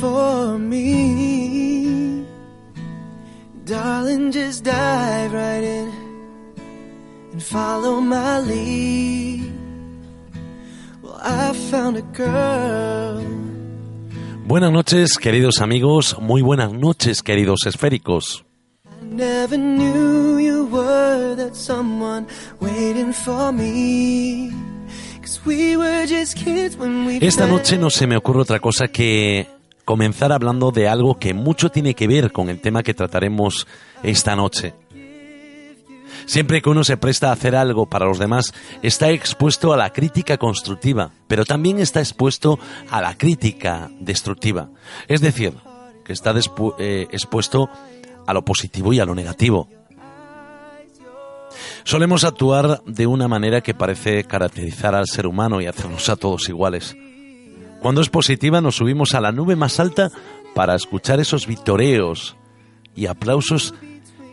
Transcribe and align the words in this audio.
for 0.00 0.58
me. 0.58 2.24
Darling, 3.64 4.32
just 4.32 4.64
dive 4.64 5.32
right 5.32 5.62
in 5.62 5.88
and 7.32 7.42
follow 7.42 8.00
my 8.00 8.40
lead. 8.40 9.52
Well, 11.02 11.20
I 11.22 11.52
found 11.70 11.96
a 11.98 12.02
girl. 12.16 13.22
Buenas 14.46 14.72
noches, 14.72 15.18
queridos 15.18 15.60
amigos. 15.60 16.16
Muy 16.20 16.42
buenas 16.42 16.72
noches, 16.72 17.22
queridos 17.22 17.66
esféricos. 17.66 18.44
Esta 27.20 27.46
noche 27.46 27.78
no 27.78 27.90
se 27.90 28.06
me 28.06 28.16
ocurre 28.16 28.40
otra 28.40 28.58
cosa 28.58 28.88
que 28.88 29.59
comenzar 29.84 30.32
hablando 30.32 30.70
de 30.70 30.88
algo 30.88 31.18
que 31.18 31.34
mucho 31.34 31.70
tiene 31.70 31.94
que 31.94 32.06
ver 32.06 32.32
con 32.32 32.48
el 32.48 32.60
tema 32.60 32.82
que 32.82 32.94
trataremos 32.94 33.66
esta 34.02 34.36
noche. 34.36 34.74
Siempre 36.26 36.62
que 36.62 36.68
uno 36.68 36.84
se 36.84 36.96
presta 36.96 37.30
a 37.30 37.32
hacer 37.32 37.56
algo 37.56 37.86
para 37.86 38.06
los 38.06 38.18
demás, 38.18 38.54
está 38.82 39.10
expuesto 39.10 39.72
a 39.72 39.76
la 39.76 39.92
crítica 39.92 40.36
constructiva, 40.36 41.10
pero 41.26 41.44
también 41.44 41.78
está 41.78 42.00
expuesto 42.00 42.58
a 42.90 43.00
la 43.00 43.16
crítica 43.16 43.90
destructiva. 43.98 44.70
Es 45.08 45.20
decir, 45.20 45.54
que 46.04 46.12
está 46.12 46.34
eh, 46.78 47.06
expuesto 47.10 47.68
a 48.26 48.34
lo 48.34 48.44
positivo 48.44 48.92
y 48.92 49.00
a 49.00 49.04
lo 49.04 49.14
negativo. 49.14 49.68
Solemos 51.84 52.24
actuar 52.24 52.82
de 52.84 53.06
una 53.06 53.26
manera 53.26 53.60
que 53.60 53.74
parece 53.74 54.24
caracterizar 54.24 54.94
al 54.94 55.08
ser 55.08 55.26
humano 55.26 55.60
y 55.60 55.66
hacernos 55.66 56.08
a 56.08 56.16
todos 56.16 56.48
iguales. 56.48 56.96
Cuando 57.80 58.00
es 58.02 58.10
positiva 58.10 58.60
nos 58.60 58.76
subimos 58.76 59.14
a 59.14 59.20
la 59.20 59.32
nube 59.32 59.56
más 59.56 59.80
alta 59.80 60.10
para 60.54 60.74
escuchar 60.74 61.20
esos 61.20 61.46
vitoreos 61.46 62.36
y 62.94 63.06
aplausos 63.06 63.74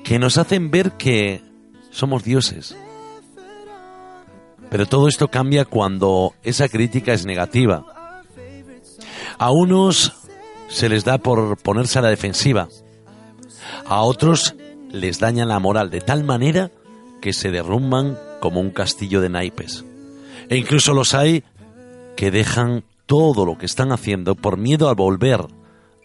que 0.04 0.20
nos 0.20 0.38
hacen 0.38 0.70
ver 0.72 0.94
que 0.94 1.42
somos 1.90 2.24
dioses. 2.24 2.76
Pero 4.70 4.86
todo 4.86 5.08
esto 5.08 5.30
cambia 5.30 5.66
cuando 5.66 6.34
esa 6.44 6.68
crítica 6.68 7.14
es 7.14 7.26
negativa. 7.26 7.86
A 9.38 9.52
unos 9.52 10.14
se 10.68 10.90
les 10.90 11.06
da 11.06 11.18
por 11.18 11.58
ponerse 11.58 12.00
a 12.00 12.02
la 12.02 12.10
defensiva. 12.10 12.68
A 13.86 14.02
otros 14.02 14.56
les 14.92 15.20
dañan 15.20 15.48
la 15.48 15.60
moral 15.60 15.90
de 15.90 16.02
tal 16.02 16.24
manera 16.24 16.72
que 17.22 17.34
se 17.34 17.52
derrumban 17.52 18.18
como 18.42 18.60
un 18.60 18.72
castillo 18.72 19.22
de 19.22 19.30
naipes. 19.30 19.86
E 20.50 20.58
incluso 20.58 20.94
los 20.94 21.14
hay 21.14 21.44
que 22.16 22.32
dejan 22.32 22.84
todo 23.08 23.46
lo 23.46 23.58
que 23.58 23.66
están 23.66 23.92
haciendo 23.92 24.36
por 24.36 24.58
miedo 24.58 24.90
a 24.90 24.94
volver 24.94 25.48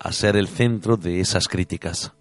a 0.00 0.12
ser 0.12 0.36
el 0.36 0.48
centro 0.48 0.96
de 0.96 1.20
esas 1.20 1.48
críticas. 1.48 2.12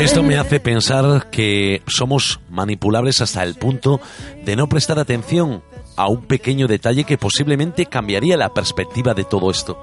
Esto 0.00 0.22
me 0.22 0.36
hace 0.36 0.60
pensar 0.60 1.28
que 1.30 1.82
somos 1.86 2.40
manipulables 2.48 3.20
hasta 3.20 3.42
el 3.42 3.56
punto 3.56 4.00
de 4.44 4.54
no 4.54 4.68
prestar 4.68 4.98
atención 4.98 5.62
a 5.96 6.08
un 6.08 6.26
pequeño 6.26 6.66
detalle 6.68 7.04
que 7.04 7.18
posiblemente 7.18 7.86
cambiaría 7.86 8.36
la 8.36 8.54
perspectiva 8.54 9.14
de 9.14 9.24
todo 9.24 9.50
esto. 9.50 9.76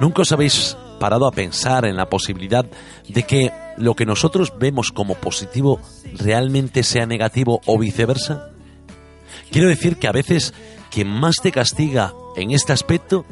¿Nunca 0.00 0.22
os 0.22 0.32
habéis 0.32 0.76
parado 1.00 1.26
a 1.26 1.32
pensar 1.32 1.84
en 1.84 1.96
la 1.96 2.08
posibilidad 2.08 2.64
de 3.08 3.22
que 3.24 3.52
lo 3.76 3.94
que 3.94 4.06
nosotros 4.06 4.52
vemos 4.58 4.92
como 4.92 5.14
positivo 5.14 5.80
realmente 6.14 6.82
sea 6.82 7.06
negativo 7.06 7.60
o 7.66 7.78
viceversa? 7.78 8.50
Quiero 9.50 9.68
decir 9.68 9.96
que 9.96 10.08
a 10.08 10.12
veces 10.12 10.54
quien 10.90 11.08
más 11.08 11.36
te 11.42 11.52
castiga 11.52 12.12
en 12.36 12.50
este 12.50 12.72
aspecto 12.72 13.24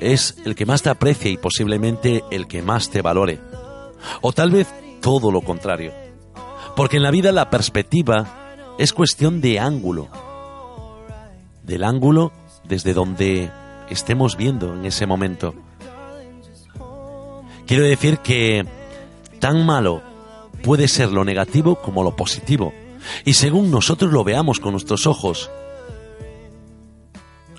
es 0.00 0.36
el 0.44 0.54
que 0.54 0.66
más 0.66 0.82
te 0.82 0.90
aprecia 0.90 1.30
y 1.30 1.36
posiblemente 1.36 2.22
el 2.30 2.46
que 2.46 2.62
más 2.62 2.90
te 2.90 3.02
valore. 3.02 3.40
O 4.20 4.32
tal 4.32 4.50
vez 4.50 4.68
todo 5.00 5.30
lo 5.30 5.40
contrario. 5.40 5.92
Porque 6.74 6.98
en 6.98 7.02
la 7.02 7.10
vida 7.10 7.32
la 7.32 7.50
perspectiva 7.50 8.74
es 8.78 8.92
cuestión 8.92 9.40
de 9.40 9.58
ángulo. 9.58 10.08
Del 11.62 11.84
ángulo 11.84 12.32
desde 12.64 12.92
donde 12.92 13.50
estemos 13.88 14.36
viendo 14.36 14.74
en 14.74 14.84
ese 14.84 15.06
momento. 15.06 15.54
Quiero 17.66 17.84
decir 17.84 18.18
que 18.18 18.64
tan 19.46 19.64
malo 19.64 20.02
puede 20.64 20.88
ser 20.88 21.12
lo 21.12 21.24
negativo 21.24 21.76
como 21.76 22.02
lo 22.02 22.16
positivo. 22.16 22.74
Y 23.24 23.34
según 23.34 23.70
nosotros 23.70 24.12
lo 24.12 24.24
veamos 24.24 24.58
con 24.58 24.72
nuestros 24.72 25.06
ojos, 25.06 25.52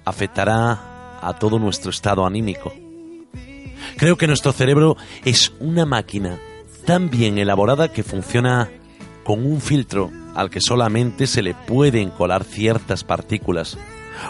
afectará 0.04 1.18
a 1.22 1.40
todo 1.40 1.60
nuestro 1.60 1.92
estado 1.92 2.26
anímico. 2.26 2.74
Creo 3.96 4.18
que 4.18 4.28
nuestro 4.28 4.52
cerebro 4.52 4.98
es 5.24 5.54
una 5.62 5.86
máquina 5.86 6.40
tan 6.86 7.10
bien 7.10 7.38
elaborada 7.38 7.88
que 7.88 8.04
funciona 8.04 8.70
con 9.24 9.46
un 9.46 9.62
filtro 9.62 10.12
al 10.36 10.50
que 10.50 10.60
solamente 10.60 11.26
se 11.26 11.42
le 11.42 11.54
pueden 11.54 12.10
colar 12.10 12.44
ciertas 12.44 13.06
partículas. 13.06 13.78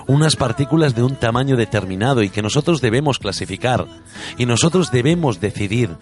Unas 0.06 0.36
partículas 0.36 0.94
de 0.94 1.02
un 1.02 1.16
tamaño 1.16 1.56
determinado 1.56 2.22
y 2.22 2.30
que 2.30 2.44
nosotros 2.44 2.82
debemos 2.82 3.18
clasificar. 3.18 3.88
Y 4.38 4.46
nosotros 4.46 4.92
debemos 4.92 5.40
decidir 5.40 5.98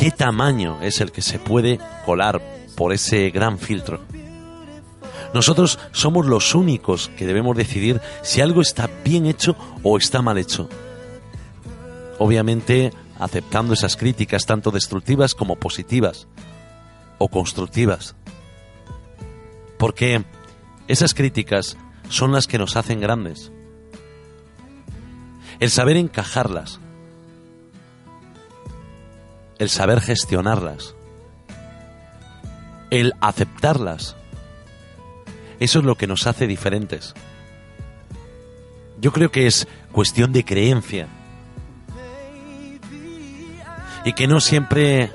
qué 0.00 0.10
tamaño 0.10 0.80
es 0.80 1.02
el 1.02 1.12
que 1.12 1.20
se 1.20 1.38
puede 1.38 1.78
colar 2.06 2.40
por 2.74 2.94
ese 2.94 3.28
gran 3.28 3.58
filtro. 3.58 4.00
Nosotros 5.34 5.78
somos 5.92 6.24
los 6.24 6.54
únicos 6.54 7.10
que 7.18 7.26
debemos 7.26 7.54
decidir 7.54 8.00
si 8.22 8.40
algo 8.40 8.62
está 8.62 8.88
bien 9.04 9.26
hecho 9.26 9.56
o 9.82 9.98
está 9.98 10.22
mal 10.22 10.38
hecho. 10.38 10.70
Obviamente 12.18 12.94
aceptando 13.18 13.74
esas 13.74 13.98
críticas 13.98 14.46
tanto 14.46 14.70
destructivas 14.70 15.34
como 15.34 15.56
positivas 15.56 16.28
o 17.18 17.28
constructivas. 17.28 18.16
Porque 19.76 20.24
esas 20.88 21.12
críticas 21.12 21.76
son 22.08 22.32
las 22.32 22.46
que 22.46 22.56
nos 22.56 22.74
hacen 22.76 23.00
grandes. 23.02 23.52
El 25.58 25.68
saber 25.68 25.98
encajarlas, 25.98 26.80
el 29.60 29.68
saber 29.68 30.00
gestionarlas, 30.00 30.96
el 32.90 33.12
aceptarlas, 33.20 34.16
eso 35.60 35.78
es 35.80 35.84
lo 35.84 35.96
que 35.96 36.06
nos 36.06 36.26
hace 36.26 36.46
diferentes. 36.46 37.14
Yo 38.98 39.12
creo 39.12 39.30
que 39.30 39.46
es 39.46 39.68
cuestión 39.92 40.32
de 40.32 40.46
creencia. 40.46 41.08
Y 44.06 44.14
que 44.14 44.26
no 44.26 44.40
siempre 44.40 45.12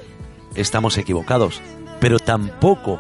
estamos 0.54 1.00
equivocados, 1.00 1.60
pero 2.00 2.20
tampoco 2.20 3.00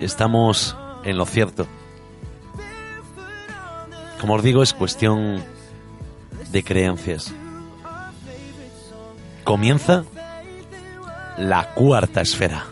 estamos 0.00 0.76
en 1.04 1.16
lo 1.16 1.24
cierto. 1.24 1.66
Como 4.20 4.34
os 4.34 4.42
digo, 4.42 4.62
es 4.62 4.74
cuestión 4.74 5.42
de 6.50 6.62
creencias. 6.62 7.32
Comienza 9.44 10.04
la 11.36 11.74
cuarta 11.74 12.20
esfera. 12.20 12.64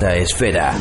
Esfera. 0.00 0.74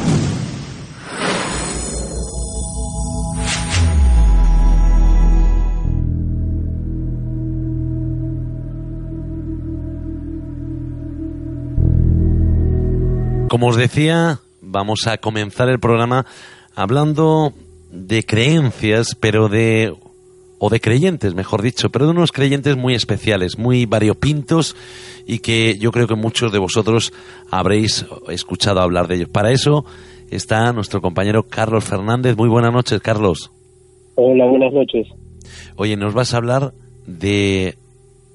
Como 13.49 13.67
os 13.67 13.77
decía, 13.77 14.39
vamos 14.61 15.07
a 15.07 15.17
comenzar 15.17 15.69
el 15.69 15.79
programa 15.79 16.25
hablando 16.75 17.53
de 17.89 18.23
creencias, 18.25 19.15
pero 19.17 19.47
de 19.47 19.95
o 20.57 20.69
de 20.69 20.79
creyentes, 20.79 21.35
mejor 21.35 21.61
dicho, 21.61 21.89
pero 21.89 22.05
de 22.05 22.11
unos 22.11 22.31
creyentes 22.31 22.77
muy 22.77 22.95
especiales, 22.95 23.57
muy 23.57 23.85
variopintos 23.85 24.75
y 25.27 25.39
que 25.39 25.77
yo 25.77 25.91
creo 25.91 26.07
que 26.07 26.15
muchos 26.15 26.51
de 26.51 26.59
vosotros 26.59 27.13
habréis 27.51 28.05
escuchado 28.29 28.81
hablar 28.81 29.07
de 29.07 29.15
ellos. 29.15 29.29
Para 29.29 29.51
eso 29.51 29.85
está 30.31 30.71
nuestro 30.71 31.01
compañero 31.01 31.43
Carlos 31.43 31.83
Fernández. 31.83 32.37
Muy 32.37 32.49
buenas 32.49 32.73
noches, 32.73 33.01
Carlos. 33.01 33.51
Hola, 34.15 34.45
buenas 34.45 34.73
noches. 34.73 35.07
Oye, 35.75 35.97
nos 35.97 36.13
vas 36.13 36.33
a 36.33 36.37
hablar 36.37 36.73
de, 37.05 37.75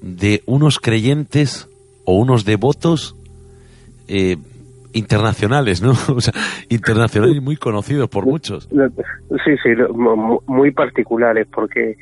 de 0.01 0.43
unos 0.45 0.79
creyentes 0.79 1.67
o 2.05 2.15
unos 2.15 2.45
devotos 2.45 3.15
eh, 4.07 4.37
internacionales, 4.93 5.81
¿no? 5.81 5.91
O 6.15 6.21
sea, 6.21 6.33
internacionales 6.69 7.37
y 7.37 7.41
muy 7.41 7.55
conocidos 7.55 8.09
por 8.09 8.25
muchos. 8.25 8.67
Sí, 8.69 9.51
sí, 9.63 9.69
muy 10.47 10.71
particulares, 10.71 11.47
porque 11.53 11.95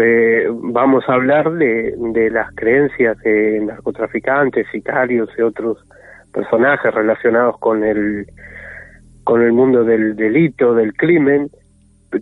eh, 0.00 0.46
vamos 0.50 1.04
a 1.08 1.14
hablar 1.14 1.52
de, 1.52 1.94
de 1.96 2.30
las 2.30 2.54
creencias 2.54 3.16
de 3.18 3.60
narcotraficantes, 3.60 4.66
sicarios 4.70 5.30
y 5.38 5.42
otros 5.42 5.78
personajes 6.32 6.92
relacionados 6.92 7.58
con 7.58 7.82
el 7.84 8.26
con 9.24 9.42
el 9.42 9.52
mundo 9.52 9.82
del 9.82 10.14
delito, 10.14 10.72
del 10.72 10.94
crimen, 10.94 11.50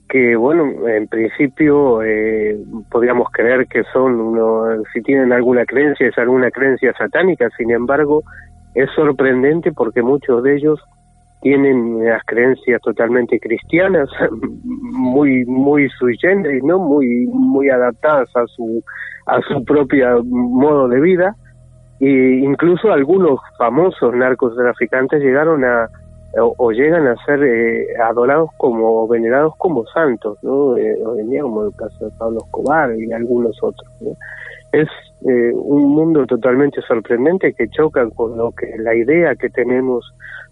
que 0.08 0.36
bueno, 0.36 0.88
en 0.88 1.06
principio 1.06 2.02
eh, 2.02 2.56
podríamos 2.90 3.28
creer 3.30 3.66
que 3.66 3.84
son 3.92 4.18
uno, 4.18 4.82
si 4.92 5.02
tienen 5.02 5.30
alguna 5.30 5.66
creencia 5.66 6.08
es 6.08 6.16
alguna 6.16 6.50
creencia 6.50 6.94
satánica, 6.96 7.50
sin 7.58 7.70
embargo 7.72 8.22
es 8.74 8.88
sorprendente 8.96 9.70
porque 9.72 10.00
muchos 10.00 10.42
de 10.42 10.56
ellos 10.56 10.80
tienen 11.44 11.96
unas 11.96 12.22
creencias 12.24 12.80
totalmente 12.80 13.38
cristianas, 13.38 14.08
muy 14.62 15.44
muy 15.44 15.90
sui 15.90 16.16
generis, 16.16 16.64
no, 16.64 16.78
muy 16.78 17.26
muy 17.26 17.68
adaptadas 17.68 18.34
a 18.34 18.46
su 18.46 18.82
a 19.26 19.40
su 19.42 19.62
propio 19.64 20.24
modo 20.24 20.88
de 20.88 21.00
vida 21.00 21.36
e 22.00 22.40
incluso 22.42 22.90
algunos 22.90 23.38
famosos 23.58 24.14
narcotraficantes 24.14 25.22
llegaron 25.22 25.64
a 25.64 25.88
o, 26.36 26.72
llegan 26.72 27.06
a 27.06 27.14
ser 27.24 27.44
eh, 27.44 27.86
adorados 28.02 28.50
como 28.56 29.06
venerados 29.06 29.54
como 29.58 29.86
santos, 29.86 30.36
¿no? 30.42 30.76
Eh, 30.76 30.96
hoy 31.04 31.20
en 31.20 31.30
día 31.30 31.42
como 31.42 31.66
el 31.66 31.76
caso 31.76 32.06
de 32.06 32.10
Pablo 32.18 32.38
Escobar 32.44 32.90
y 32.98 33.12
algunos 33.12 33.56
otros. 33.62 33.88
Es 34.74 34.88
eh, 35.28 35.52
un 35.54 35.94
mundo 35.94 36.26
totalmente 36.26 36.80
sorprendente 36.82 37.52
que 37.52 37.68
choca 37.68 38.10
con 38.10 38.36
lo 38.36 38.50
que 38.50 38.66
la 38.78 38.92
idea 38.92 39.36
que 39.36 39.48
tenemos 39.48 40.04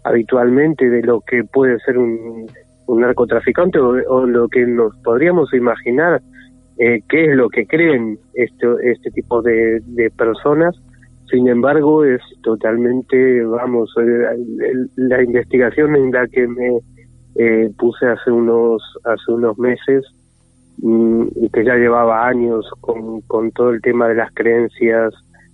habitualmente 0.05 0.89
de 0.89 1.01
lo 1.03 1.19
que 1.19 1.43
puede 1.43 1.77
ser 1.79 1.97
un, 1.97 2.47
narcotraficante 2.87 3.79
o, 3.79 4.25
lo 4.25 4.47
que 4.47 4.65
nos 4.65 4.95
podríamos 5.03 5.53
imaginar 5.53 6.21
eh, 6.77 7.01
qué 7.09 7.31
es 7.31 7.35
lo 7.35 7.49
que 7.49 7.65
creen 7.65 8.17
este, 8.33 8.67
este 8.83 9.11
tipo 9.11 9.41
de, 9.41 9.81
personas. 10.17 10.73
Sin 11.29 11.49
embargo, 11.49 12.05
es 12.05 12.21
totalmente, 12.43 13.43
vamos, 13.43 13.93
la 14.95 15.21
investigación 15.21 15.97
en 15.97 16.11
la 16.11 16.27
que 16.27 16.47
me 16.47 16.79
eh, 17.35 17.69
puse 17.77 18.05
hace 18.05 18.31
unos, 18.31 18.81
hace 19.03 19.31
unos 19.33 19.57
meses 19.57 20.05
que 20.81 21.63
ya 21.63 21.75
llevaba 21.75 22.27
años 22.27 22.69
con, 22.81 23.21
con 23.21 23.51
todo 23.51 23.69
el 23.69 23.81
tema 23.81 24.07
de 24.07 24.15
las 24.15 24.33
creencias 24.33 25.13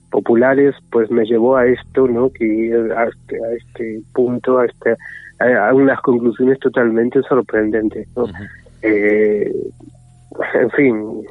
populares, 0.10 0.76
pues 0.92 1.12
me 1.12 1.26
llevó 1.26 1.58
a 1.58 1.68
esto, 1.68 2.08
¿no? 2.08 2.32
Que 2.32 2.74
a 2.96 3.04
este, 3.04 3.36
a 3.36 3.54
este 3.56 4.02
punto, 4.14 4.58
a, 4.60 4.66
este, 4.66 4.96
a, 5.40 5.74
unas 5.74 6.02
conclusiones 6.02 6.60
totalmente 6.60 7.22
sorprendentes, 7.24 8.08
¿no? 8.16 8.26
eh, 8.82 9.52
en 10.54 10.70
fin, 10.72 11.22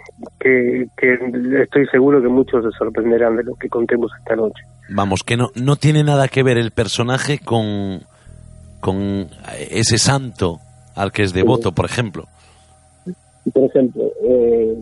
que, 0.41 0.87
que 0.97 1.19
estoy 1.63 1.87
seguro 1.87 2.21
que 2.21 2.29
muchos 2.29 2.65
se 2.65 2.71
sorprenderán 2.79 3.37
de 3.37 3.45
lo 3.45 3.55
que 3.55 3.69
contemos 3.69 4.11
esta 4.19 4.37
noche. 4.37 4.63
Vamos, 4.91 5.23
que 5.23 5.37
no, 5.37 5.51
no 5.55 5.77
tiene 5.77 6.03
nada 6.03 6.29
que 6.29 6.43
ver 6.43 6.59
el 6.59 6.73
personaje 6.73 7.39
con, 7.39 8.03
con 8.81 9.29
ese 9.71 9.99
santo 9.99 10.59
al 10.95 11.13
que 11.13 11.23
es 11.23 11.33
devoto, 11.33 11.73
por 11.73 11.85
ejemplo. 11.85 12.25
Por 13.53 13.65
ejemplo, 13.65 14.05
eh, 14.23 14.77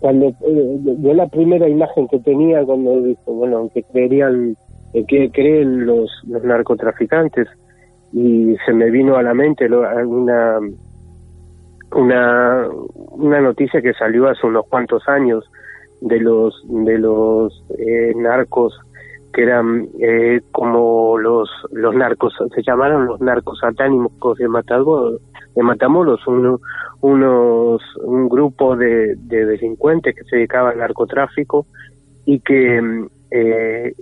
cuando 0.00 0.26
eh, 0.28 0.80
yo 0.98 1.14
la 1.14 1.28
primera 1.28 1.68
imagen 1.68 2.08
que 2.08 2.18
tenía 2.20 2.64
cuando 2.64 3.00
dijo 3.02 3.32
bueno 3.32 3.58
aunque 3.58 3.82
creerían 3.84 4.56
eh, 4.94 5.04
que 5.06 5.30
creen 5.30 5.86
los, 5.86 6.10
los 6.26 6.42
narcotraficantes 6.42 7.46
y 8.12 8.56
se 8.66 8.72
me 8.72 8.90
vino 8.90 9.16
a 9.16 9.22
la 9.22 9.34
mente 9.34 9.66
una 9.66 10.58
una 11.94 12.66
una 13.10 13.40
noticia 13.40 13.82
que 13.82 13.92
salió 13.92 14.28
hace 14.28 14.46
unos 14.46 14.66
cuantos 14.68 15.06
años 15.06 15.44
de 16.00 16.18
los 16.18 16.54
de 16.66 16.98
los 16.98 17.64
eh, 17.78 18.12
narcos 18.16 18.74
que 19.32 19.42
eran 19.42 19.88
eh, 20.00 20.40
como 20.52 21.18
los 21.18 21.48
los 21.72 21.94
narcos 21.94 22.34
se 22.54 22.62
llamaron 22.62 23.06
los 23.06 23.20
narcos 23.20 23.58
satánicos 23.60 24.38
de 24.38 24.48
Matamoros 24.48 25.20
de 25.54 25.62
Matamoros 25.62 26.26
uno, 26.26 26.60
unos 27.00 27.82
un 28.04 28.28
grupo 28.28 28.76
de, 28.76 29.14
de, 29.16 29.46
delincuentes 29.46 30.14
que 30.14 30.24
se 30.24 30.36
dedicaba 30.36 30.70
al 30.70 30.78
narcotráfico 30.78 31.66
y 32.24 32.40
que 32.40 33.08
eh, 33.30 33.94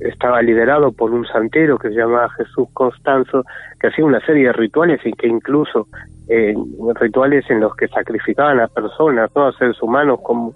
estaba 0.00 0.42
liderado 0.42 0.92
por 0.92 1.12
un 1.12 1.26
santero 1.26 1.78
que 1.78 1.88
se 1.88 1.96
llamaba 1.96 2.28
Jesús 2.30 2.68
Constanzo 2.72 3.44
que 3.80 3.88
hacía 3.88 4.04
una 4.04 4.20
serie 4.20 4.46
de 4.46 4.52
rituales 4.52 5.00
y 5.04 5.12
que 5.12 5.28
incluso 5.28 5.88
eh, 6.28 6.54
rituales 6.94 7.48
en 7.50 7.60
los 7.60 7.74
que 7.76 7.88
sacrificaban 7.88 8.60
a 8.60 8.68
personas 8.68 9.30
no 9.34 9.46
a 9.46 9.52
seres 9.52 9.80
humanos 9.82 10.20
como 10.22 10.54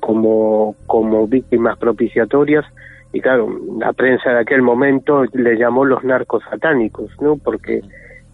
como 0.00 0.74
como 0.86 1.26
víctimas 1.26 1.78
propiciatorias 1.78 2.64
y 3.12 3.20
claro, 3.20 3.48
la 3.78 3.92
prensa 3.92 4.30
de 4.30 4.40
aquel 4.40 4.62
momento 4.62 5.24
le 5.32 5.56
llamó 5.56 5.84
los 5.84 6.02
narcos 6.02 6.42
satánicos, 6.48 7.10
¿no? 7.20 7.36
Porque 7.36 7.80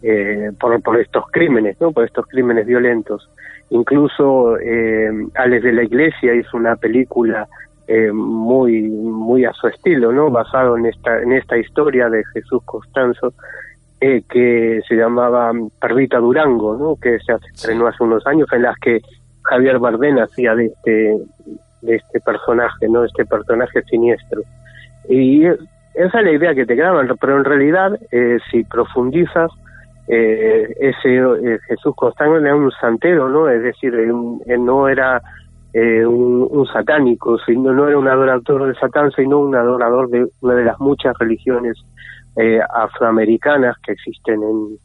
eh, 0.03 0.53
por, 0.59 0.81
por 0.83 1.01
estos 1.01 1.25
crímenes, 1.33 1.81
¿no? 1.81 1.93
Por 1.93 2.05
estos 2.05 2.27
crímenes 2.27 2.67
violentos. 2.67 3.29
Incluso 3.71 4.59
eh, 4.59 5.11
Alex 5.35 5.65
de 5.65 5.73
la 5.73 5.83
Iglesia 5.83 6.35
hizo 6.35 6.57
una 6.57 6.77
película 6.77 7.49
eh, 7.87 8.13
muy 8.13 8.83
muy 8.83 9.45
a 9.45 9.53
su 9.53 9.67
estilo, 9.67 10.13
¿no? 10.13 10.31
Basado 10.31 10.77
en 10.77 10.87
esta 10.87 11.21
en 11.21 11.33
esta 11.33 11.57
historia 11.57 12.09
de 12.09 12.23
Jesús 12.33 12.63
Constanzo 12.65 13.33
eh, 14.01 14.23
que 14.31 14.81
se 14.87 14.95
llamaba 14.95 15.53
Perrita 15.81 16.19
Durango, 16.19 16.77
¿no? 16.77 16.97
Que 16.97 17.19
se 17.19 17.33
estrenó 17.53 17.89
hace 17.89 18.05
unos 18.05 18.27
años 18.27 18.47
en 18.53 18.63
las 18.63 18.77
que 18.79 19.01
Javier 19.43 19.79
Bardem 19.79 20.19
hacía 20.19 20.55
de 20.55 20.67
este 20.67 21.17
de 21.83 21.97
este 21.97 22.21
personaje, 22.21 22.89
¿no? 22.89 23.05
Este 23.05 23.25
personaje 23.25 23.83
siniestro. 23.85 24.43
Y 25.09 25.45
esa 25.47 26.19
es 26.19 26.25
la 26.25 26.31
idea 26.33 26.55
que 26.55 26.67
te 26.67 26.77
quedaban, 26.77 27.09
pero 27.21 27.39
en 27.39 27.45
realidad, 27.45 27.99
eh, 28.13 28.39
si 28.51 28.65
profundizas, 28.65 29.51
eh, 30.07 30.75
ese 30.79 31.17
eh, 31.17 31.59
Jesús 31.67 31.95
Constante 31.97 32.39
era 32.39 32.55
un 32.55 32.71
santero, 32.73 33.29
¿no? 33.29 33.49
Es 33.49 33.63
decir, 33.63 33.93
no 33.95 34.89
era 34.89 35.21
un, 35.75 36.67
satánico, 36.73 37.39
sino 37.39 37.73
no 37.73 37.89
era 37.89 37.99
un 37.99 38.09
adorador 38.09 38.69
de 38.69 38.79
Satán, 38.79 39.11
sino 39.13 39.39
un 39.39 39.55
adorador 39.55 40.09
de 40.09 40.27
una 40.41 40.55
de 40.55 40.65
las 40.65 40.81
muchas 40.81 41.17
religiones 41.19 41.77
afroamericanas 42.75 43.77
que 43.85 43.93
existen 43.93 44.43
en, 44.43 44.79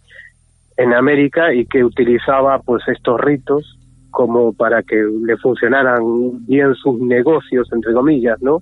en 0.77 0.94
América 0.94 1.53
y 1.53 1.65
que 1.65 1.84
utilizaba 1.84 2.60
pues 2.60 2.84
estos 2.88 3.20
ritos 3.22 3.77
como 4.10 4.53
para 4.53 4.84
que 4.84 4.96
le 5.25 5.38
funcionaran 5.38 6.46
bien 6.46 6.75
sus 6.75 7.00
negocios, 7.00 7.68
entre 7.72 7.94
comillas, 7.94 8.42
¿no? 8.42 8.62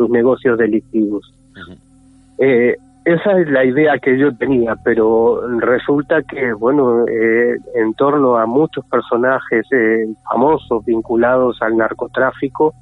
Sus 0.00 0.08
negocios 0.08 0.56
delictivos. 0.56 1.30
eh, 2.38 2.74
esa 3.04 3.38
es 3.38 3.50
la 3.50 3.64
idea 3.64 3.98
que 3.98 4.18
yo 4.18 4.34
tenía, 4.36 4.76
pero 4.84 5.42
resulta 5.58 6.22
que, 6.22 6.52
bueno, 6.52 7.06
eh, 7.06 7.56
en 7.74 7.94
torno 7.94 8.36
a 8.36 8.46
muchos 8.46 8.84
personajes 8.86 9.66
eh, 9.72 10.06
famosos 10.30 10.84
vinculados 10.84 11.60
al 11.60 11.76
narcotráfico, 11.76 12.74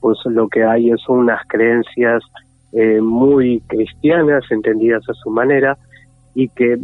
pues 0.00 0.18
lo 0.26 0.48
que 0.48 0.64
hay 0.64 0.90
es 0.90 1.08
unas 1.08 1.40
creencias 1.48 2.22
eh, 2.72 3.00
muy 3.00 3.60
cristianas, 3.68 4.44
entendidas 4.50 5.08
a 5.08 5.14
su 5.14 5.30
manera, 5.30 5.76
y 6.34 6.48
que 6.48 6.78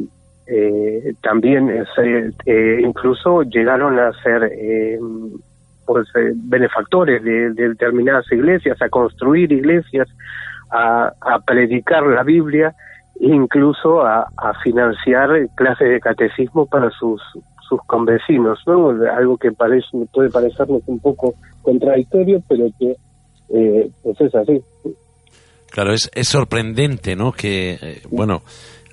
también 1.21 1.85
incluso 2.83 3.43
llegaron 3.43 3.99
a 3.99 4.11
ser 4.23 4.51
pues, 5.89 6.07
eh, 6.17 6.33
benefactores 6.35 7.25
de, 7.25 7.51
determinadas 7.55 8.31
iglesias, 8.31 8.77
a 8.83 8.91
construir 8.91 9.51
iglesias, 9.51 10.07
a, 10.71 11.11
predicar 11.47 12.03
la 12.07 12.23
Biblia, 12.23 12.75
incluso 13.21 14.03
a, 14.03 14.29
financiar 14.63 15.31
clases 15.55 15.89
de 15.89 16.01
catecismo 16.01 16.67
para 16.67 16.91
sus 16.91 17.23
sus 17.67 17.81
convecinos, 17.87 18.61
¿no? 18.67 18.89
Algo 19.15 19.37
que 19.37 19.53
parece 19.53 19.89
puede 20.13 20.31
parecernos 20.31 20.81
un 20.87 21.01
poco 21.01 21.35
contradictorio, 21.61 22.43
pero 22.49 22.67
que 22.79 22.97
eh, 23.51 23.91
pues 24.03 24.21
es 24.21 24.35
así. 24.35 24.63
Claro, 25.71 25.93
es, 25.93 26.11
es 26.15 26.29
sorprendente, 26.29 27.15
¿no? 27.15 27.33
Que, 27.33 27.73
eh, 27.73 28.03
bueno, 28.11 28.43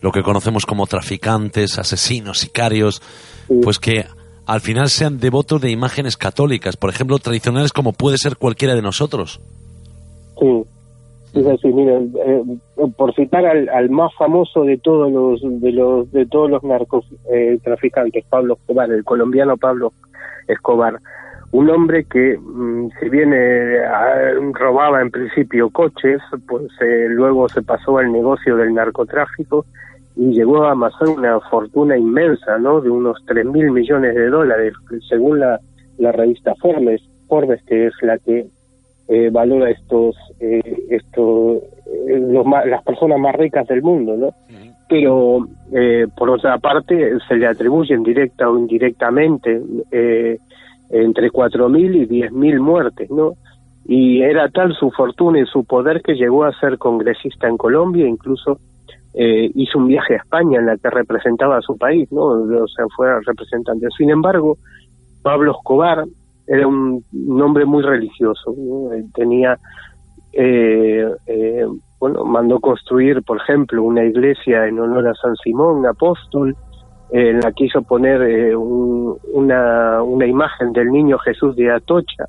lo 0.01 0.11
que 0.11 0.23
conocemos 0.23 0.65
como 0.65 0.87
traficantes, 0.87 1.79
asesinos, 1.79 2.39
sicarios, 2.39 3.01
pues 3.63 3.79
que 3.79 4.05
al 4.45 4.61
final 4.61 4.89
sean 4.89 5.19
devotos 5.19 5.61
de 5.61 5.71
imágenes 5.71 6.17
católicas, 6.17 6.77
por 6.77 6.89
ejemplo, 6.89 7.17
tradicionales 7.19 7.73
como 7.73 7.93
puede 7.93 8.17
ser 8.17 8.37
cualquiera 8.37 8.75
de 8.75 8.81
nosotros. 8.81 9.41
Sí, 10.39 10.63
es 11.33 11.47
así, 11.47 11.67
mira, 11.67 11.99
eh, 11.99 12.43
por 12.97 13.13
citar 13.13 13.45
al, 13.45 13.89
más 13.89 14.13
famoso 14.15 14.63
de 14.63 14.77
todos 14.77 15.11
los 15.11 15.41
de 15.61 15.71
los 15.71 16.11
de 16.11 16.25
todos 16.25 16.49
los 16.49 16.63
narcotraficantes, 16.63 18.23
eh, 18.23 18.27
Pablo 18.29 18.53
Escobar, 18.53 18.91
el 18.91 19.03
colombiano 19.03 19.57
Pablo 19.57 19.91
Escobar, 20.47 20.99
un 21.51 21.69
hombre 21.69 22.05
que 22.05 22.37
mm, 22.37 22.89
si 22.99 23.09
bien 23.09 23.33
eh, 23.33 23.79
robaba 24.53 25.01
en 25.01 25.11
principio 25.11 25.69
coches, 25.71 26.21
pues 26.47 26.67
luego 27.09 27.49
se 27.49 27.61
pasó 27.61 27.97
al 27.97 28.11
negocio 28.11 28.55
del 28.55 28.73
narcotráfico 28.73 29.65
y 30.15 30.31
llegó 30.31 30.63
a 30.63 30.71
amasar 30.71 31.09
una 31.09 31.39
fortuna 31.41 31.97
inmensa, 31.97 32.57
¿no? 32.57 32.81
De 32.81 32.89
unos 32.89 33.17
3 33.27 33.45
mil 33.45 33.71
millones 33.71 34.15
de 34.15 34.29
dólares, 34.29 34.73
según 35.09 35.39
la, 35.39 35.59
la 35.97 36.11
revista 36.11 36.53
Forbes, 36.55 37.01
Forbes, 37.27 37.61
que 37.63 37.87
es 37.87 37.93
la 38.01 38.17
que 38.19 38.47
eh, 39.07 39.29
valora 39.31 39.69
estos, 39.69 40.15
eh, 40.39 40.87
estos 40.89 41.63
eh, 42.07 42.19
los 42.19 42.45
las 42.65 42.83
personas 42.83 43.19
más 43.19 43.35
ricas 43.35 43.67
del 43.67 43.81
mundo, 43.81 44.15
¿no? 44.17 44.29
Pero 44.87 45.47
eh, 45.71 46.07
por 46.15 46.29
otra 46.29 46.57
parte 46.59 47.13
se 47.27 47.35
le 47.35 47.47
atribuyen 47.47 48.03
directa 48.03 48.49
o 48.49 48.57
indirectamente 48.57 49.61
eh, 49.91 50.37
entre 50.89 51.29
4.000 51.29 51.95
y 51.95 52.07
10.000 52.07 52.59
muertes, 52.59 53.09
¿no? 53.09 53.33
Y 53.87 54.21
era 54.21 54.49
tal 54.49 54.73
su 54.73 54.91
fortuna 54.91 55.39
y 55.39 55.45
su 55.45 55.63
poder 55.65 56.01
que 56.01 56.13
llegó 56.13 56.43
a 56.43 56.59
ser 56.59 56.77
congresista 56.77 57.47
en 57.47 57.57
Colombia, 57.57 58.07
incluso 58.07 58.59
eh, 59.17 59.49
hizo 59.55 59.79
un 59.79 59.87
viaje 59.87 60.15
a 60.15 60.17
España 60.17 60.59
en 60.59 60.65
la 60.65 60.77
que 60.77 60.89
representaba 60.89 61.57
a 61.57 61.61
su 61.61 61.77
país, 61.77 62.11
¿no? 62.11 62.23
O 62.23 62.67
sea, 62.67 62.85
fue 62.97 63.07
representante. 63.21 63.87
Sin 63.97 64.09
embargo, 64.09 64.57
Pablo 65.21 65.51
Escobar 65.51 66.03
era 66.45 66.67
un, 66.67 67.01
hombre 67.41 67.63
muy 67.63 67.81
religioso, 67.81 68.53
tenía, 69.15 69.57
eh, 70.33 71.09
eh, 71.27 71.65
bueno, 71.97 72.25
mandó 72.25 72.59
construir, 72.59 73.23
por 73.23 73.37
ejemplo, 73.37 73.83
una 73.83 74.03
iglesia 74.03 74.67
en 74.67 74.79
honor 74.79 75.07
a 75.07 75.13
San 75.15 75.35
Simón, 75.37 75.85
apóstol, 75.85 76.53
en 77.11 77.39
la 77.39 77.53
que 77.53 77.65
hizo 77.65 77.83
poner 77.83 78.55
una, 78.57 80.03
una 80.03 80.27
imagen 80.27 80.73
del 80.73 80.91
niño 80.91 81.17
Jesús 81.19 81.55
de 81.55 81.71
Atocha 81.71 82.25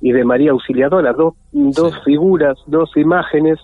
y 0.00 0.10
de 0.10 0.24
María 0.24 0.50
Auxiliadora, 0.50 1.12
dos, 1.12 1.34
dos 1.52 1.94
figuras, 2.04 2.58
dos 2.66 2.90
imágenes 2.96 3.60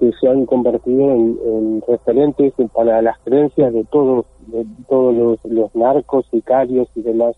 que 0.00 0.10
se 0.18 0.28
han 0.28 0.46
convertido 0.46 1.10
en, 1.10 1.82
referentes 1.86 2.54
para 2.72 3.02
las 3.02 3.18
creencias 3.20 3.72
de 3.72 3.84
todos 3.84 4.24
de 4.46 4.66
todos 4.88 5.14
los, 5.14 5.44
los 5.44 5.74
narcos, 5.76 6.26
sicarios 6.30 6.88
y 6.96 7.02
demás 7.02 7.36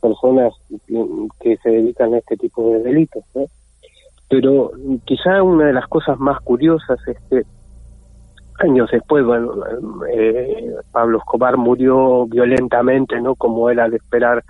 personas 0.00 0.54
que, 1.38 1.56
se 1.58 1.68
dedican 1.68 2.14
a 2.14 2.18
este 2.18 2.36
tipo 2.38 2.72
de 2.72 2.82
delitos. 2.82 3.22
Pero 4.28 4.72
quizá 5.04 5.42
una 5.42 5.66
de 5.66 5.72
las 5.74 5.86
cosas 5.88 6.18
más 6.18 6.40
curiosas 6.40 6.98
es 7.06 7.18
que 7.28 7.42
años 8.60 8.88
después, 8.90 9.24
bueno, 9.24 9.52
eh, 10.10 10.74
Pablo 10.92 11.18
Escobar 11.18 11.56
murió 11.56 12.26
violentamente, 12.26 13.20
¿no? 13.20 13.34
Como 13.34 13.68
era 13.68 13.88
de 13.88 13.96
esperar 13.96 14.42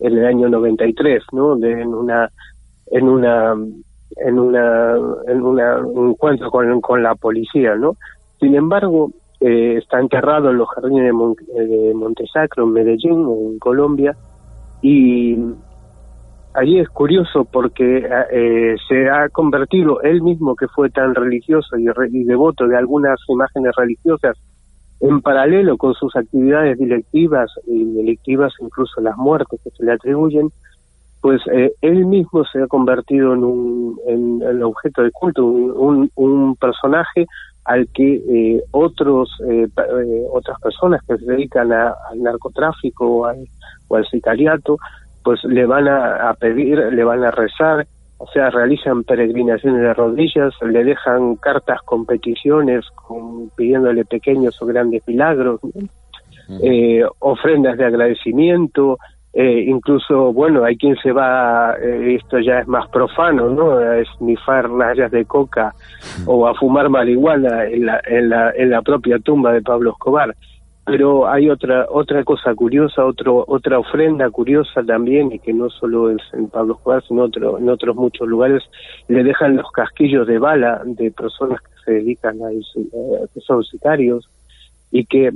en 0.00 0.18
el 0.18 0.26
año 0.26 0.48
93, 0.48 1.22
¿no? 1.32 1.56
De, 1.56 1.82
en 1.82 1.94
una 1.94 2.30
en 2.88 3.08
una 3.08 3.54
en 4.16 4.38
una 4.38 4.96
un 4.98 6.10
encuentro 6.10 6.50
con, 6.50 7.02
la 7.02 7.14
policía, 7.14 7.74
¿no? 7.74 7.96
Sin 8.40 8.54
embargo, 8.54 9.10
eh, 9.40 9.76
está 9.78 10.00
enterrado 10.00 10.50
en 10.50 10.58
los 10.58 10.68
jardines 10.68 11.12
de, 11.54 11.66
de 11.66 11.94
Montesacro, 11.94 12.64
en 12.64 12.72
Medellín, 12.72 13.26
en 13.28 13.58
Colombia, 13.58 14.16
y 14.82 15.36
allí 16.54 16.78
es 16.78 16.88
curioso 16.88 17.44
porque 17.44 18.08
eh, 18.32 18.76
se 18.88 19.08
ha 19.08 19.28
convertido 19.28 20.00
él 20.02 20.22
mismo, 20.22 20.56
que 20.56 20.68
fue 20.68 20.90
tan 20.90 21.14
religioso 21.14 21.76
y, 21.76 21.86
y 22.12 22.24
devoto 22.24 22.66
de 22.66 22.76
algunas 22.76 23.18
imágenes 23.28 23.72
religiosas, 23.76 24.36
en 25.00 25.20
paralelo 25.20 25.76
con 25.76 25.92
sus 25.94 26.16
actividades 26.16 26.78
directivas 26.78 27.50
y 27.66 27.84
delictivas, 27.94 28.54
incluso 28.60 29.00
las 29.02 29.16
muertes 29.16 29.60
que 29.62 29.70
se 29.70 29.84
le 29.84 29.92
atribuyen, 29.92 30.50
pues 31.20 31.40
eh, 31.52 31.72
él 31.80 32.06
mismo 32.06 32.44
se 32.44 32.62
ha 32.62 32.66
convertido 32.66 33.34
en 33.34 33.44
un 33.44 33.98
en, 34.06 34.62
objeto 34.62 35.02
de 35.02 35.10
culto, 35.10 35.44
un, 35.44 36.10
un, 36.14 36.56
personaje 36.56 37.26
al 37.64 37.88
que 37.88 38.14
eh, 38.14 38.62
otros 38.70 39.30
eh, 39.48 39.66
otras 40.30 40.60
personas 40.60 41.00
que 41.06 41.16
se 41.16 41.24
dedican 41.24 41.72
al 41.72 41.94
narcotráfico 42.16 43.06
o 43.06 43.24
al, 43.24 43.48
o 43.88 43.96
al 43.96 44.06
sicariato, 44.06 44.78
pues 45.24 45.42
le 45.44 45.66
van 45.66 45.88
a, 45.88 46.32
pedir, 46.34 46.78
le 46.78 47.02
van 47.02 47.24
a 47.24 47.32
rezar, 47.32 47.86
o 48.18 48.28
sea, 48.28 48.50
realizan 48.50 49.02
peregrinaciones 49.02 49.80
de 49.80 49.94
rodillas, 49.94 50.54
le 50.62 50.84
dejan 50.84 51.34
cartas 51.36 51.82
con 51.82 52.06
peticiones, 52.06 52.84
con, 52.94 53.50
pidiéndole 53.56 54.04
pequeños 54.04 54.62
o 54.62 54.66
grandes 54.66 55.02
milagros, 55.08 55.60
ofrendas 57.18 57.76
de 57.76 57.84
agradecimiento, 57.84 58.98
eh, 59.38 59.64
incluso, 59.68 60.32
bueno, 60.32 60.64
hay 60.64 60.78
quien 60.78 60.96
se 60.96 61.12
va, 61.12 61.76
eh, 61.78 62.14
esto 62.14 62.38
ya 62.38 62.60
es 62.60 62.66
más 62.66 62.88
profano, 62.88 63.50
¿no? 63.50 63.72
A 63.72 63.98
esnifar 63.98 64.70
rayas 64.70 65.10
de 65.10 65.26
coca 65.26 65.74
o 66.24 66.46
a 66.48 66.54
fumar 66.54 66.88
marihuana 66.88 67.66
en 67.66 67.84
la, 67.84 68.00
en 68.06 68.30
la, 68.30 68.50
en 68.56 68.70
la 68.70 68.80
propia 68.80 69.18
tumba 69.18 69.52
de 69.52 69.60
Pablo 69.60 69.90
Escobar. 69.90 70.34
Pero 70.86 71.28
hay 71.28 71.50
otra 71.50 71.84
otra 71.90 72.24
cosa 72.24 72.54
curiosa, 72.54 73.04
otro, 73.04 73.44
otra 73.46 73.78
ofrenda 73.78 74.30
curiosa 74.30 74.82
también, 74.82 75.30
y 75.30 75.38
que 75.38 75.52
no 75.52 75.68
solo 75.68 76.08
es 76.10 76.22
en 76.32 76.48
Pablo 76.48 76.76
Escobar, 76.76 77.02
sino 77.06 77.24
otro, 77.24 77.58
en 77.58 77.68
otros 77.68 77.94
muchos 77.94 78.26
lugares, 78.26 78.62
le 79.08 79.22
dejan 79.22 79.56
los 79.56 79.70
casquillos 79.70 80.26
de 80.26 80.38
bala 80.38 80.80
de 80.86 81.10
personas 81.10 81.60
que 81.60 81.84
se 81.84 81.92
dedican 81.92 82.40
a 82.42 82.52
eh, 82.52 83.26
que 83.34 83.40
son 83.40 83.62
sicarios, 83.64 84.30
y 84.90 85.04
que 85.04 85.32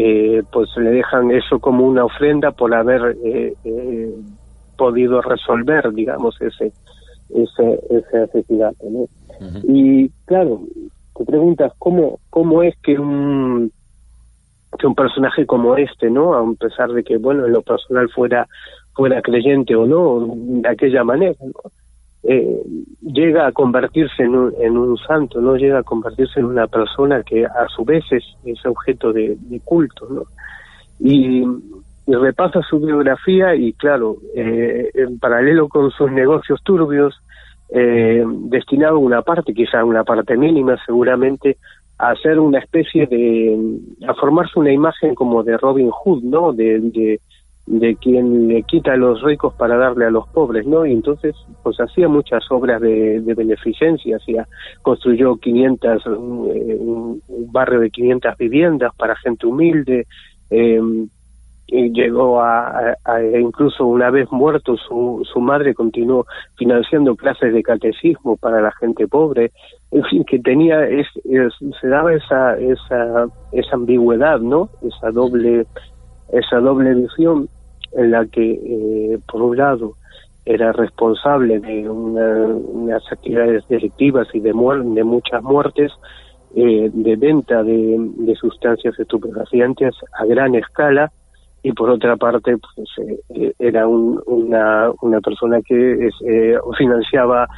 eh, 0.00 0.44
pues 0.52 0.68
le 0.76 0.90
dejan 0.90 1.32
eso 1.32 1.58
como 1.58 1.84
una 1.84 2.04
ofrenda 2.04 2.52
por 2.52 2.72
haber 2.72 3.16
eh, 3.24 3.52
eh, 3.64 4.14
podido 4.76 5.20
resolver, 5.20 5.92
digamos, 5.92 6.40
ese 6.40 6.72
ese, 7.30 7.80
ese 7.90 8.18
asesinato. 8.18 8.86
¿no? 8.88 9.08
Y 9.64 10.08
claro, 10.24 10.60
te 11.16 11.24
preguntas 11.24 11.72
cómo 11.78 12.20
cómo 12.30 12.62
es 12.62 12.76
que 12.78 12.96
un 12.96 13.72
que 14.78 14.86
un 14.86 14.94
personaje 14.94 15.44
como 15.46 15.76
este, 15.76 16.10
¿no? 16.10 16.34
A 16.34 16.54
pesar 16.54 16.92
de 16.92 17.02
que, 17.02 17.16
bueno, 17.16 17.46
en 17.46 17.52
lo 17.52 17.62
personal 17.62 18.08
fuera 18.10 18.46
fuera 18.94 19.20
creyente 19.20 19.74
o 19.74 19.84
no, 19.84 20.32
de 20.32 20.68
aquella 20.68 21.02
manera, 21.02 21.34
¿no? 21.40 21.72
Eh, 22.24 22.62
llega 23.00 23.46
a 23.46 23.52
convertirse 23.52 24.22
en 24.22 24.34
un, 24.34 24.54
en 24.60 24.76
un, 24.76 24.98
santo, 24.98 25.40
no 25.40 25.56
llega 25.56 25.78
a 25.78 25.82
convertirse 25.82 26.40
en 26.40 26.46
una 26.46 26.66
persona 26.66 27.22
que 27.22 27.46
a 27.46 27.68
su 27.74 27.84
vez 27.84 28.04
es, 28.10 28.24
objeto 28.66 29.12
de, 29.12 29.36
culto, 29.64 30.06
¿no? 30.10 30.22
Y, 31.00 31.44
repasa 32.06 32.62
su 32.62 32.80
biografía 32.80 33.54
y 33.54 33.74
claro, 33.74 34.16
eh, 34.34 34.90
en 34.94 35.18
paralelo 35.18 35.68
con 35.68 35.90
sus 35.90 36.10
negocios 36.10 36.58
turbios, 36.62 37.14
eh, 37.68 38.24
destinado 38.26 38.98
una 38.98 39.20
parte, 39.20 39.52
quizá 39.52 39.84
una 39.84 40.04
parte 40.04 40.34
mínima 40.34 40.78
seguramente, 40.86 41.58
a 41.98 42.12
hacer 42.12 42.38
una 42.38 42.60
especie 42.60 43.06
de, 43.06 43.78
a 44.08 44.14
formarse 44.14 44.58
una 44.58 44.72
imagen 44.72 45.14
como 45.14 45.42
de 45.42 45.58
Robin 45.58 45.90
Hood, 45.90 46.22
¿no? 46.22 46.54
de 46.54 47.20
quien 48.00 48.48
le 48.48 48.62
quita 48.62 48.92
a 48.92 48.96
los 48.96 49.22
ricos 49.22 49.54
para 49.54 49.76
darle 49.76 50.06
a 50.06 50.10
los 50.10 50.26
pobres, 50.28 50.66
¿no? 50.66 50.86
Y 50.86 50.92
entonces, 50.92 51.34
pues 51.62 51.78
hacía 51.80 52.08
muchas 52.08 52.44
obras 52.50 52.80
de, 52.80 53.20
beneficencia, 53.36 54.16
hacía, 54.16 54.46
construyó 54.82 55.36
500, 55.36 56.06
eh, 56.06 56.10
un, 56.10 57.22
barrio 57.50 57.80
de 57.80 57.90
500 57.90 58.36
viviendas 58.36 58.94
para 58.96 59.16
gente 59.16 59.46
humilde, 59.46 60.06
y 61.70 61.92
llegó 61.92 62.40
a, 62.40 62.96
incluso 63.38 63.86
una 63.86 64.10
vez 64.10 64.30
muerto 64.32 64.76
su, 64.76 65.22
su 65.30 65.38
madre 65.38 65.74
continuó 65.74 66.26
financiando 66.56 67.14
clases 67.14 67.52
de 67.52 67.62
catecismo 67.62 68.38
para 68.38 68.62
la 68.62 68.72
gente 68.72 69.06
pobre 69.06 69.52
en 69.90 70.02
fin 70.04 70.24
que 70.24 70.38
tenía 70.38 70.88
es, 70.88 71.06
se 71.22 71.88
daba 71.88 72.14
esa 72.14 72.56
esa 72.58 73.26
esa 73.52 73.74
ambigüedad 73.74 74.40
no 74.40 74.70
esa 74.82 75.10
doble 75.10 75.66
esa 76.32 76.58
doble 76.58 76.94
visión 76.94 77.50
en 77.92 78.10
la 78.10 78.26
que, 78.26 78.52
eh, 78.52 79.18
por 79.30 79.42
un 79.42 79.56
lado, 79.56 79.94
era 80.44 80.72
responsable 80.72 81.60
de 81.60 81.88
unas 81.88 83.02
actividades 83.12 83.66
delictivas 83.68 84.28
y 84.32 84.40
de, 84.40 84.50
de 84.50 85.04
muchas 85.04 85.42
muertes, 85.42 85.92
eh, 86.56 86.90
de 86.92 87.16
venta 87.16 87.62
de, 87.62 88.34
sustancias 88.40 88.98
estupefacientes 88.98 89.94
a 90.18 90.24
gran 90.24 90.54
escala, 90.54 91.12
y 91.62 91.72
por 91.72 91.90
otra 91.90 92.16
parte 92.16 92.56
pues 92.56 92.88
eh, 93.34 93.52
era 93.58 93.86
una, 93.88 94.90
una 95.02 95.20
persona 95.20 95.60
que 95.60 96.08
financiaba 96.78 97.48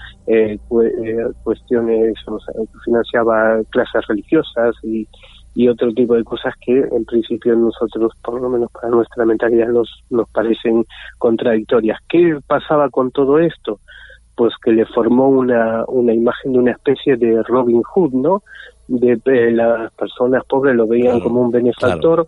cuestiones 1.44 2.14
financiaba 2.84 3.60
clases 3.70 4.06
religiosas 4.08 4.75
y 4.82 5.06
y 5.54 5.69
otro 5.69 5.92
tipo 5.92 6.14
de 6.14 6.25
cosas 6.25 6.54
que 6.64 6.78
en 6.78 7.04
principio 7.04 7.57
nosotros, 7.57 8.12
por 8.23 8.40
lo 8.40 8.49
menos 8.49 8.71
para 8.73 8.88
nuestra 8.88 9.25
mentalidad, 9.25 9.69
nos, 9.69 9.88
nos 10.11 10.28
parecen 10.30 10.85
contradictorias. 11.19 11.99
¿Qué 12.09 12.38
pasaba 12.47 12.88
con 12.88 13.11
todo 13.11 13.38
esto? 13.38 13.80
Pues 14.37 14.54
que 14.62 14.73
le 14.73 14.87
formó 14.87 15.28
una, 15.28 15.85
una 15.88 16.14
imagen 16.14 16.52
de 16.52 16.59
una 16.59 16.73
especie 16.73 17.16
de 17.16 17.42
Robin 17.42 17.83
Hood, 17.83 18.12
¿no? 18.12 18.42
De, 18.88 19.21
eh, 19.25 19.50
las 19.52 19.92
personas 19.95 20.45
pobres 20.47 20.75
lo 20.75 20.87
veían 20.87 21.21
como 21.21 21.42
un 21.42 21.50
benefactor 21.50 22.26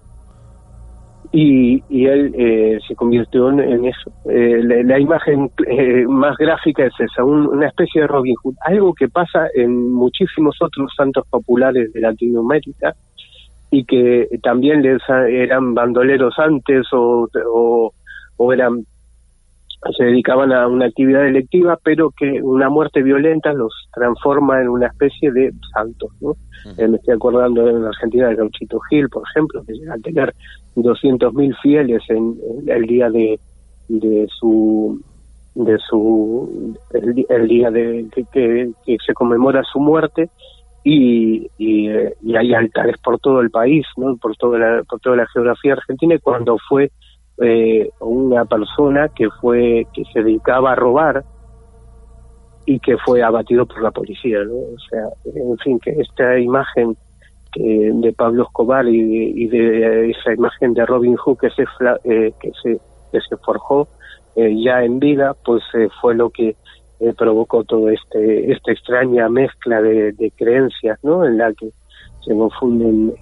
y, 1.32 1.82
y 1.88 2.06
él 2.06 2.34
eh, 2.36 2.78
se 2.86 2.94
convirtió 2.94 3.48
en, 3.50 3.84
eso. 3.86 4.12
Eh, 4.26 4.60
la, 4.62 4.98
imagen 4.98 5.50
eh, 5.66 6.04
más 6.06 6.36
gráfica 6.36 6.84
es 6.84 6.92
esa, 6.98 7.24
una 7.24 7.68
especie 7.68 8.02
de 8.02 8.06
Robin 8.06 8.34
Hood, 8.42 8.54
algo 8.66 8.92
que 8.92 9.08
pasa 9.08 9.48
en 9.54 9.92
muchísimos 9.92 10.56
otros 10.60 10.92
santos 10.94 11.26
populares 11.30 11.90
de 11.94 12.00
Latinoamérica 12.00 12.94
y 13.72 13.84
que 13.84 14.28
también 14.42 14.82
les 14.82 15.00
eran 15.08 15.74
bandoleros 15.74 16.38
antes 16.38 16.86
o, 16.92 17.26
o, 17.52 17.92
o 18.36 18.52
eran 18.52 18.84
se 19.96 20.04
dedicaban 20.04 20.52
a 20.52 20.68
una 20.68 20.86
actividad 20.86 21.26
electiva, 21.26 21.76
pero 21.82 22.10
que 22.10 22.40
una 22.40 22.68
muerte 22.68 23.02
violenta 23.02 23.52
los 23.52 23.72
transforma 23.92 24.60
en 24.60 24.68
una 24.68 24.86
especie 24.86 25.32
de 25.32 25.52
santos. 25.74 26.10
¿no? 26.20 26.36
Eh, 26.78 26.86
me 26.86 26.98
estoy 26.98 27.14
acordando 27.14 27.68
en 27.68 27.84
Argentina 27.84 28.28
de 28.28 28.36
Gauchito 28.36 28.78
Gil, 28.88 29.08
por 29.08 29.24
ejemplo, 29.30 29.64
que 29.66 29.72
llega 29.72 29.94
a 29.94 29.98
tener 29.98 30.34
200.000 30.76 31.56
fieles 31.60 32.02
en, 32.10 32.38
el 32.68 32.86
día 32.86 33.10
de, 33.10 33.40
de 33.88 34.28
su 34.38 35.02
de 35.54 35.76
su 35.86 36.74
el, 36.94 37.46
día 37.46 37.70
de 37.70 38.06
que, 38.32 38.70
que, 38.86 38.96
se 39.04 39.12
conmemora 39.12 39.62
su 39.70 39.80
muerte 39.80 40.30
y, 40.84 41.48
y, 41.58 41.88
hay 42.34 42.54
altares 42.54 42.96
por 42.98 43.18
todo 43.20 43.40
el 43.40 43.50
país, 43.50 43.86
¿no? 43.96 44.16
por 44.16 44.36
toda 44.36 44.58
la, 44.58 44.82
por 44.82 45.00
toda 45.00 45.16
la 45.16 45.26
geografía 45.28 45.74
argentina 45.74 46.16
cuando 46.22 46.56
fue 46.68 46.90
eh, 47.38 47.90
una 48.00 48.44
persona 48.44 49.08
que 49.08 49.28
fue 49.40 49.86
que 49.94 50.02
se 50.12 50.22
dedicaba 50.22 50.72
a 50.72 50.76
robar 50.76 51.24
y 52.66 52.78
que 52.80 52.96
fue 52.98 53.22
abatido 53.22 53.66
por 53.66 53.82
la 53.82 53.90
policía, 53.90 54.44
¿no? 54.44 54.54
O 54.54 54.78
sea, 54.88 55.04
en 55.24 55.58
fin, 55.58 55.78
que 55.80 55.90
esta 55.90 56.38
imagen 56.38 56.96
que 57.52 57.90
de 57.92 58.12
Pablo 58.12 58.44
Escobar 58.44 58.86
y 58.88 59.46
de, 59.48 60.10
esa 60.10 60.32
imagen 60.32 60.74
de 60.74 60.86
Robin 60.86 61.16
Hood 61.16 61.38
que 61.38 61.50
se 61.50 61.64
eh, 62.04 62.32
que 62.40 62.50
se 62.62 62.78
que 63.10 63.20
se 63.20 63.36
forjó 63.38 63.88
eh, 64.36 64.54
ya 64.64 64.82
en 64.82 64.98
vida, 64.98 65.34
pues 65.44 65.62
eh, 65.74 65.88
fue 66.00 66.14
lo 66.14 66.30
que 66.30 66.56
provocó 67.16 67.64
todo 67.64 67.88
este 67.88 68.52
esta 68.52 68.72
extraña 68.72 69.28
mezcla 69.28 69.80
de, 69.82 70.32
creencias, 70.36 70.98
¿no? 71.02 71.24
En 71.24 71.38
la 71.38 71.52
que 71.52 71.70
se 72.24 72.34
confunden 72.34 73.14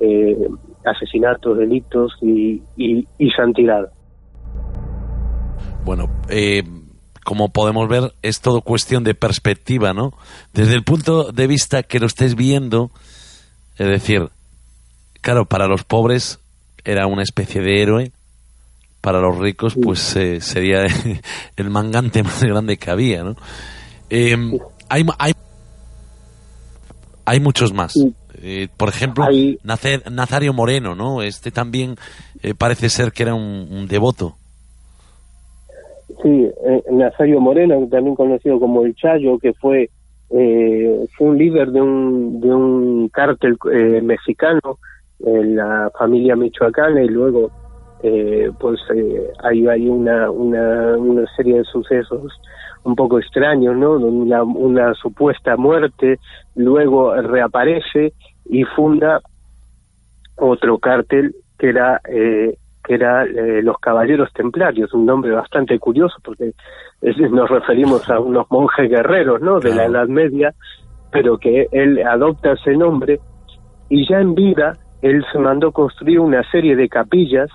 asesinatos, 0.84 1.56
delitos 1.56 2.12
y, 2.20 2.62
y, 2.76 3.06
y 3.18 3.30
santidad. 3.30 3.90
Bueno, 5.84 6.10
eh, 6.28 6.62
como 7.24 7.48
podemos 7.48 7.88
ver, 7.88 8.12
es 8.22 8.40
todo 8.40 8.60
cuestión 8.60 9.04
de 9.04 9.14
perspectiva, 9.14 9.92
¿no? 9.92 10.12
Desde 10.52 10.74
el 10.74 10.82
punto 10.82 11.32
de 11.32 11.46
vista 11.46 11.82
que 11.82 12.00
lo 12.00 12.06
estés 12.06 12.34
viendo, 12.34 12.90
es 13.78 13.88
decir, 13.88 14.28
claro, 15.20 15.44
para 15.44 15.66
los 15.66 15.84
pobres 15.84 16.40
era 16.84 17.06
una 17.06 17.22
especie 17.22 17.60
de 17.60 17.82
héroe, 17.82 18.12
para 19.00 19.20
los 19.20 19.38
ricos, 19.38 19.76
pues 19.80 20.16
eh, 20.16 20.40
sería 20.40 20.84
el 21.56 21.70
mangante 21.70 22.22
más 22.22 22.42
grande 22.42 22.76
que 22.76 22.90
había, 22.90 23.22
¿no? 23.22 23.34
Eh, 24.10 24.36
hay, 24.88 25.06
hay, 25.18 25.32
hay 27.24 27.40
muchos 27.40 27.72
más. 27.72 27.94
por 28.76 28.88
ejemplo, 28.88 29.26
Nazario 30.10 30.52
Moreno, 30.52 30.94
¿no? 30.94 31.22
Este 31.22 31.50
también 31.50 31.96
parece 32.58 32.88
ser 32.88 33.12
que 33.12 33.22
era 33.22 33.34
un 33.34 33.86
devoto. 33.86 34.36
Sí, 36.22 36.50
eh, 36.66 36.82
Nazario 36.90 37.40
Moreno, 37.40 37.86
también 37.90 38.14
conocido 38.14 38.58
como 38.58 38.84
el 38.84 38.94
Chayo, 38.94 39.38
que 39.38 39.52
fue 39.54 39.90
eh, 40.30 41.06
fue 41.16 41.28
un 41.28 41.38
líder 41.38 41.70
de 41.72 41.80
un 41.80 42.40
de 42.40 42.54
un 42.54 43.08
cártel 43.08 43.56
eh, 43.72 44.00
mexicano 44.02 44.78
en 45.20 45.56
la 45.56 45.90
familia 45.98 46.36
michoacana 46.36 47.02
y 47.02 47.08
luego 47.08 47.50
eh, 48.02 48.50
pues 48.58 48.80
eh, 48.94 49.30
hay, 49.42 49.66
hay 49.66 49.88
una, 49.88 50.30
una, 50.30 50.96
una 50.96 51.26
serie 51.36 51.58
de 51.58 51.64
sucesos 51.64 52.32
un 52.82 52.96
poco 52.96 53.18
extraños, 53.18 53.76
¿no? 53.76 53.92
Una, 53.92 54.42
una 54.42 54.94
supuesta 54.94 55.56
muerte, 55.56 56.18
luego 56.54 57.14
reaparece 57.14 58.14
y 58.46 58.64
funda 58.64 59.20
otro 60.36 60.78
cártel 60.78 61.34
que 61.58 61.68
era 61.68 62.00
eh, 62.08 62.56
que 62.82 62.94
era 62.94 63.24
eh, 63.24 63.62
los 63.62 63.78
Caballeros 63.78 64.32
Templarios, 64.32 64.94
un 64.94 65.04
nombre 65.04 65.32
bastante 65.32 65.78
curioso 65.78 66.16
porque 66.24 66.52
nos 67.30 67.50
referimos 67.50 68.08
a 68.08 68.18
unos 68.18 68.46
monjes 68.50 68.88
guerreros, 68.88 69.42
¿no? 69.42 69.60
De 69.60 69.74
la 69.74 69.84
Edad 69.84 70.08
Media, 70.08 70.54
pero 71.12 71.36
que 71.36 71.68
él 71.72 72.02
adopta 72.06 72.52
ese 72.52 72.76
nombre 72.76 73.20
y 73.88 74.08
ya 74.08 74.20
en 74.20 74.34
vida 74.34 74.78
él 75.02 75.24
se 75.32 75.38
mandó 75.38 75.72
construir 75.72 76.20
una 76.20 76.42
serie 76.50 76.76
de 76.76 76.88
capillas 76.88 77.50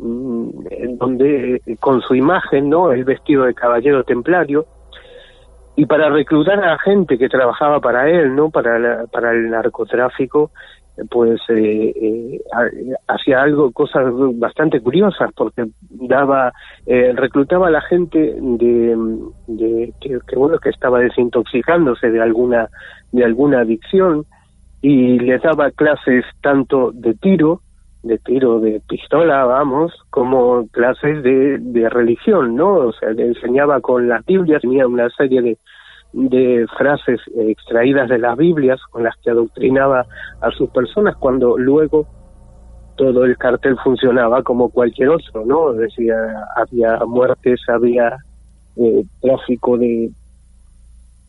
mm, 0.00 0.96
donde 0.98 1.62
eh, 1.66 1.76
con 1.78 2.00
su 2.00 2.14
imagen, 2.14 2.68
¿no? 2.68 2.92
El 2.92 3.04
vestido 3.04 3.44
de 3.44 3.54
caballero 3.54 4.04
templario 4.04 4.66
y 5.76 5.86
para 5.86 6.10
reclutar 6.10 6.58
a 6.58 6.72
la 6.72 6.78
gente 6.78 7.16
que 7.16 7.28
trabajaba 7.28 7.80
para 7.80 8.08
él, 8.10 8.34
¿no? 8.34 8.50
Para 8.50 9.06
para 9.06 9.32
el 9.32 9.50
narcotráfico 9.50 10.50
pues 11.08 11.40
eh, 11.48 11.92
eh, 11.94 12.40
hacía 13.08 13.42
algo, 13.42 13.72
cosas 13.72 14.04
bastante 14.34 14.80
curiosas, 14.80 15.30
porque 15.34 15.66
daba, 15.80 16.52
eh, 16.86 17.12
reclutaba 17.14 17.68
a 17.68 17.70
la 17.70 17.80
gente 17.82 18.36
de, 18.38 18.96
de 19.46 19.92
que, 20.00 20.36
bueno 20.36 20.58
que 20.58 20.70
estaba 20.70 20.98
desintoxicándose 20.98 22.10
de 22.10 22.20
alguna 22.20 22.68
de 23.12 23.24
alguna 23.24 23.60
adicción 23.60 24.24
y 24.82 25.18
les 25.18 25.42
daba 25.42 25.70
clases 25.70 26.24
tanto 26.42 26.90
de 26.92 27.14
tiro, 27.14 27.60
de 28.02 28.18
tiro 28.18 28.60
de 28.60 28.80
pistola, 28.88 29.44
vamos, 29.44 29.92
como 30.10 30.66
clases 30.68 31.22
de, 31.22 31.58
de 31.58 31.88
religión, 31.88 32.56
¿no? 32.56 32.74
O 32.74 32.92
sea, 32.92 33.10
le 33.10 33.26
enseñaba 33.26 33.80
con 33.80 34.08
las 34.08 34.24
Biblias, 34.24 34.62
tenía 34.62 34.86
una 34.86 35.10
serie 35.10 35.42
de, 35.42 35.58
de 36.12 36.66
frases 36.78 37.20
extraídas 37.36 38.08
de 38.08 38.18
las 38.18 38.36
Biblias 38.36 38.80
con 38.90 39.04
las 39.04 39.16
que 39.18 39.30
adoctrinaba 39.30 40.06
a 40.40 40.50
sus 40.52 40.70
personas 40.70 41.16
cuando 41.16 41.58
luego 41.58 42.06
todo 42.96 43.24
el 43.24 43.36
cartel 43.38 43.76
funcionaba 43.82 44.42
como 44.42 44.68
cualquier 44.68 45.10
otro, 45.10 45.44
¿no? 45.46 45.72
Decía, 45.72 46.14
había 46.56 46.98
muertes, 47.06 47.60
había 47.68 48.18
eh, 48.76 49.04
tráfico 49.22 49.78
de, 49.78 50.10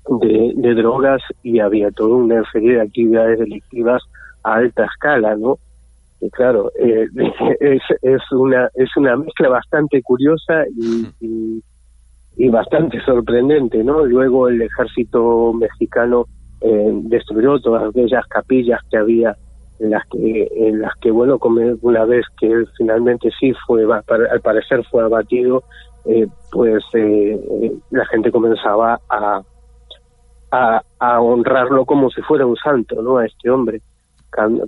de, 0.09 0.73
drogas 0.73 1.21
y 1.43 1.59
había 1.59 1.91
toda 1.91 2.15
una 2.15 2.43
serie 2.51 2.75
de 2.75 2.81
actividades 2.81 3.39
delictivas 3.39 4.01
a 4.43 4.55
alta 4.55 4.85
escala, 4.85 5.35
¿no? 5.35 5.59
Claro, 6.31 6.71
eh, 6.79 7.07
es, 7.59 7.81
es, 8.01 8.21
una, 8.31 8.69
es 8.75 8.89
una 8.95 9.15
mezcla 9.15 9.49
bastante 9.49 10.01
curiosa 10.01 10.65
y 10.77 11.61
y 12.37 12.49
bastante 12.49 12.99
sorprendente, 13.01 13.83
¿no? 13.83 14.05
Luego 14.05 14.47
el 14.47 14.61
ejército 14.61 15.53
mexicano 15.53 16.25
eh, 16.61 16.89
destruyó 17.03 17.59
todas 17.59 17.89
aquellas 17.89 18.25
capillas 18.27 18.79
que 18.89 18.97
había 18.97 19.35
en 19.79 19.91
las 19.91 20.03
que 20.07 20.47
en 20.55 20.81
las 20.81 20.93
que 21.01 21.11
bueno 21.11 21.39
una 21.81 22.05
vez 22.05 22.25
que 22.39 22.47
él 22.47 22.67
finalmente 22.77 23.29
sí 23.39 23.51
fue 23.65 23.83
al 23.83 24.41
parecer 24.41 24.83
fue 24.91 25.03
abatido 25.03 25.63
eh, 26.05 26.27
pues 26.51 26.83
eh, 26.93 27.39
eh, 27.63 27.71
la 27.89 28.05
gente 28.05 28.31
comenzaba 28.31 28.99
a, 29.09 29.41
a 30.51 31.21
honrarlo 31.21 31.85
como 31.85 32.11
si 32.11 32.21
fuera 32.21 32.45
un 32.45 32.57
santo 32.57 33.01
no 33.01 33.17
a 33.17 33.25
este 33.25 33.49
hombre 33.49 33.81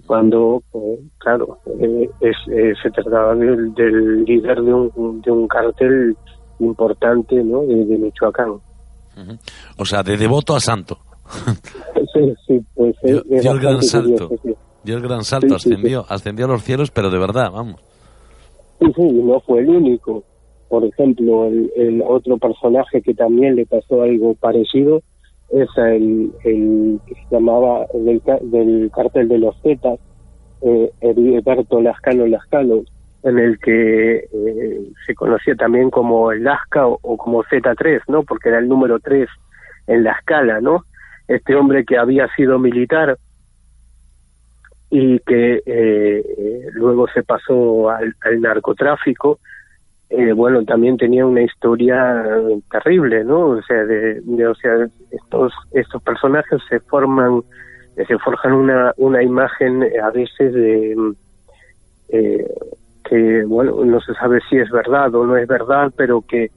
cuando 0.05 0.61
claro 1.19 1.59
es, 2.19 2.35
se 2.81 2.91
trataba 2.91 3.35
del, 3.35 3.73
del 3.73 4.23
líder 4.25 4.61
de 4.61 4.73
un, 4.73 5.21
de 5.21 5.31
un 5.31 5.47
cartel 5.47 6.15
importante 6.59 7.35
¿no? 7.43 7.61
de, 7.61 7.75
Michoacán. 7.97 8.59
O 9.77 9.85
sea, 9.85 10.03
de 10.03 10.17
devoto 10.17 10.55
a 10.55 10.59
santo. 10.59 10.97
sí, 12.13 12.33
sí, 12.45 12.61
pues 12.73 12.95
dio, 13.03 13.51
el 13.51 13.59
gran 13.59 13.81
salto. 13.81 14.29
Dio 14.83 14.97
el 14.97 15.01
gran 15.01 15.23
salto, 15.23 15.55
ascendió, 15.55 16.05
ascendió 16.09 16.45
a 16.45 16.49
los 16.49 16.63
cielos, 16.63 16.91
pero 16.91 17.09
de 17.09 17.19
verdad, 17.19 17.51
vamos. 17.51 17.81
Sí, 18.79 18.87
sí, 18.95 19.01
no 19.01 19.39
fue 19.41 19.59
el 19.59 19.69
único. 19.69 20.23
Por 20.67 20.83
ejemplo, 20.85 21.45
el, 21.47 22.03
otro 22.05 22.37
personaje 22.37 23.01
que 23.01 23.13
también 23.13 23.55
le 23.55 23.65
pasó 23.65 24.01
algo 24.01 24.33
parecido 24.33 25.01
es 25.53 25.69
el, 25.77 26.31
el 26.43 26.99
que 27.05 27.13
se 27.15 27.21
llamaba 27.29 27.85
del, 27.93 28.21
del 28.43 28.91
cártel 28.93 29.27
de 29.27 29.37
los 29.37 29.55
Zetas, 29.61 29.99
eh, 30.61 30.91
Heriberto 31.01 31.81
Lascano 31.81 32.25
Lascano, 32.25 32.81
en 33.23 33.39
el 33.39 33.59
que 33.59 34.15
eh, 34.33 34.91
se 35.05 35.15
conocía 35.15 35.55
también 35.55 35.89
como 35.89 36.31
el 36.31 36.43
Lasca 36.43 36.87
o, 36.87 37.17
como 37.17 37.43
Z3, 37.43 38.01
¿no? 38.07 38.23
Porque 38.23 38.49
era 38.49 38.59
el 38.59 38.67
número 38.67 38.99
3 38.99 39.29
en 39.87 40.03
la 40.03 40.13
escala, 40.13 40.59
¿no? 40.59 40.85
Este 41.27 41.55
hombre 41.55 41.85
que 41.85 41.97
había 41.97 42.27
sido 42.35 42.59
militar 42.59 43.17
y 44.89 45.19
que 45.19 45.61
eh, 45.65 46.67
luego 46.73 47.07
se 47.09 47.23
pasó 47.23 47.89
al, 47.89 48.15
narcotráfico, 48.39 49.39
eh, 50.15 50.31
bueno, 50.31 50.63
también 50.63 50.95
tenía 50.97 51.25
una 51.25 51.41
historia 51.41 52.23
terrible, 52.69 53.23
¿no? 53.23 53.47
O 53.47 53.61
sea, 53.63 53.83
de, 53.83 54.21
o 54.47 54.53
sea, 54.53 54.87
estos 55.09 55.51
estos 55.71 56.03
personajes 56.03 56.61
se 56.69 56.79
forman, 56.81 57.41
se 57.95 58.17
forjan 58.19 58.53
una 58.53 58.93
una 58.97 59.23
imagen 59.23 59.83
a 60.01 60.11
veces 60.11 60.53
de 60.53 60.95
que, 63.03 63.43
bueno, 63.45 63.83
no 63.83 63.99
se 64.01 64.13
sabe 64.13 64.39
si 64.49 64.57
es 64.57 64.69
verdad 64.69 65.13
o 65.15 65.25
no 65.25 65.35
es 65.35 65.47
verdad, 65.47 65.91
pero 65.97 66.21
que 66.21 66.51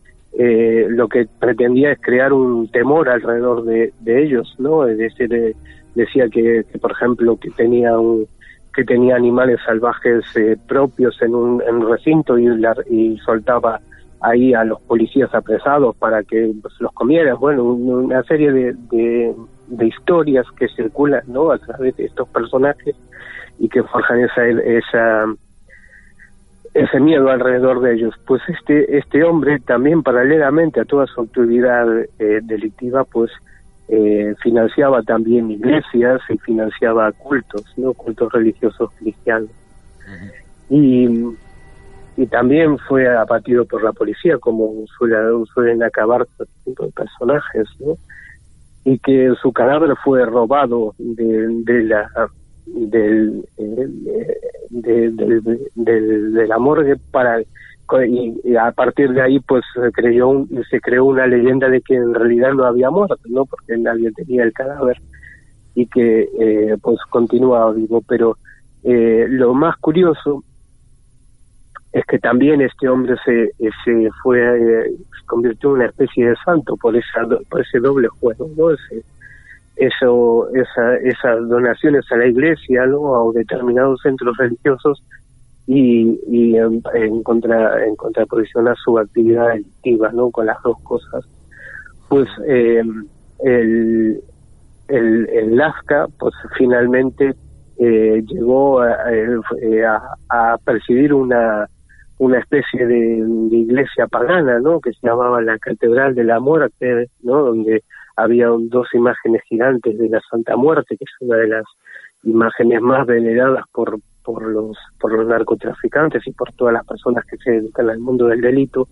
lo 0.90 1.08
que 1.08 1.26
pretendía 1.40 1.92
es 1.92 2.00
crear 2.00 2.34
un 2.34 2.70
temor 2.70 3.08
alrededor 3.08 3.64
de, 3.64 3.92
ellos, 4.06 4.54
¿no? 4.58 4.86
Es 4.86 4.98
decir, 4.98 5.56
decía 5.94 6.28
que, 6.28 6.62
por 6.78 6.92
ejemplo, 6.92 7.38
que 7.38 7.50
tenía 7.52 7.98
un, 7.98 8.28
que 8.76 8.84
tenía 8.84 9.16
animales 9.16 9.58
salvajes 9.64 10.22
eh, 10.36 10.58
propios 10.68 11.20
en 11.22 11.34
un, 11.34 11.88
recinto 11.88 12.38
y, 12.38 13.18
soltaba 13.24 13.80
ahí 14.20 14.52
a 14.52 14.64
los 14.64 14.80
policías 14.82 15.34
apresados 15.34 15.96
para 15.96 16.22
que 16.22 16.52
los 16.78 16.92
comieran. 16.92 17.38
Bueno, 17.40 17.64
una 17.64 18.22
serie 18.24 18.52
de, 18.52 18.74
de, 18.90 19.86
historias 19.86 20.44
que 20.58 20.68
circulan 20.68 21.22
¿no? 21.26 21.50
a 21.50 21.58
través 21.58 21.96
de 21.96 22.04
estos 22.04 22.28
personajes 22.28 22.94
y 23.58 23.68
que 23.70 23.82
forjan 23.82 24.20
esa, 24.20 24.46
esa 24.46 25.24
ese 26.74 27.00
miedo 27.00 27.30
alrededor 27.30 27.80
de 27.80 27.94
ellos. 27.94 28.14
Pues 28.26 28.42
este 28.48 28.98
este 28.98 29.24
hombre 29.24 29.58
también 29.60 30.02
paralelamente 30.02 30.80
a 30.80 30.84
toda 30.84 31.06
su 31.06 31.22
actividad 31.22 31.86
eh, 32.18 32.40
delictiva, 32.42 33.04
pues 33.04 33.30
eh, 33.88 34.34
financiaba 34.42 35.02
también 35.02 35.50
iglesias 35.50 36.20
y 36.28 36.38
financiaba 36.38 37.12
cultos, 37.12 37.64
¿no? 37.76 37.92
cultos 37.94 38.32
religiosos 38.32 38.90
cristianos. 38.98 39.50
y, 40.68 41.08
y 42.16 42.26
también 42.26 42.78
fue 42.78 43.08
abatido 43.08 43.64
por 43.64 43.84
la 43.84 43.92
policía, 43.92 44.38
como 44.38 44.86
suelen, 44.98 45.44
suelen 45.46 45.82
acabar 45.82 46.26
tipo 46.64 46.86
de 46.86 46.92
personajes, 46.92 47.68
¿no? 47.80 47.96
y 48.86 48.98
que 49.00 49.32
su 49.42 49.52
cadáver 49.52 49.94
fue 50.04 50.24
robado 50.24 50.94
de, 50.98 51.48
de 51.64 51.82
la 51.84 52.08
del, 52.66 53.44
eh, 53.58 54.38
de, 54.70 55.10
de, 55.74 56.46
la 56.46 56.58
morgue 56.58 56.96
para 57.10 57.40
y, 58.06 58.56
a 58.56 58.72
partir 58.72 59.12
de 59.12 59.22
ahí 59.22 59.40
pues 59.40 59.64
se 59.74 59.92
creyó 59.92 60.46
se 60.70 60.80
creó 60.80 61.04
una 61.04 61.26
leyenda 61.26 61.68
de 61.68 61.80
que 61.80 61.94
en 61.94 62.14
realidad 62.14 62.52
no 62.52 62.64
había 62.64 62.90
muerto 62.90 63.16
no 63.28 63.44
porque 63.44 63.76
nadie 63.76 64.10
tenía 64.12 64.42
el 64.44 64.52
cadáver 64.52 65.00
y 65.76 65.86
que 65.86 66.28
eh, 66.40 66.76
pues 66.82 66.98
continuaba 67.10 67.72
vivo. 67.72 68.02
Pero 68.08 68.38
eh, 68.82 69.26
lo 69.28 69.54
más 69.54 69.76
curioso 69.76 70.42
es 71.92 72.04
que 72.06 72.18
también 72.18 72.60
este 72.62 72.88
hombre 72.88 73.14
se, 73.24 73.52
se 73.84 74.08
fue 74.22 74.40
eh, 74.40 74.90
se 74.96 75.26
convirtió 75.26 75.70
en 75.70 75.76
una 75.76 75.86
especie 75.86 76.30
de 76.30 76.36
santo 76.44 76.76
por 76.76 76.96
esa 76.96 77.26
por 77.48 77.60
ese 77.60 77.78
doble 77.78 78.08
juego 78.08 78.50
no 78.54 78.70
ese, 78.70 79.02
eso 79.76 80.48
esa, 80.54 80.96
esas 80.96 81.48
donaciones 81.48 82.04
a 82.12 82.16
la 82.16 82.26
iglesia 82.26 82.84
¿no? 82.86 83.00
o 83.00 83.32
determinados 83.32 84.00
centros 84.02 84.36
religiosos 84.36 85.02
y, 85.66 86.20
y 86.28 86.56
en, 86.56 86.82
en, 86.94 87.22
contra 87.22 87.84
en 87.84 87.96
contraposición 87.96 88.68
a 88.68 88.74
su 88.76 88.98
actividad 88.98 89.48
delictiva 89.48 90.10
no 90.12 90.30
con 90.30 90.46
las 90.46 90.62
dos 90.62 90.78
cosas. 90.82 91.24
Pues 92.08 92.28
eh, 92.46 92.82
el, 93.40 94.20
el, 94.88 95.28
el 95.28 95.56
Lasca 95.56 96.06
pues 96.18 96.34
finalmente 96.56 97.34
eh, 97.78 98.22
llegó 98.26 98.80
a, 98.80 99.12
eh, 99.12 99.84
a, 99.84 100.00
a, 100.30 100.58
percibir 100.58 101.12
una 101.12 101.68
una 102.18 102.38
especie 102.38 102.86
de, 102.86 103.22
de, 103.22 103.56
iglesia 103.56 104.06
pagana 104.06 104.58
no 104.60 104.80
que 104.80 104.92
se 104.92 105.06
llamaba 105.06 105.42
la 105.42 105.58
catedral 105.58 106.14
de 106.14 106.24
la 106.24 106.40
muerte 106.40 107.10
no 107.22 107.42
donde 107.42 107.82
había 108.16 108.46
dos 108.46 108.88
imágenes 108.94 109.42
gigantes 109.46 109.98
de 109.98 110.08
la 110.08 110.22
Santa 110.30 110.56
Muerte 110.56 110.96
que 110.96 111.04
es 111.04 111.10
una 111.20 111.36
de 111.36 111.48
las 111.48 111.64
imágenes 112.22 112.80
más 112.80 113.06
veneradas 113.06 113.64
por 113.72 113.98
por 114.26 114.42
los 114.42 114.76
por 115.00 115.12
los 115.12 115.26
narcotraficantes 115.26 116.26
y 116.26 116.32
por 116.32 116.52
todas 116.52 116.74
las 116.74 116.84
personas 116.84 117.24
que 117.24 117.36
se 117.36 117.52
dedican 117.52 117.88
al 117.88 118.00
mundo 118.00 118.26
del 118.26 118.40
delito 118.40 118.88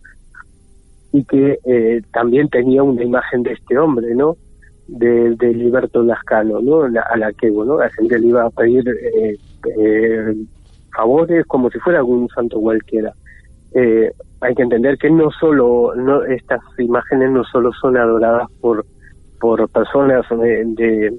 y 1.13 1.25
que 1.25 1.59
eh, 1.65 2.03
también 2.13 2.49
tenía 2.49 2.85
una 2.85 3.03
imagen 3.03 3.43
de 3.43 3.53
este 3.53 3.77
hombre, 3.77 4.15
¿no? 4.15 4.37
De, 4.87 5.35
de 5.37 5.55
Liberto 5.55 6.03
Lascano, 6.03 6.61
¿no? 6.61 6.83
a 6.83 7.17
la 7.17 7.33
que, 7.33 7.51
bueno, 7.51 7.79
la 7.79 7.89
gente 7.91 8.19
le 8.19 8.27
iba 8.29 8.45
a 8.45 8.51
pedir 8.51 8.87
eh, 8.89 9.37
eh, 9.79 10.35
favores 10.95 11.47
como 11.47 11.71
si 11.71 11.79
fuera 11.79 12.01
algún 12.01 12.29
santo 12.29 12.61
cualquiera. 12.61 13.13
hay 14.41 14.55
que 14.55 14.63
entender 14.63 14.99
que 14.99 15.11
no 15.11 15.31
solo, 15.31 15.95
no 15.97 16.23
estas 16.25 16.61
imágenes 16.79 17.31
no 17.31 17.45
solo 17.45 17.73
son 17.81 17.97
adoradas 17.97 18.49
por 18.61 18.85
por 19.41 19.69
personas 19.69 20.25
de, 20.31 21.13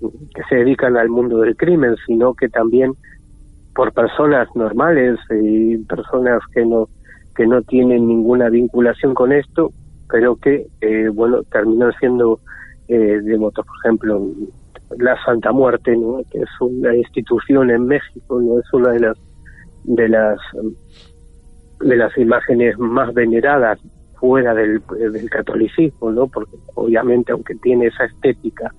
que 0.00 0.42
se 0.48 0.56
dedican 0.56 0.96
al 0.96 1.08
mundo 1.08 1.38
del 1.38 1.56
crimen, 1.56 1.94
sino 2.06 2.34
que 2.34 2.48
también 2.48 2.94
por 3.78 3.92
personas 3.92 4.48
normales 4.56 5.20
y 5.30 5.76
personas 5.84 6.40
que 6.52 6.66
no 6.66 6.88
que 7.36 7.46
no 7.46 7.62
tienen 7.62 8.08
ninguna 8.08 8.48
vinculación 8.48 9.14
con 9.14 9.30
esto, 9.30 9.70
pero 10.10 10.34
que 10.34 10.66
eh, 10.80 11.08
bueno 11.14 11.44
terminan 11.44 11.92
siendo 12.00 12.40
eh, 12.88 13.20
devotos, 13.22 13.64
por 13.64 13.76
ejemplo, 13.84 14.26
la 14.98 15.16
Santa 15.24 15.52
Muerte, 15.52 15.96
¿no? 15.96 16.22
que 16.28 16.40
es 16.40 16.50
una 16.60 16.96
institución 16.96 17.70
en 17.70 17.86
México, 17.86 18.40
no 18.40 18.58
es 18.58 18.66
una 18.72 18.90
de 18.90 18.98
las 18.98 19.16
de 19.84 20.08
las 20.08 20.40
de 21.78 21.96
las 21.96 22.18
imágenes 22.18 22.76
más 22.80 23.14
veneradas 23.14 23.78
fuera 24.18 24.54
del, 24.54 24.82
del 24.98 25.30
catolicismo, 25.30 26.10
¿no? 26.10 26.26
Porque 26.26 26.56
obviamente 26.74 27.30
aunque 27.30 27.54
tiene 27.54 27.86
esa 27.86 28.06
estética 28.06 28.74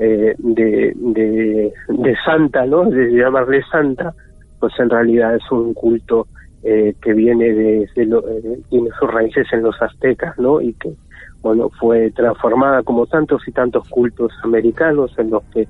eh, 0.00 0.34
de, 0.36 0.92
de, 0.96 1.72
de 1.90 2.16
santa, 2.24 2.66
¿no? 2.66 2.86
De 2.86 3.12
llamarle 3.12 3.62
santa, 3.70 4.12
pues 4.62 4.78
en 4.78 4.90
realidad 4.90 5.34
es 5.34 5.42
un 5.50 5.74
culto 5.74 6.28
eh, 6.62 6.94
que 7.02 7.14
viene 7.14 7.52
de, 7.52 7.82
eh, 7.82 8.60
tiene 8.70 8.90
sus 8.96 9.10
raíces 9.10 9.44
en 9.52 9.64
los 9.64 9.74
aztecas, 9.82 10.38
¿no? 10.38 10.60
Y 10.60 10.72
que, 10.74 10.94
bueno, 11.40 11.68
fue 11.80 12.12
transformada 12.12 12.84
como 12.84 13.04
tantos 13.08 13.42
y 13.48 13.50
tantos 13.50 13.88
cultos 13.88 14.30
americanos 14.44 15.12
en 15.18 15.30
los 15.30 15.42
que 15.52 15.66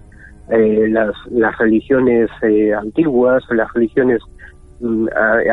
eh, 0.50 0.88
las, 0.90 1.14
las 1.30 1.56
religiones 1.56 2.28
antiguas, 2.78 3.42
las 3.48 3.72
religiones 3.72 4.20
mm, 4.80 5.06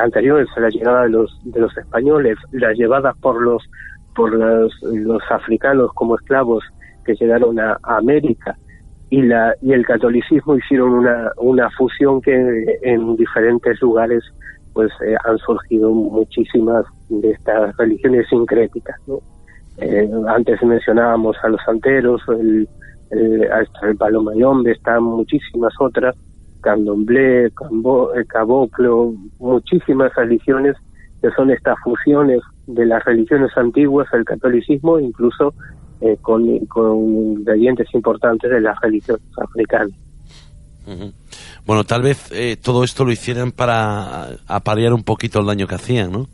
anteriores 0.03 0.49
a 0.57 0.59
la 0.59 0.69
llegada 0.69 1.03
de 1.03 1.09
los, 1.11 1.39
de 1.45 1.61
los 1.61 1.77
españoles, 1.77 2.37
las 2.51 2.77
llevadas 2.77 3.15
por 3.19 3.41
los, 3.41 3.63
por 4.17 4.33
los, 4.33 4.73
los 4.81 5.23
africanos 5.31 5.93
como 5.93 6.17
esclavos 6.17 6.65
que 7.05 7.15
llegaron 7.15 7.57
a 7.57 7.77
América, 7.83 8.57
y 9.09 9.21
la 9.23 9.55
y 9.61 9.73
el 9.73 9.85
catolicismo 9.85 10.55
hicieron 10.55 10.91
una 10.91 11.31
una 11.37 11.69
fusión 11.71 12.21
que 12.21 12.79
en 12.83 13.15
diferentes 13.15 13.81
lugares 13.81 14.23
pues 14.73 14.91
eh, 15.05 15.15
han 15.25 15.37
surgido 15.39 15.91
muchísimas 15.91 16.85
de 17.09 17.31
estas 17.31 17.75
religiones 17.77 18.27
sincréticas 18.29 18.95
¿no? 19.07 19.19
eh, 19.77 20.09
antes 20.27 20.61
mencionábamos 20.61 21.35
a 21.43 21.49
los 21.49 21.61
santeros 21.65 22.21
el, 22.29 22.67
el, 23.09 23.49
el 23.81 23.97
palomayombe 23.97 24.71
están 24.71 25.03
muchísimas 25.03 25.73
otras 25.79 26.15
candomblé 26.61 27.47
eh, 27.47 27.51
caboclo 28.27 29.13
muchísimas 29.39 30.13
religiones 30.15 30.75
que 31.21 31.31
son 31.31 31.49
estas 31.49 31.77
fusiones 31.83 32.41
de 32.67 32.85
las 32.85 33.03
religiones 33.05 33.51
antiguas 33.57 34.07
al 34.13 34.23
catolicismo 34.23 34.99
incluso 34.99 35.55
eh, 36.01 36.17
con, 36.21 36.65
con 36.67 36.97
ingredientes 36.97 37.87
importantes 37.93 38.49
de 38.49 38.61
las 38.61 38.79
religiones 38.81 39.21
africanas. 39.37 39.91
Bueno, 41.65 41.83
tal 41.83 42.01
vez 42.01 42.31
eh, 42.31 42.57
todo 42.57 42.83
esto 42.83 43.05
lo 43.05 43.11
hicieran 43.11 43.51
para 43.51 44.29
apalear 44.47 44.93
un 44.93 45.03
poquito 45.03 45.39
el 45.39 45.45
daño 45.45 45.67
que 45.67 45.75
hacían, 45.75 46.11
¿no? 46.11 46.25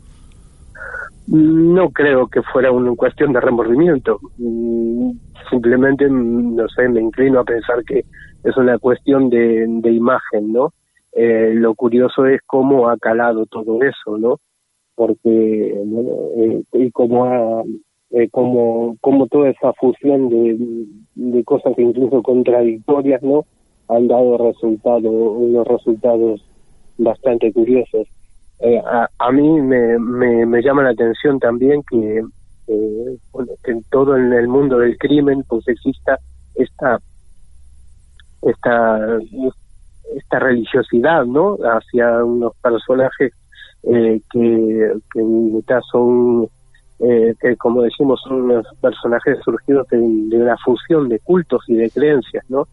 No 1.26 1.90
creo 1.90 2.28
que 2.28 2.40
fuera 2.42 2.70
una 2.70 2.94
cuestión 2.94 3.32
de 3.32 3.40
remordimiento. 3.40 4.18
Mm, 4.38 5.10
simplemente, 5.50 6.08
mm, 6.08 6.54
no 6.56 6.68
sé, 6.68 6.88
me 6.88 7.00
inclino 7.00 7.40
a 7.40 7.44
pensar 7.44 7.84
que 7.84 8.04
es 8.44 8.56
una 8.56 8.78
cuestión 8.78 9.28
de, 9.28 9.66
de 9.66 9.90
imagen, 9.90 10.52
¿no? 10.52 10.72
Eh, 11.12 11.52
lo 11.54 11.74
curioso 11.74 12.26
es 12.26 12.40
cómo 12.46 12.88
ha 12.88 12.96
calado 12.96 13.46
todo 13.46 13.82
eso, 13.82 14.18
¿no? 14.18 14.38
Porque, 14.94 15.72
bueno, 15.84 16.10
eh, 16.36 16.62
y 16.74 16.90
cómo 16.90 17.24
ha, 17.24 17.62
eh, 18.10 18.28
como, 18.30 18.96
como 19.00 19.26
toda 19.26 19.50
esa 19.50 19.72
fusión 19.74 20.28
de, 20.28 20.56
de 21.14 21.44
cosas 21.44 21.72
incluso 21.78 22.22
contradictorias, 22.22 23.22
¿no? 23.22 23.44
Han 23.88 24.08
dado 24.08 24.38
resultados, 24.38 25.04
unos 25.04 25.66
resultados 25.66 26.44
bastante 26.98 27.52
curiosos. 27.52 28.08
Eh, 28.60 28.78
a, 28.78 29.08
a, 29.18 29.32
mí 29.32 29.60
me, 29.60 29.98
me, 29.98 30.46
me, 30.46 30.62
llama 30.62 30.82
la 30.82 30.90
atención 30.90 31.38
también 31.38 31.82
que, 31.90 32.24
eh, 32.68 33.16
que 33.62 33.70
en 33.70 33.82
todo 33.90 34.16
en 34.16 34.32
el 34.32 34.48
mundo 34.48 34.78
del 34.78 34.96
crimen 34.96 35.44
pues 35.46 35.68
exista 35.68 36.18
esta 36.54 36.98
esta 38.42 39.18
esta 40.14 40.38
religiosidad, 40.38 41.24
¿no? 41.26 41.56
Hacia 41.56 42.24
unos 42.24 42.54
personajes 42.62 43.32
eh, 43.82 44.20
que, 44.32 44.92
que 45.12 45.20
en 45.20 45.54
mitad 45.54 45.80
son, 45.90 46.48
eh, 46.98 47.34
que 47.40 47.56
como 47.56 47.82
decimos, 47.82 48.20
son 48.26 48.62
personajes 48.80 49.38
surgidos 49.44 49.86
de, 49.88 49.98
de, 49.98 50.42
una 50.42 50.56
fusión 50.58 51.08
de 51.08 51.18
cultos 51.20 51.62
y 51.68 51.74
de 51.74 51.90
creencias, 51.90 52.44
¿no? 52.48 52.68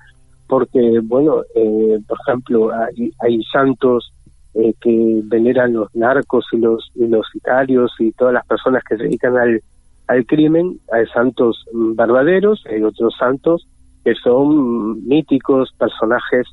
Porque, 0.47 0.99
bueno, 1.03 1.41
eh, 1.55 1.99
por 2.07 2.17
ejemplo, 2.25 2.71
hay, 2.73 3.11
hay 3.19 3.43
santos 3.51 4.13
eh, 4.53 4.73
que 4.79 5.21
veneran 5.25 5.73
los 5.73 5.93
narcos 5.95 6.45
y 6.51 6.57
los, 6.57 6.91
y 6.95 7.07
los 7.07 7.25
sicarios 7.33 7.91
y 7.99 8.11
todas 8.11 8.33
las 8.33 8.45
personas 8.45 8.83
que 8.87 8.97
se 8.97 9.03
dedican 9.03 9.37
al, 9.37 9.61
al 10.07 10.25
crimen, 10.25 10.79
hay 10.91 11.05
santos 11.07 11.65
verdaderos, 11.73 12.63
hay 12.69 12.83
otros 12.83 13.15
santos 13.17 13.67
que 14.03 14.13
son 14.15 15.05
míticos, 15.07 15.73
personajes 15.77 16.47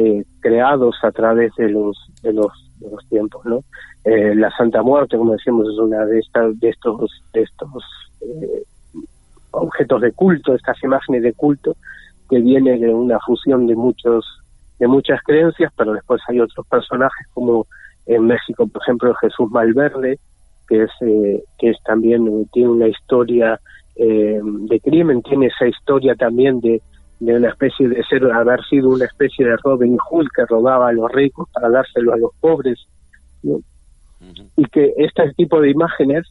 eh, 0.00 0.24
creados 0.40 0.96
a 1.02 1.12
través 1.12 1.54
de 1.56 1.68
los, 1.68 1.96
de 2.22 2.32
los, 2.32 2.52
de 2.78 2.90
los 2.90 3.06
tiempos, 3.08 3.44
¿no? 3.44 3.64
Eh, 4.04 4.34
la 4.34 4.50
Santa 4.56 4.82
Muerte, 4.82 5.18
como 5.18 5.32
decimos, 5.32 5.68
es 5.70 5.78
una 5.78 6.06
de 6.06 6.20
estas, 6.20 6.58
de 6.58 6.70
estos, 6.70 7.22
de 7.34 7.42
estos 7.42 7.84
eh, 8.22 8.62
objetos 9.50 10.00
de 10.00 10.12
culto, 10.12 10.54
estas 10.54 10.82
imágenes 10.82 11.22
de 11.22 11.34
culto, 11.34 11.76
que 12.30 12.40
viene 12.40 12.78
de 12.78 12.88
una 12.94 13.18
fusión 13.20 13.66
de 13.66 13.76
muchos, 13.76 14.24
de 14.78 14.86
muchas 14.86 15.20
creencias, 15.22 15.70
pero 15.76 15.92
después 15.92 16.22
hay 16.28 16.40
otros 16.40 16.66
personajes 16.66 17.26
como 17.34 17.66
en 18.06 18.26
México, 18.26 18.66
por 18.66 18.80
ejemplo, 18.82 19.14
Jesús 19.20 19.50
Malverde, 19.50 20.18
que 20.66 20.84
es, 20.84 20.90
eh, 21.02 21.42
que 21.58 21.70
es 21.70 21.76
también, 21.84 22.46
tiene 22.52 22.70
una 22.70 22.88
historia 22.88 23.60
eh, 23.96 24.40
de 24.42 24.80
crimen, 24.80 25.20
tiene 25.22 25.48
esa 25.48 25.66
historia 25.66 26.14
también 26.14 26.60
de, 26.60 26.80
de 27.20 27.34
una 27.34 27.50
especie 27.50 27.88
de 27.88 28.02
ser, 28.04 28.24
haber 28.32 28.64
sido 28.64 28.88
una 28.88 29.04
especie 29.04 29.46
de 29.46 29.56
Robin 29.62 29.96
Hood 29.98 30.26
que 30.34 30.46
robaba 30.46 30.88
a 30.88 30.92
los 30.92 31.10
ricos 31.12 31.48
para 31.52 31.68
dárselo 31.68 32.14
a 32.14 32.16
los 32.16 32.30
pobres, 32.40 32.78
¿no? 33.42 33.54
uh 33.54 33.62
-huh. 34.20 34.50
y 34.56 34.64
que 34.64 34.92
este 34.96 35.32
tipo 35.34 35.60
de 35.60 35.70
imágenes 35.70 36.26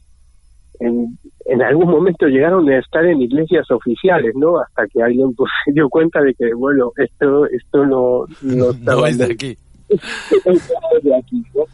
en, 0.80 1.18
en, 1.44 1.62
algún 1.62 1.90
momento 1.90 2.26
llegaron 2.26 2.68
a 2.68 2.78
estar 2.78 3.04
en 3.04 3.20
iglesias 3.20 3.70
oficiales, 3.70 4.34
¿no? 4.34 4.58
Hasta 4.58 4.86
que 4.88 5.02
alguien 5.02 5.34
pues, 5.34 5.50
se 5.64 5.72
dio 5.72 5.88
cuenta 5.88 6.22
de 6.22 6.34
que, 6.34 6.54
bueno, 6.54 6.90
esto 6.96 7.46
esto 7.46 7.86
no, 7.86 8.24
no, 8.42 8.72
no 8.80 9.06
es 9.06 9.18
de 9.18 9.24
aquí. 9.24 9.56
de 11.02 11.14
aquí 11.14 11.42
¿no? 11.54 11.64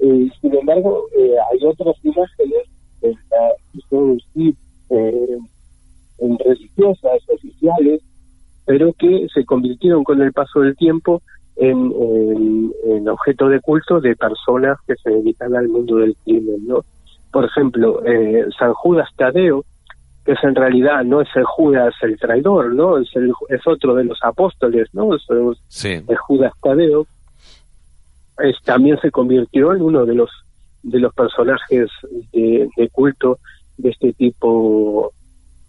eh, 0.00 0.30
sin 0.40 0.54
embargo, 0.54 1.06
eh, 1.16 1.34
hay 1.52 1.66
otras 1.66 1.96
imágenes 2.02 2.64
que 3.00 3.80
son 3.88 4.18
sí, 4.34 4.54
eh, 4.90 5.38
religiosas, 6.44 7.20
oficiales, 7.28 8.02
pero 8.68 8.92
que 8.92 9.26
se 9.32 9.46
convirtieron 9.46 10.04
con 10.04 10.20
el 10.20 10.30
paso 10.34 10.60
del 10.60 10.76
tiempo 10.76 11.22
en, 11.56 11.90
en, 11.90 12.72
en, 12.84 13.08
objeto 13.08 13.48
de 13.48 13.60
culto 13.60 13.98
de 13.98 14.14
personas 14.14 14.76
que 14.86 14.94
se 14.96 15.08
dedican 15.08 15.56
al 15.56 15.68
mundo 15.68 15.96
del 15.96 16.14
crimen, 16.22 16.66
¿no? 16.66 16.84
Por 17.32 17.46
ejemplo, 17.46 18.04
eh, 18.04 18.44
San 18.58 18.74
Judas 18.74 19.08
Tadeo, 19.16 19.64
que 20.22 20.32
es 20.32 20.44
en 20.44 20.54
realidad 20.54 21.02
no 21.02 21.22
es 21.22 21.28
el 21.34 21.44
Judas 21.44 21.94
el 22.02 22.18
traidor, 22.18 22.74
¿no? 22.74 22.98
Es, 22.98 23.08
el, 23.16 23.32
es 23.48 23.66
otro 23.66 23.94
de 23.94 24.04
los 24.04 24.18
apóstoles, 24.22 24.86
¿no? 24.92 25.14
Es, 25.14 25.22
sí. 25.68 26.02
el 26.06 26.16
Judas 26.18 26.52
Tadeo, 26.62 27.06
es, 28.40 28.54
también 28.64 29.00
se 29.00 29.10
convirtió 29.10 29.72
en 29.72 29.80
uno 29.80 30.04
de 30.04 30.14
los 30.14 30.30
de 30.82 30.98
los 31.00 31.14
personajes 31.14 31.88
de, 32.34 32.68
de 32.76 32.88
culto 32.90 33.38
de 33.78 33.88
este 33.88 34.12
tipo 34.12 35.14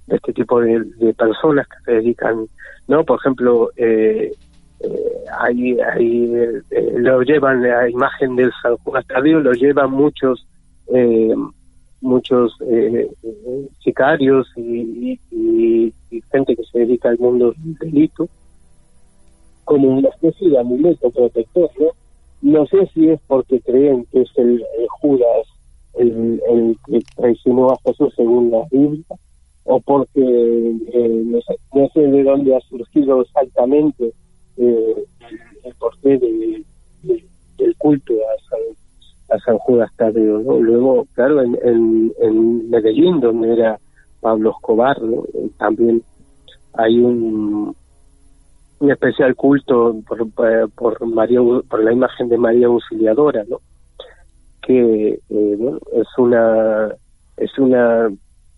de 0.10 0.16
este 0.18 0.34
tipo 0.34 0.60
de, 0.60 1.14
personas 1.18 1.68
que 1.68 1.84
se 1.86 1.92
dedican, 1.94 2.48
¿no? 2.88 3.04
Por 3.04 3.20
ejemplo, 3.20 3.70
eh, 3.78 4.34
eh, 4.82 5.26
ahí, 5.40 5.80
ahí 5.80 6.34
eh, 6.72 6.94
lo 6.98 7.22
llevan 7.22 7.62
la 7.64 7.90
imagen 7.90 8.36
del 8.36 8.52
San 8.62 8.78
Juan 8.78 9.04
Tadeo, 9.08 9.40
lo 9.40 9.54
llevan 9.54 9.92
muchos 9.92 10.46
muchos 12.02 12.58
sicarios 13.84 14.48
y, 14.56 15.20
gente 16.32 16.56
que 16.56 16.64
se 16.64 16.80
dedica 16.80 17.10
al 17.10 17.20
mundo 17.20 17.54
del 17.58 17.76
delito 17.76 18.28
como 19.66 19.90
una 19.90 20.10
especie 20.10 20.50
de 20.50 20.58
amuleto 20.58 21.12
protector, 21.12 21.70
¿no? 21.80 21.88
No 22.42 22.66
sé 22.66 22.90
si 22.94 23.10
es 23.10 23.20
porque 23.28 23.62
creen 23.62 24.06
que 24.12 24.22
es 24.22 24.30
el, 24.38 24.64
el 24.80 24.88
Judas 25.00 25.46
el, 26.00 26.42
el, 26.50 26.78
que 26.88 27.00
traicionó 27.16 27.72
a 27.72 27.78
Jesús 27.86 28.14
según 28.16 28.50
la 28.50 28.66
Biblia, 28.72 29.06
o 29.64 29.80
porque 29.80 30.22
eh, 30.22 31.24
no, 31.74 31.90
sé, 31.94 32.02
de 32.02 32.24
dónde 32.24 32.56
ha 32.56 32.60
surgido 32.62 33.22
exactamente 33.22 34.14
eh, 34.58 35.06
el 35.64 35.76
porqué 35.76 36.18
de, 36.18 36.64
de, 37.04 37.26
del 37.58 37.76
culto 37.78 38.14
a 38.14 38.50
San, 38.50 39.38
a 39.38 39.40
San 39.40 39.58
Judas 39.60 39.92
Tadeo. 39.96 40.40
¿no? 40.40 40.60
Luego, 40.60 41.06
claro, 41.14 41.42
en, 41.42 42.14
en, 42.22 42.70
Medellín, 42.70 43.20
donde 43.20 43.54
era 43.54 43.80
Pablo 44.22 44.52
Escobar, 44.52 44.98
también 45.58 46.02
hay 46.74 47.00
un, 47.00 47.76
un 48.80 48.92
especial 48.92 49.36
culto 49.36 49.96
por, 50.08 50.72
por, 50.72 51.06
María, 51.08 51.40
por 51.68 51.84
la 51.84 51.94
imagen 51.94 52.30
de 52.30 52.38
María 52.38 52.68
Auxiliadora, 52.68 53.44
¿no? 53.48 53.60
que 54.70 55.20
eh, 55.30 55.80
es 55.94 56.08
una 56.18 56.94
es 57.38 57.58
una 57.58 58.10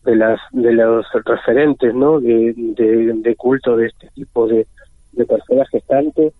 de 0.03 0.15
las 0.15 0.39
de 0.51 0.71
los 0.73 1.05
referentes 1.25 1.93
no 1.93 2.19
de, 2.19 2.53
de, 2.55 3.13
de 3.13 3.35
culto 3.35 3.77
de 3.77 3.87
este 3.87 4.07
tipo 4.15 4.47
de, 4.47 4.65
de 5.11 5.25
personajes 5.25 5.83
tanto 5.85 6.33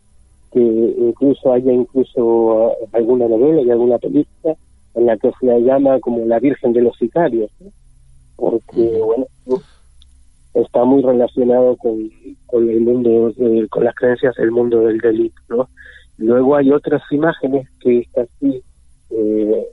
que 0.51 0.59
incluso 0.59 1.53
haya 1.53 1.71
incluso 1.71 2.75
alguna 2.91 3.27
novela 3.27 3.61
y 3.61 3.69
alguna 3.69 3.97
película 3.99 4.55
en 4.95 5.05
la 5.05 5.17
que 5.17 5.31
se 5.39 5.45
la 5.45 5.59
llama 5.59 5.99
como 5.99 6.25
la 6.25 6.39
Virgen 6.39 6.73
de 6.73 6.81
los 6.81 6.97
Sicarios 6.97 7.51
¿no? 7.59 7.71
porque 8.35 8.99
bueno 9.03 9.27
está 10.53 10.83
muy 10.83 11.01
relacionado 11.01 11.77
con, 11.77 12.09
con 12.47 12.69
el 12.69 12.81
mundo 12.81 13.31
de, 13.37 13.67
con 13.69 13.85
las 13.85 13.95
creencias 13.95 14.35
del 14.35 14.51
mundo 14.51 14.81
del 14.81 14.97
delito 14.97 15.39
no 15.49 15.69
luego 16.17 16.55
hay 16.55 16.71
otras 16.71 17.01
imágenes 17.11 17.67
que 17.79 18.05
casi 18.13 18.63
eh, 19.11 19.67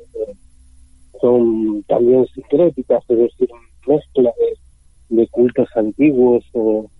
son 1.21 1.83
también 1.85 2.27
sincréticas 2.27 3.03
es 3.09 3.19
decir 3.19 3.49
mezcla 3.89 4.33
de, 4.39 5.17
de 5.17 5.29
cultos 5.29 5.69
antiguos 5.75 6.45
o, 6.53 6.91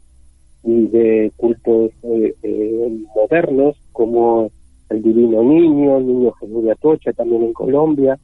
y 0.65 0.87
de 0.89 1.33
cultos 1.37 1.93
eh, 2.03 2.35
eh, 2.43 3.05
modernos 3.15 3.77
como 3.93 4.51
el 4.91 5.03
Divino 5.03 5.43
Niño, 5.43 5.99
el 5.99 6.07
Niño 6.07 6.33
Jesús 6.33 6.65
de 6.65 6.73
Atocha 6.73 7.13
también 7.13 7.45
en 7.45 7.53
Colombia, 7.53 8.19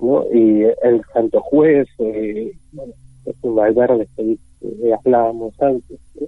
¿no? 0.00 0.24
y 0.32 0.62
el 0.62 1.02
Santo 1.12 1.40
Juez, 1.40 1.88
eh, 1.98 2.52
bueno, 2.72 2.92
es 3.26 3.36
un 3.42 3.54
Valverde 3.56 4.08
que 4.16 4.32
eh, 4.32 4.94
hablábamos 4.98 5.54
antes. 5.60 6.00
¿no? 6.20 6.26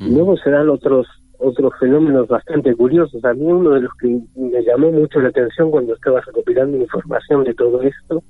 Mm. 0.00 0.14
Luego 0.14 0.36
se 0.36 0.50
dan 0.50 0.68
otros 0.68 1.06
otros 1.38 1.74
fenómenos 1.78 2.28
bastante 2.28 2.74
curiosos. 2.74 3.22
A 3.24 3.34
mí 3.34 3.44
uno 3.44 3.72
de 3.72 3.80
los 3.80 3.92
que 4.00 4.08
me 4.36 4.62
llamó 4.62 4.90
mucho 4.90 5.20
la 5.20 5.28
atención 5.28 5.70
cuando 5.70 5.94
estaba 5.94 6.22
recopilando 6.22 6.78
información 6.78 7.44
de 7.44 7.52
todo 7.52 7.82
esto 7.82 8.22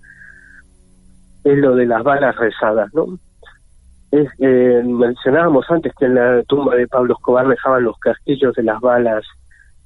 es 1.47 1.59
lo 1.59 1.77
de 1.77 1.87
las 1.87 2.03
balas 2.03 2.35
rezadas, 2.37 2.93
¿no? 2.93 3.19
Es, 4.11 4.29
eh, 4.39 4.83
mencionábamos 4.85 5.65
antes 5.69 5.93
que 5.99 6.07
en 6.07 6.17
la 6.17 6.43
tumba 6.45 6.75
de 6.75 6.89
Pablo 6.89 7.15
Escobar 7.15 7.47
dejaban 7.47 7.85
los 7.85 7.97
casquillos 7.99 8.55
de 8.55 8.65
las 8.65 8.81
balas, 8.81 9.25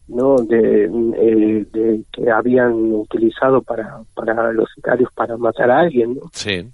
¿no? 0.09 0.37
De, 0.37 0.85
eh, 0.85 1.67
de, 1.71 2.03
que 2.13 2.31
habían 2.31 2.73
utilizado 2.93 3.63
para 3.63 4.01
para 4.15 4.53
los 4.53 4.71
sicarios 4.75 5.11
para 5.15 5.37
matar 5.37 5.71
a 5.71 5.81
alguien, 5.81 6.15
¿no? 6.15 6.23
Sí. 6.33 6.71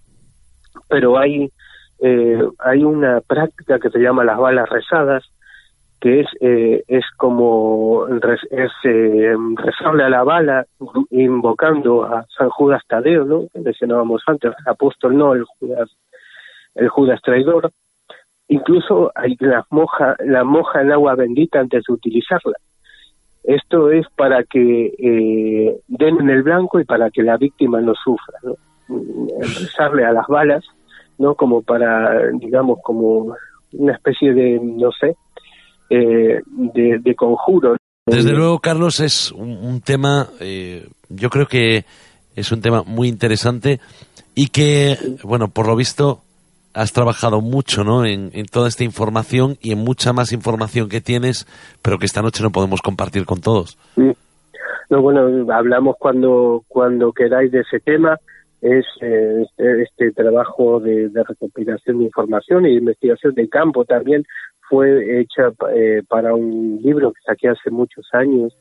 Pero 0.88 1.18
hay 1.18 1.50
eh, 1.98 2.42
hay 2.58 2.84
una 2.84 3.20
práctica 3.22 3.78
que 3.80 3.90
se 3.90 3.98
llama 3.98 4.24
las 4.24 4.38
balas 4.38 4.68
rezadas, 4.68 5.24
que 6.00 6.20
es 6.20 6.26
eh, 6.40 6.84
es 6.88 7.04
como 7.16 8.06
es 8.08 8.70
eh, 8.84 9.34
rezarle 9.56 10.04
a 10.04 10.10
la 10.10 10.24
bala 10.24 10.66
invocando 11.10 12.04
a 12.04 12.26
San 12.36 12.50
Judas 12.50 12.82
Tadeo, 12.86 13.24
¿no? 13.24 13.46
Que 13.52 13.60
mencionábamos 13.60 14.22
antes, 14.26 14.52
el 14.58 14.72
apóstol 14.72 15.16
no, 15.16 15.34
el 15.34 15.44
Judas 15.44 15.90
el 16.74 16.88
Judas 16.88 17.20
traidor. 17.22 17.70
Incluso 18.48 19.10
hay 19.14 19.36
la 19.40 19.64
moja 19.70 20.16
la 20.20 20.44
moja 20.44 20.82
en 20.82 20.92
agua 20.92 21.14
bendita 21.14 21.60
antes 21.60 21.84
de 21.88 21.94
utilizarla. 21.94 22.56
Esto 23.44 23.90
es 23.90 24.06
para 24.16 24.42
que 24.44 24.92
eh, 24.98 25.80
den 25.86 26.20
en 26.20 26.30
el 26.30 26.42
blanco 26.42 26.80
y 26.80 26.84
para 26.84 27.10
que 27.10 27.22
la 27.22 27.36
víctima 27.36 27.80
no 27.80 27.94
sufra, 27.94 28.38
¿no? 28.42 28.54
Rezarle 29.38 30.04
a 30.04 30.12
las 30.12 30.26
balas, 30.26 30.64
¿no? 31.18 31.36
Como 31.36 31.62
para, 31.62 32.28
digamos, 32.32 32.80
como 32.82 33.36
una 33.72 33.92
especie 33.92 34.34
de, 34.34 34.60
no 34.60 34.90
sé, 34.92 35.16
eh, 35.90 36.40
de, 36.46 36.98
de, 37.00 37.14
conjuro. 37.14 37.76
Desde 38.06 38.32
luego, 38.32 38.60
Carlos, 38.60 39.00
es 39.00 39.32
un, 39.32 39.50
un 39.50 39.80
tema, 39.80 40.28
eh, 40.40 40.88
yo 41.08 41.28
creo 41.30 41.46
que 41.46 41.84
es 42.36 42.52
un 42.52 42.60
tema 42.60 42.82
muy 42.84 43.08
interesante 43.08 43.80
y 44.34 44.48
que, 44.48 44.96
bueno, 45.24 45.48
por 45.48 45.66
lo 45.66 45.74
visto, 45.74 46.20
has 46.76 46.92
trabajado 46.92 47.40
mucho, 47.40 47.84
¿no? 47.84 48.04
En, 48.04 48.30
toda 48.52 48.68
esta 48.68 48.84
información 48.84 49.56
y 49.62 49.72
en 49.72 49.78
mucha 49.78 50.12
más 50.12 50.32
información 50.32 50.90
que 50.90 51.00
tienes, 51.00 51.46
pero 51.82 51.98
que 51.98 52.04
esta 52.04 52.20
noche 52.20 52.42
no 52.42 52.50
podemos 52.50 52.82
compartir 52.82 53.24
con 53.24 53.40
todos. 53.40 53.78
No, 54.90 55.00
bueno, 55.00 55.52
hablamos 55.52 55.96
cuando 55.98 56.62
cuando 56.68 57.12
queráis 57.12 57.50
de 57.50 57.60
ese 57.60 57.80
tema. 57.80 58.18
Es 58.62 58.86
eh, 59.02 59.44
este, 59.44 59.82
este, 59.82 60.12
trabajo 60.12 60.80
de, 60.80 61.10
recopilación 61.14 61.98
de 61.98 62.04
información 62.04 62.64
y 62.64 62.70
de 62.70 62.78
investigación 62.78 63.34
de 63.34 63.48
campo 63.48 63.84
también 63.84 64.24
fue 64.68 65.20
hecha 65.20 65.52
eh, 65.74 66.02
para 66.08 66.34
un 66.34 66.80
libro 66.82 67.12
que 67.12 67.20
saqué 67.24 67.48
hace 67.48 67.70
muchos 67.70 68.06
años 68.12 68.56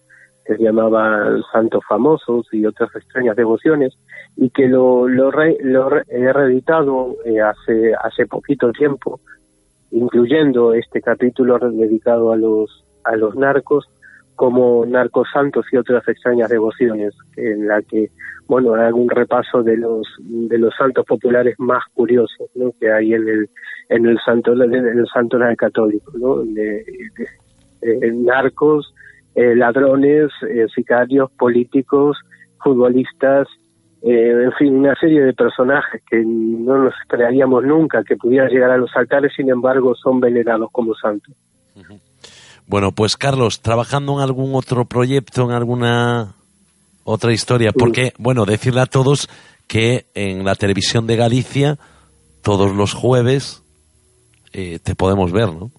que 0.45 0.55
se 0.57 0.63
llamaba 0.63 1.27
Santos 1.51 1.83
Famosos 1.89 2.47
y 2.51 2.65
otras 2.65 2.95
extrañas 2.95 3.35
devociones, 3.35 3.97
y 4.37 4.49
que 4.51 4.67
lo, 4.67 5.07
lo, 5.07 5.31
he 5.41 6.33
reeditado 6.33 7.15
eh, 7.25 7.41
hace, 7.41 7.93
hace 7.95 8.27
poquito 8.27 8.71
tiempo, 8.71 9.19
incluyendo 9.91 10.73
este 10.73 11.01
capítulo 11.01 11.57
dedicado 11.57 12.31
a 12.31 12.37
los, 12.37 12.85
a 13.03 13.15
los 13.15 13.35
narcos, 13.35 13.89
como 14.35 14.85
Narcos 14.85 15.27
Santos 15.33 15.65
y 15.71 15.77
otras 15.77 16.07
extrañas 16.07 16.49
devociones, 16.49 17.13
en 17.37 17.67
la 17.67 17.81
que, 17.81 18.09
bueno, 18.47 18.75
hago 18.75 18.97
un 18.97 19.09
repaso 19.09 19.63
de 19.63 19.77
los, 19.77 20.07
de 20.19 20.57
los 20.57 20.73
santos 20.75 21.05
populares 21.05 21.55
más 21.57 21.83
curiosos 21.93 22.49
¿no? 22.55 22.71
que 22.79 22.91
hay 22.91 23.13
en 23.13 23.27
el, 23.27 23.49
en 23.89 24.05
el 24.05 24.19
santo, 24.25 24.53
en 24.61 24.73
el 24.73 25.07
santo 25.13 25.37
católico, 25.57 26.11
¿no? 26.17 26.37
de 26.43 26.83
narcos, 28.13 28.93
eh, 29.35 29.55
ladrones, 29.55 30.31
eh, 30.49 30.65
sicarios, 30.73 31.29
políticos, 31.31 32.17
futbolistas, 32.63 33.47
eh, 34.01 34.43
en 34.43 34.51
fin, 34.53 34.75
una 34.75 34.95
serie 34.95 35.21
de 35.21 35.33
personajes 35.33 36.01
que 36.09 36.23
no 36.23 36.83
nos 36.85 36.93
esperaríamos 37.01 37.63
nunca 37.63 38.03
que 38.03 38.15
pudieran 38.15 38.49
llegar 38.49 38.71
a 38.71 38.77
los 38.77 38.95
altares, 38.95 39.33
sin 39.35 39.49
embargo, 39.49 39.95
son 39.95 40.19
venerados 40.19 40.69
como 40.71 40.93
santos. 40.95 41.35
Bueno, 42.67 42.91
pues 42.91 43.17
Carlos, 43.17 43.61
trabajando 43.61 44.13
en 44.13 44.19
algún 44.21 44.55
otro 44.55 44.85
proyecto, 44.85 45.43
en 45.43 45.51
alguna 45.51 46.35
otra 47.03 47.31
historia, 47.31 47.71
porque, 47.71 48.13
bueno, 48.17 48.45
decirle 48.45 48.81
a 48.81 48.87
todos 48.87 49.29
que 49.67 50.05
en 50.15 50.43
la 50.43 50.55
televisión 50.55 51.05
de 51.05 51.15
Galicia, 51.15 51.77
todos 52.41 52.75
los 52.75 52.93
jueves, 52.93 53.63
te 54.51 54.95
podemos 54.95 55.31
ver, 55.31 55.53
¿no? 55.53 55.69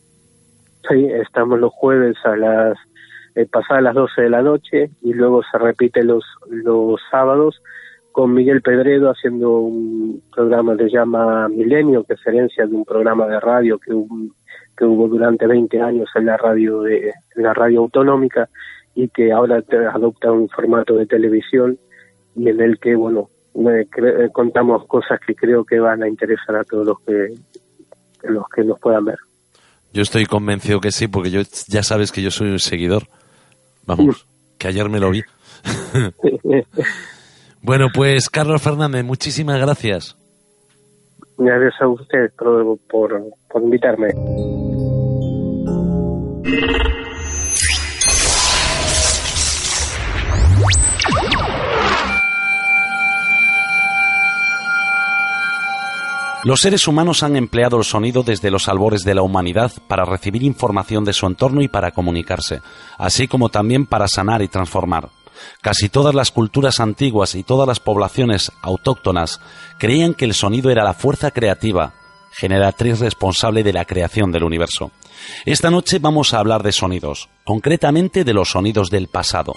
Sí, 0.88 1.08
estamos 1.20 1.58
los 1.58 1.72
jueves 1.72 2.16
a 2.24 2.36
las 2.36 2.78
eh, 3.36 3.46
pasadas 3.46 3.82
las 3.82 3.94
12 3.94 4.22
de 4.22 4.30
la 4.30 4.42
noche 4.42 4.90
y 5.02 5.12
luego 5.12 5.42
se 5.50 5.58
repite 5.58 6.02
los, 6.02 6.24
los 6.48 7.00
sábados 7.10 7.60
con 8.10 8.32
Miguel 8.32 8.62
Pedredo 8.62 9.10
haciendo 9.10 9.58
un 9.58 10.22
programa 10.34 10.74
que 10.74 10.84
se 10.84 10.96
llama 10.96 11.46
Milenio, 11.48 12.04
que 12.04 12.14
es 12.14 12.26
herencia 12.26 12.66
de 12.66 12.74
un 12.74 12.86
programa 12.86 13.26
de 13.26 13.38
radio 13.38 13.78
que, 13.78 13.92
que 14.76 14.84
hubo 14.84 15.08
durante 15.08 15.46
20 15.46 15.80
años 15.80 16.08
en 16.14 16.26
la 16.26 16.36
radio 16.36 16.82
de 16.82 17.12
la 17.34 17.54
radio 17.54 17.80
autonómica 17.80 18.48
y 18.94 19.08
que 19.08 19.32
ahora 19.32 19.62
adopta 19.92 20.32
un 20.32 20.48
formato 20.48 20.94
de 20.94 21.06
televisión 21.06 21.78
y 22.34 22.48
en 22.48 22.60
el 22.60 22.78
que 22.78 22.94
bueno 22.94 23.28
contamos 24.32 24.86
cosas 24.86 25.18
que 25.26 25.34
creo 25.34 25.64
que 25.64 25.78
van 25.80 26.02
a 26.02 26.08
interesar 26.08 26.56
a 26.56 26.64
todos 26.64 26.86
los 26.86 27.00
que 27.00 27.34
los 28.28 28.44
que 28.54 28.64
nos 28.64 28.78
puedan 28.80 29.04
ver. 29.04 29.18
Yo 29.92 30.02
estoy 30.02 30.26
convencido 30.26 30.80
que 30.80 30.92
sí, 30.92 31.08
porque 31.08 31.30
yo 31.30 31.40
ya 31.68 31.82
sabes 31.82 32.12
que 32.12 32.22
yo 32.22 32.30
soy 32.30 32.50
un 32.50 32.58
seguidor. 32.58 33.04
Vamos, 33.86 34.26
que 34.58 34.68
ayer 34.68 34.88
me 34.88 35.00
lo 35.00 35.10
vi. 35.10 35.22
bueno, 37.62 37.86
pues 37.94 38.28
Carlos 38.28 38.60
Fernández, 38.60 39.04
muchísimas 39.04 39.58
gracias. 39.58 40.16
Gracias 41.38 41.74
a 41.80 41.88
usted 41.88 42.32
por, 42.38 42.78
por, 42.88 43.22
por 43.48 43.62
invitarme. 43.62 44.08
Los 56.46 56.60
seres 56.60 56.86
humanos 56.86 57.24
han 57.24 57.34
empleado 57.34 57.76
el 57.76 57.82
sonido 57.82 58.22
desde 58.22 58.52
los 58.52 58.68
albores 58.68 59.02
de 59.02 59.16
la 59.16 59.22
humanidad 59.22 59.72
para 59.88 60.04
recibir 60.04 60.44
información 60.44 61.04
de 61.04 61.12
su 61.12 61.26
entorno 61.26 61.60
y 61.60 61.66
para 61.66 61.90
comunicarse, 61.90 62.60
así 62.98 63.26
como 63.26 63.48
también 63.48 63.84
para 63.84 64.06
sanar 64.06 64.42
y 64.42 64.46
transformar. 64.48 65.08
Casi 65.60 65.88
todas 65.88 66.14
las 66.14 66.30
culturas 66.30 66.80
antiguas 66.80 67.34
y 67.34 67.42
todas 67.42 67.66
las 67.66 67.80
poblaciones 67.80 68.52
autóctonas 68.62 69.40
creían 69.78 70.14
que 70.14 70.24
el 70.24 70.34
sonido 70.34 70.70
era 70.70 70.84
la 70.84 70.94
fuerza 70.94 71.30
creativa, 71.30 71.94
generatriz 72.32 73.00
responsable 73.00 73.62
de 73.62 73.72
la 73.72 73.84
creación 73.84 74.30
del 74.32 74.44
universo. 74.44 74.90
Esta 75.44 75.70
noche 75.70 75.98
vamos 75.98 76.34
a 76.34 76.38
hablar 76.38 76.62
de 76.62 76.72
sonidos, 76.72 77.28
concretamente 77.44 78.24
de 78.24 78.34
los 78.34 78.50
sonidos 78.50 78.90
del 78.90 79.08
pasado. 79.08 79.54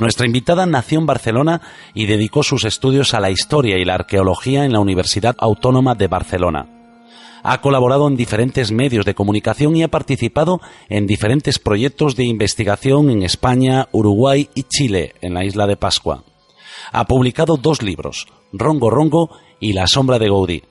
Nuestra 0.00 0.26
invitada 0.26 0.66
nació 0.66 0.98
en 0.98 1.06
Barcelona 1.06 1.60
y 1.94 2.06
dedicó 2.06 2.42
sus 2.42 2.64
estudios 2.64 3.14
a 3.14 3.20
la 3.20 3.30
historia 3.30 3.78
y 3.78 3.84
la 3.84 3.94
arqueología 3.94 4.64
en 4.64 4.72
la 4.72 4.80
Universidad 4.80 5.36
Autónoma 5.38 5.94
de 5.94 6.08
Barcelona. 6.08 6.73
Ha 7.46 7.60
colaborado 7.60 8.08
en 8.08 8.16
diferentes 8.16 8.72
medios 8.72 9.04
de 9.04 9.14
comunicación 9.14 9.76
y 9.76 9.82
ha 9.82 9.88
participado 9.88 10.62
en 10.88 11.06
diferentes 11.06 11.58
proyectos 11.58 12.16
de 12.16 12.24
investigación 12.24 13.10
en 13.10 13.22
España, 13.22 13.86
Uruguay 13.92 14.48
y 14.54 14.62
Chile, 14.62 15.14
en 15.20 15.34
la 15.34 15.44
isla 15.44 15.66
de 15.66 15.76
Pascua. 15.76 16.24
Ha 16.90 17.04
publicado 17.04 17.58
dos 17.58 17.82
libros, 17.82 18.26
Rongo 18.50 18.88
Rongo 18.88 19.28
y 19.60 19.74
La 19.74 19.86
sombra 19.86 20.18
de 20.18 20.28
Gaudí. 20.28 20.62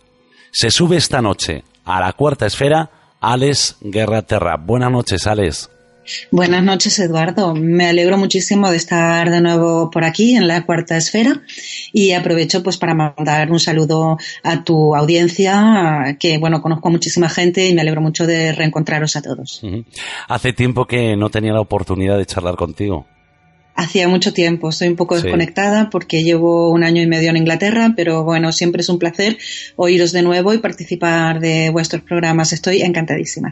Se 0.52 0.72
sube 0.72 0.98
esta 0.98 1.22
noche 1.22 1.64
a 1.86 2.02
la 2.02 2.14
cuarta 2.14 2.48
esfera 2.48 2.90
Alex 3.22 3.78
Guerra 3.82 4.24
Terra. 4.24 4.58
Buenas 4.58 4.92
noches, 4.92 5.28
Alex. 5.28 5.70
Buenas 6.32 6.64
noches, 6.64 7.00
Eduardo. 7.00 7.54
Me 7.56 7.88
alegro 7.88 8.18
muchísimo 8.18 8.70
de 8.70 8.78
estar 8.78 9.30
de 9.30 9.42
nuevo 9.42 9.90
por 9.90 10.04
aquí 10.04 10.36
en 10.36 10.48
la 10.48 10.66
cuarta 10.66 10.98
esfera 10.98 11.42
y 11.92 12.12
aprovecho 12.12 12.64
pues 12.64 12.78
para 12.78 12.94
mandar 12.94 13.52
un 13.52 13.60
saludo 13.60 14.18
a 14.44 14.64
tu 14.64 14.96
audiencia, 14.96 16.18
que 16.20 16.38
bueno, 16.38 16.62
conozco 16.62 16.90
a 16.90 16.92
muchísima 16.92 17.30
gente 17.30 17.68
y 17.68 17.74
me 17.74 17.82
alegro 17.82 18.02
mucho 18.02 18.28
de 18.28 18.52
reencontraros 18.52 19.16
a 19.16 19.22
todos. 19.22 19.62
Hace 20.28 20.54
tiempo 20.54 20.86
que 20.86 21.16
no 21.16 21.30
tenía 21.30 21.54
la 21.54 21.62
oportunidad 21.62 22.18
de 22.18 22.26
charlar 22.26 22.56
contigo. 22.56 23.06
Hacía 23.76 24.08
mucho 24.08 24.34
tiempo, 24.34 24.70
estoy 24.70 24.90
un 24.90 24.96
poco 24.96 25.16
desconectada 25.16 25.90
porque 25.90 26.24
llevo 26.24 26.70
un 26.70 26.84
año 26.84 27.02
y 27.02 27.08
medio 27.08 27.32
en 27.32 27.38
Inglaterra, 27.38 27.94
pero 27.96 28.24
bueno, 28.24 28.52
siempre 28.52 28.82
es 28.82 28.90
un 28.90 29.00
placer 29.00 29.38
oíros 29.76 30.12
de 30.12 30.22
nuevo 30.22 30.54
y 30.54 30.60
participar 30.60 31.40
de 31.40 31.72
vuestros 31.72 32.04
programas. 32.04 32.54
Estoy 32.54 32.84
encantadísima. 32.84 33.52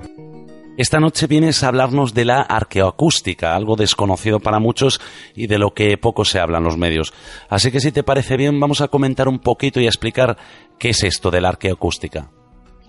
Esta 0.77 0.99
noche 0.99 1.27
vienes 1.27 1.63
a 1.63 1.67
hablarnos 1.67 2.13
de 2.13 2.23
la 2.23 2.41
arqueoacústica, 2.41 3.55
algo 3.55 3.75
desconocido 3.75 4.39
para 4.39 4.59
muchos 4.59 5.01
y 5.35 5.47
de 5.47 5.59
lo 5.59 5.73
que 5.73 5.97
poco 5.97 6.23
se 6.23 6.39
habla 6.39 6.59
en 6.59 6.63
los 6.63 6.77
medios. 6.77 7.13
Así 7.49 7.71
que 7.71 7.81
si 7.81 7.91
te 7.91 8.03
parece 8.03 8.37
bien, 8.37 8.59
vamos 8.59 8.79
a 8.79 8.87
comentar 8.87 9.27
un 9.27 9.39
poquito 9.39 9.81
y 9.81 9.85
a 9.85 9.89
explicar 9.89 10.37
qué 10.79 10.89
es 10.89 11.03
esto 11.03 11.29
de 11.29 11.41
la 11.41 11.49
arqueoacústica. 11.49 12.29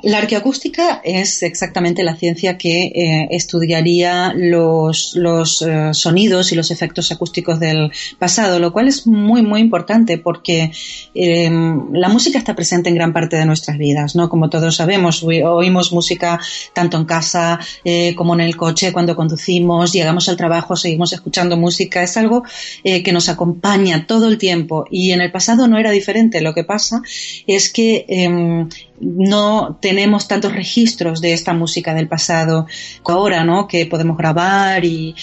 La 0.02 0.18
arqueoacústica 0.18 1.00
es 1.04 1.44
exactamente 1.44 2.02
la 2.02 2.16
ciencia 2.16 2.58
que 2.58 2.86
eh, 2.86 3.28
estudiaría 3.30 4.32
los, 4.34 5.14
eh, 5.14 5.94
sonidos 5.94 6.50
y 6.50 6.56
los 6.56 6.72
efectos 6.72 7.12
acústicos 7.12 7.60
del 7.60 7.92
pasado, 8.18 8.58
lo 8.58 8.72
cual 8.72 8.88
es 8.88 9.06
muy, 9.06 9.42
muy 9.42 9.60
importante 9.60 10.18
porque 10.18 10.72
em, 11.14 11.92
la 11.92 12.08
música 12.08 12.36
está 12.36 12.56
presente 12.56 12.88
en 12.88 12.96
gran 12.96 13.12
parte 13.12 13.36
de 13.36 13.46
nuestras 13.46 13.78
vidas, 13.78 14.16
¿no? 14.16 14.28
Como 14.28 14.50
todos 14.50 14.74
sabemos, 14.74 15.22
oímos 15.22 15.92
música 15.92 16.40
tanto 16.72 16.96
en 16.96 17.04
casa 17.04 17.60
eh, 17.84 18.16
como 18.16 18.34
en 18.34 18.40
el 18.40 18.56
coche, 18.56 18.92
cuando 18.92 19.14
conducimos, 19.14 19.92
llegamos 19.92 20.28
al 20.28 20.36
trabajo, 20.36 20.74
seguimos 20.74 21.12
escuchando 21.12 21.56
música, 21.56 22.02
es 22.02 22.16
algo 22.16 22.42
que 22.82 23.12
nos 23.12 23.28
acompaña 23.28 24.06
todo 24.06 24.28
el 24.28 24.38
tiempo 24.38 24.84
y 24.90 25.12
en 25.12 25.20
el 25.20 25.30
pasado 25.30 25.68
no 25.68 25.78
era 25.78 25.92
diferente. 25.92 26.40
Lo 26.40 26.54
que 26.54 26.64
pasa 26.64 27.02
es 27.46 27.70
que 27.70 28.04
em, 28.08 28.68
no 29.02 29.78
tenemos 29.80 30.28
tantos 30.28 30.54
registros 30.54 31.20
de 31.20 31.32
esta 31.32 31.52
música 31.52 31.92
del 31.92 32.08
pasado 32.08 32.66
ahora, 33.04 33.44
¿no? 33.44 33.66
Que 33.66 33.84
podemos 33.86 34.16
grabar 34.16 34.84
y, 34.84 35.14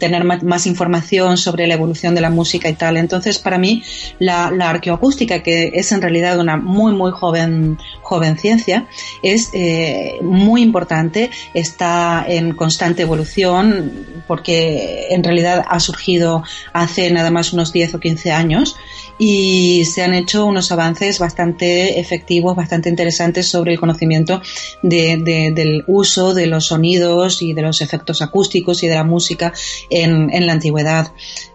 tener 0.00 0.24
más, 0.24 0.66
información 0.66 1.36
sobre 1.36 1.68
la 1.68 1.74
evolución 1.74 2.14
de 2.14 2.20
la 2.20 2.30
música 2.30 2.68
y 2.68 2.72
tal. 2.72 2.96
Entonces, 2.96 3.38
para 3.38 3.58
mí, 3.58 3.82
la, 4.18 4.46
arqueoacústica, 4.46 5.42
que 5.42 5.70
es 5.74 5.92
en 5.92 6.00
realidad 6.00 6.40
una 6.40 6.56
muy, 6.56 6.92
muy 6.92 7.12
joven, 7.12 7.78
joven 8.00 8.38
ciencia, 8.38 8.88
es 9.22 9.50
eh, 9.52 10.14
muy 10.22 10.62
importante, 10.62 11.30
está 11.54 12.24
en 12.26 12.54
constante 12.54 13.02
evolución, 13.02 13.92
porque 14.26 15.08
en 15.10 15.22
realidad 15.22 15.64
ha 15.68 15.78
surgido 15.78 16.42
hace 16.72 17.10
nada 17.10 17.30
más 17.30 17.52
unos 17.52 17.72
10 17.72 17.94
o 17.94 18.00
15 18.00 18.32
años 18.32 18.76
y 19.18 19.84
se 19.84 20.02
han 20.02 20.14
hecho 20.14 20.46
unos 20.46 20.72
avances 20.72 21.18
bastante 21.18 22.00
efectivos, 22.00 22.56
bastante 22.56 22.88
interesantes 22.88 23.48
sobre 23.48 23.72
el 23.72 23.80
conocimiento 23.80 24.42
del 24.82 25.84
uso 25.86 26.34
de 26.34 26.46
los 26.46 26.66
sonidos 26.66 27.42
y 27.42 27.52
de 27.52 27.62
los 27.62 27.80
efectos 27.80 28.22
acústicos 28.22 28.82
y 28.82 28.88
de 28.88 28.94
la 28.94 29.04
música 29.04 29.52
en, 29.90 30.46
la 30.46 30.52
antigüedad. 30.52 31.12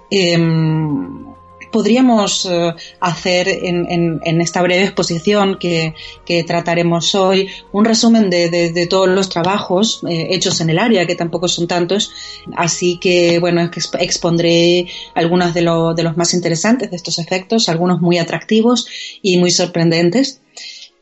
Em, 0.09 1.26
podríamos 1.71 2.45
eh, 2.45 2.73
hacer 2.99 3.47
en, 3.49 4.41
esta 4.41 4.61
breve 4.61 4.83
exposición 4.83 5.57
que, 5.59 5.93
trataremos 6.45 7.15
hoy 7.15 7.49
un 7.71 7.85
resumen 7.85 8.29
de, 8.29 8.87
todos 8.89 9.09
los 9.09 9.29
trabajos 9.29 10.01
eh, 10.07 10.27
hechos 10.31 10.61
en 10.61 10.69
el 10.69 10.79
área, 10.79 11.05
que 11.05 11.15
tampoco 11.15 11.47
son 11.47 11.67
tantos. 11.67 12.11
Así 12.55 12.97
que, 12.97 13.39
bueno, 13.39 13.69
expondré 13.99 14.87
algunos 15.15 15.53
de, 15.53 15.61
de 15.61 16.03
los 16.03 16.17
más 16.17 16.33
interesantes 16.33 16.89
de 16.89 16.95
estos 16.95 17.19
efectos, 17.19 17.69
algunos 17.69 18.01
muy 18.01 18.17
atractivos 18.17 18.87
y 19.21 19.37
muy 19.37 19.51
sorprendentes. 19.51 20.41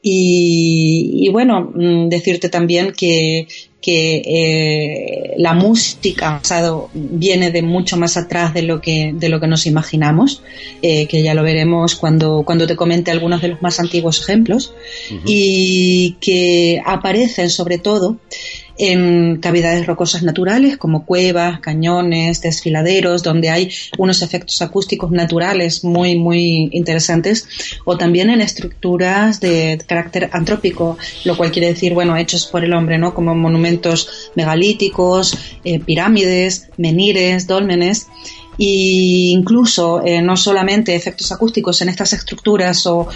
Y, 0.07 1.29
bueno, 1.31 1.71
mm, 1.73 2.09
decirte 2.09 2.47
también 2.49 2.91
que, 2.91 3.47
que 3.85 4.23
eh, 4.25 5.33
la 5.37 5.53
música 5.53 6.39
pasado 6.41 6.89
viene 6.95 7.51
de 7.51 7.61
mucho 7.61 7.97
más 7.97 8.17
atrás 8.17 8.51
de 8.55 8.63
lo 8.63 8.81
que, 8.81 9.11
de 9.13 9.29
lo 9.29 9.39
que 9.39 9.45
nos 9.45 9.67
imaginamos, 9.67 10.41
eh, 10.81 11.05
que 11.05 11.21
ya 11.21 11.35
lo 11.35 11.43
veremos 11.43 11.93
cuando, 11.93 12.41
cuando 12.43 12.65
te 12.65 12.75
comente 12.75 13.11
algunos 13.11 13.43
de 13.43 13.49
los 13.49 13.61
más 13.61 13.79
antiguos 13.79 14.19
ejemplos, 14.21 14.73
y 15.23 16.17
que 16.19 16.81
aparecen 16.83 17.51
sobre 17.51 17.77
todo 17.77 18.17
en 18.77 19.37
cavidades 19.41 19.85
rocosas 19.85 20.23
naturales 20.23 20.77
como 20.77 21.05
cuevas, 21.05 21.59
cañones, 21.59 22.41
desfiladeros, 22.41 23.23
donde 23.23 23.49
hay 23.49 23.71
unos 23.97 24.21
efectos 24.21 24.61
acústicos 24.61 25.11
naturales 25.11 25.83
muy, 25.83 26.17
muy 26.17 26.69
interesantes, 26.71 27.47
o 27.85 27.97
también 27.97 28.29
en 28.29 28.41
estructuras 28.41 29.39
de 29.39 29.79
carácter 29.85 30.29
antrópico, 30.33 30.97
lo 31.23 31.37
cual 31.37 31.51
quiere 31.51 31.69
decir, 31.69 31.93
bueno, 31.93 32.17
hechos 32.17 32.45
por 32.45 32.63
el 32.63 32.73
hombre, 32.73 32.97
¿no? 32.97 33.13
Como 33.13 33.35
monumentos 33.35 34.31
megalíticos, 34.35 35.37
eh, 35.63 35.79
pirámides, 35.79 36.69
menires, 36.77 37.47
dólmenes 37.47 38.07
e 38.57 39.31
incluso 39.31 40.01
eh, 40.03 40.21
no 40.21 40.37
solamente 40.37 40.95
efectos 40.95 41.31
acústicos 41.31 41.81
en 41.81 41.89
estas 41.89 42.13
estructuras 42.13 42.85
o, 42.87 43.07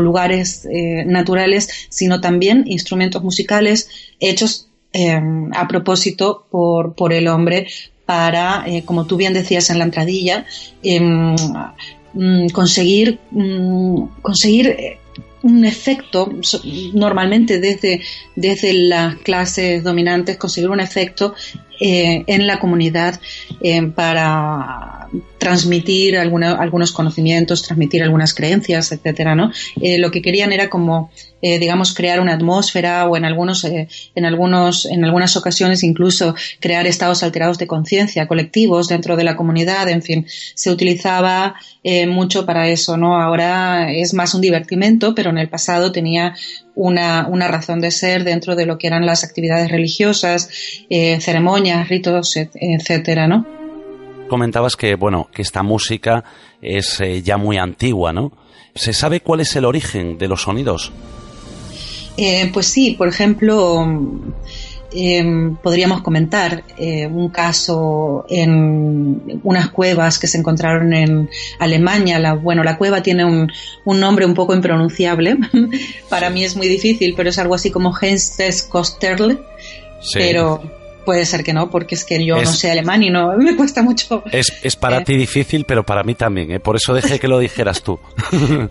lugares 0.00 0.64
eh, 0.66 1.04
naturales, 1.04 1.68
sino 1.88 2.20
también 2.20 2.64
instrumentos 2.66 3.22
musicales 3.22 3.88
hechos 4.20 4.68
Em, 4.96 5.50
a 5.52 5.66
propósito 5.66 6.46
por, 6.48 6.94
por 6.94 7.12
el 7.12 7.26
hombre 7.26 7.66
para, 8.06 8.62
eh, 8.64 8.84
como 8.84 9.06
tú 9.06 9.16
bien 9.16 9.34
decías 9.34 9.68
en 9.70 9.78
la 9.80 9.84
entradilla, 9.86 10.46
em, 10.84 11.34
mm, 12.12 12.48
conseguir, 12.50 13.18
mm, 13.32 14.20
conseguir 14.22 14.68
eh, 14.68 14.98
un 15.42 15.64
efecto, 15.64 16.30
normalmente 16.92 17.58
desde, 17.58 18.02
desde 18.36 18.72
las 18.72 19.16
clases 19.16 19.82
dominantes, 19.82 20.36
conseguir 20.36 20.70
un 20.70 20.78
efecto 20.78 21.34
eh, 21.80 22.24
en 22.26 22.46
la 22.46 22.58
comunidad 22.58 23.20
para 23.94 25.08
transmitir 25.38 26.18
algunos 26.18 26.92
conocimientos, 26.92 27.62
transmitir 27.62 28.02
algunas 28.02 28.34
creencias, 28.34 28.92
etcétera, 28.92 29.34
¿no? 29.34 29.52
lo 29.98 30.10
que 30.10 30.22
querían 30.22 30.52
era 30.52 30.68
como 30.68 31.10
eh, 31.46 31.58
digamos, 31.58 31.92
crear 31.92 32.20
una 32.20 32.32
atmósfera 32.32 33.06
o 33.06 33.18
en 33.18 33.26
algunos, 33.26 33.66
eh, 33.66 33.86
en 34.14 34.24
algunos, 34.24 34.86
en 34.86 35.04
algunas 35.04 35.36
ocasiones 35.36 35.82
incluso 35.82 36.34
crear 36.58 36.86
estados 36.86 37.22
alterados 37.22 37.58
de 37.58 37.66
conciencia 37.66 38.26
colectivos 38.26 38.88
dentro 38.88 39.14
de 39.14 39.24
la 39.24 39.36
comunidad, 39.36 39.90
en 39.90 40.00
fin, 40.00 40.26
se 40.26 40.70
utilizaba 40.70 41.54
eh, 41.82 42.06
mucho 42.06 42.46
para 42.46 42.68
eso, 42.70 42.96
¿no? 42.96 43.20
Ahora 43.20 43.92
es 43.92 44.14
más 44.14 44.32
un 44.32 44.40
divertimento, 44.40 45.14
pero 45.14 45.28
en 45.28 45.36
el 45.36 45.50
pasado 45.50 45.92
tenía 45.92 46.34
una, 46.74 47.26
una 47.28 47.48
razón 47.48 47.80
de 47.80 47.90
ser 47.90 48.24
dentro 48.24 48.56
de 48.56 48.66
lo 48.66 48.78
que 48.78 48.86
eran 48.86 49.06
las 49.06 49.24
actividades 49.24 49.70
religiosas, 49.70 50.48
ceremonias, 51.20 51.88
ritos, 51.88 52.36
etcétera, 52.36 53.26
¿no? 53.28 53.46
Comentabas 54.28 54.76
que, 54.76 54.94
bueno, 54.94 55.28
que 55.32 55.42
esta 55.42 55.62
música 55.62 56.24
es 56.60 57.00
ya 57.22 57.36
muy 57.36 57.58
antigua, 57.58 58.12
¿no? 58.12 58.32
¿Se 58.74 58.92
sabe 58.92 59.20
cuál 59.20 59.40
es 59.40 59.54
el 59.54 59.64
origen 59.64 60.18
de 60.18 60.28
los 60.28 60.42
sonidos? 60.42 60.92
Eh, 62.16 62.50
pues 62.52 62.66
sí, 62.66 62.92
por 62.92 63.08
ejemplo, 63.08 63.84
em, 64.94 65.56
podríamos 65.56 66.02
comentar 66.02 66.64
eh, 66.78 67.06
un 67.06 67.28
caso 67.28 68.24
en 68.28 69.40
unas 69.42 69.70
cuevas 69.70 70.18
que 70.18 70.26
se 70.26 70.38
encontraron 70.38 70.92
en 70.92 71.28
Alemania. 71.58 72.18
La, 72.18 72.34
bueno, 72.34 72.62
la 72.62 72.78
cueva 72.78 73.02
tiene 73.02 73.24
un, 73.24 73.50
nombre 73.84 74.24
un 74.26 74.34
poco 74.34 74.54
impronunciable. 74.54 75.36
Para 76.08 76.30
mí 76.30 76.44
es 76.44 76.56
muy 76.56 76.68
difícil, 76.68 77.14
pero 77.16 77.30
es 77.30 77.38
algo 77.38 77.54
así 77.54 77.70
como 77.70 77.92
Henstes 78.00 78.62
Kosterle. 78.62 79.38
Pero 80.12 80.62
Puede 81.04 81.26
ser 81.26 81.44
que 81.44 81.52
no, 81.52 81.70
porque 81.70 81.94
es 81.94 82.04
que 82.04 82.24
yo 82.24 82.36
no 82.36 82.52
sé 82.52 82.70
alemán 82.70 83.02
y 83.02 83.10
no 83.10 83.36
me 83.38 83.56
cuesta 83.56 83.82
mucho. 83.82 84.22
Es, 84.30 84.52
es 84.62 84.76
para 84.76 84.98
eh. 84.98 85.04
ti 85.04 85.16
difícil, 85.16 85.64
pero 85.64 85.84
para 85.84 86.02
mí 86.02 86.14
también, 86.14 86.50
¿eh? 86.52 86.60
por 86.60 86.76
eso 86.76 86.94
dejé 86.94 87.18
que 87.18 87.28
lo 87.28 87.38
dijeras 87.38 87.82
tú. 87.82 87.98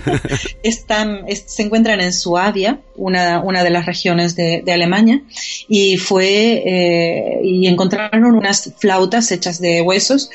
Están, 0.62 1.24
se 1.46 1.62
encuentran 1.62 2.00
en 2.00 2.12
Suabia, 2.12 2.80
una, 2.96 3.40
una 3.40 3.64
de 3.64 3.70
las 3.70 3.86
regiones 3.86 4.36
de, 4.36 4.62
de 4.64 4.72
Alemania, 4.72 5.22
y 5.68 5.96
fue 5.96 6.62
eh, 6.64 7.40
y 7.42 7.66
encontraron 7.66 8.24
unas 8.24 8.72
flautas 8.78 9.30
hechas 9.32 9.60
de 9.60 9.82
huesos, 9.82 10.30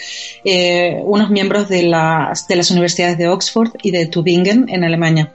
unos 1.03 1.29
miembros 1.29 1.69
de 1.69 1.83
las, 1.83 2.47
de 2.47 2.55
las 2.55 2.71
universidades 2.71 3.17
de 3.17 3.27
Oxford 3.27 3.71
y 3.81 3.91
de 3.91 4.07
Tübingen 4.07 4.65
en 4.69 4.83
Alemania. 4.83 5.33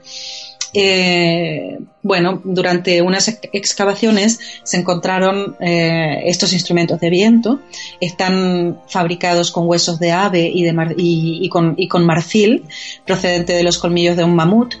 Eh, 0.73 1.79
bueno, 2.03 2.41
durante 2.43 3.01
unas 3.01 3.27
excavaciones 3.27 4.39
se 4.63 4.77
encontraron 4.77 5.55
eh, 5.59 6.23
estos 6.25 6.53
instrumentos 6.53 6.99
de 6.99 7.09
viento. 7.09 7.59
Están 7.99 8.79
fabricados 8.87 9.51
con 9.51 9.67
huesos 9.67 9.99
de 9.99 10.11
ave 10.11 10.49
y, 10.51 10.63
de 10.63 10.93
y, 10.97 11.47
con, 11.49 11.75
y 11.77 11.87
con 11.87 12.05
marfil 12.05 12.63
procedente 13.05 13.53
de 13.53 13.63
los 13.63 13.77
colmillos 13.77 14.17
de 14.17 14.23
un 14.23 14.35
mamut. 14.35 14.75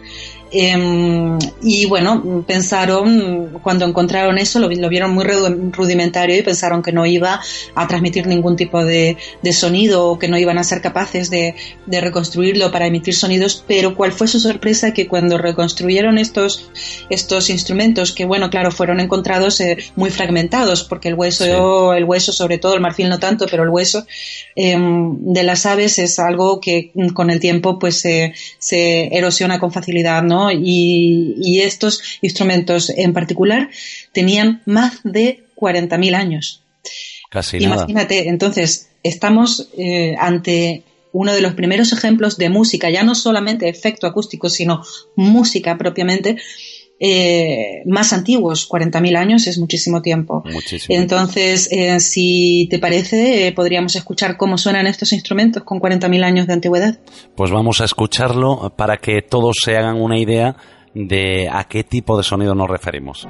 Em, 0.53 1.39
y 1.63 1.85
bueno, 1.85 2.43
pensaron, 2.45 3.59
cuando 3.63 3.85
encontraron 3.85 4.37
eso, 4.37 4.59
lo, 4.59 4.67
vieron 4.67 5.11
muy 5.11 5.23
rudimentario 5.23 6.37
y 6.37 6.41
pensaron 6.41 6.83
que 6.83 6.91
no 6.91 7.05
iba 7.05 7.41
a 7.73 7.87
transmitir 7.87 8.27
ningún 8.27 8.57
tipo 8.57 8.83
de, 8.83 9.15
sonido 9.53 10.07
o 10.07 10.19
que 10.19 10.27
no 10.27 10.37
iban 10.37 10.57
a 10.57 10.63
ser 10.65 10.81
capaces 10.81 11.29
de, 11.29 11.55
reconstruirlo 11.87 12.69
para 12.71 12.87
emitir 12.87 13.15
sonidos, 13.15 13.63
pero 13.65 13.95
cuál 13.95 14.11
fue 14.11 14.27
su 14.27 14.39
sorpresa 14.39 14.93
que 14.93 15.07
cuando 15.07 15.37
reconstruyeron 15.37 16.17
estos, 16.17 16.69
estos 17.09 17.49
instrumentos, 17.49 18.11
que 18.11 18.25
bueno, 18.25 18.49
claro, 18.49 18.71
fueron 18.71 18.99
encontrados 18.99 19.61
eh, 19.61 19.77
muy 19.95 20.09
fragmentados, 20.09 20.83
porque 20.83 21.07
el 21.07 21.13
hueso, 21.13 21.93
el 21.93 22.03
hueso, 22.03 22.33
sobre 22.33 22.57
todo 22.57 22.73
el 22.73 22.81
marfil 22.81 23.07
no 23.07 23.19
tanto, 23.19 23.45
pero 23.49 23.63
el 23.63 23.69
hueso 23.69 24.05
em, 24.55 25.15
de 25.33 25.43
las 25.43 25.65
aves 25.65 25.97
es 25.99 26.19
algo 26.19 26.59
que 26.59 26.91
con 27.13 27.29
el 27.29 27.39
tiempo 27.39 27.79
pues 27.79 28.01
se 28.01 28.33
erosiona 29.15 29.59
con 29.59 29.71
facilidad, 29.71 30.23
¿no? 30.23 30.40
Y, 30.49 31.59
estos 31.61 32.01
instrumentos 32.21 32.89
en 32.89 33.13
particular 33.13 33.69
tenían 34.13 34.61
más 34.65 34.99
de 35.03 35.43
40.000 35.55 36.15
años. 36.15 36.63
Casi 37.29 37.57
Imagínate, 37.57 38.29
entonces, 38.29 38.89
estamos 39.03 39.69
eh, 39.77 40.15
ante 40.19 40.83
uno 41.13 41.33
de 41.33 41.41
los 41.41 41.53
primeros 41.53 41.91
ejemplos 41.91 42.37
de 42.37 42.49
música, 42.49 42.89
ya 42.89 43.03
no 43.03 43.15
solamente 43.15 43.69
efecto 43.69 44.07
acústico, 44.07 44.49
sino 44.49 44.83
música 45.15 45.77
propiamente, 45.77 46.37
eh, 47.03 47.81
más 47.87 48.13
antiguos, 48.13 48.69
40.000 48.69 49.17
años 49.17 49.47
es 49.47 49.57
muchísimo 49.57 50.03
tiempo. 50.03 50.43
Entonces, 50.87 51.67
eh, 51.71 51.99
si 51.99 52.67
te 52.69 52.77
parece, 52.77 53.47
eh, 53.47 53.51
podríamos 53.53 53.95
escuchar 53.95 54.37
cómo 54.37 54.55
suenan 54.59 54.85
estos 54.85 55.11
instrumentos 55.11 55.63
con 55.63 55.79
40.000 55.79 56.23
años 56.23 56.45
de 56.45 56.53
antigüedad. 56.53 56.99
Pues 57.35 57.49
vamos 57.49 57.81
a 57.81 57.85
escucharlo 57.85 58.73
para 58.77 58.97
que 58.97 59.23
todos 59.23 59.57
se 59.63 59.77
hagan 59.77 59.99
una 59.99 60.19
idea 60.19 60.55
de 60.93 61.49
a 61.51 61.63
qué 61.63 61.83
tipo 61.83 62.15
de 62.17 62.23
sonido 62.23 62.53
nos 62.53 62.69
referimos. 62.69 63.27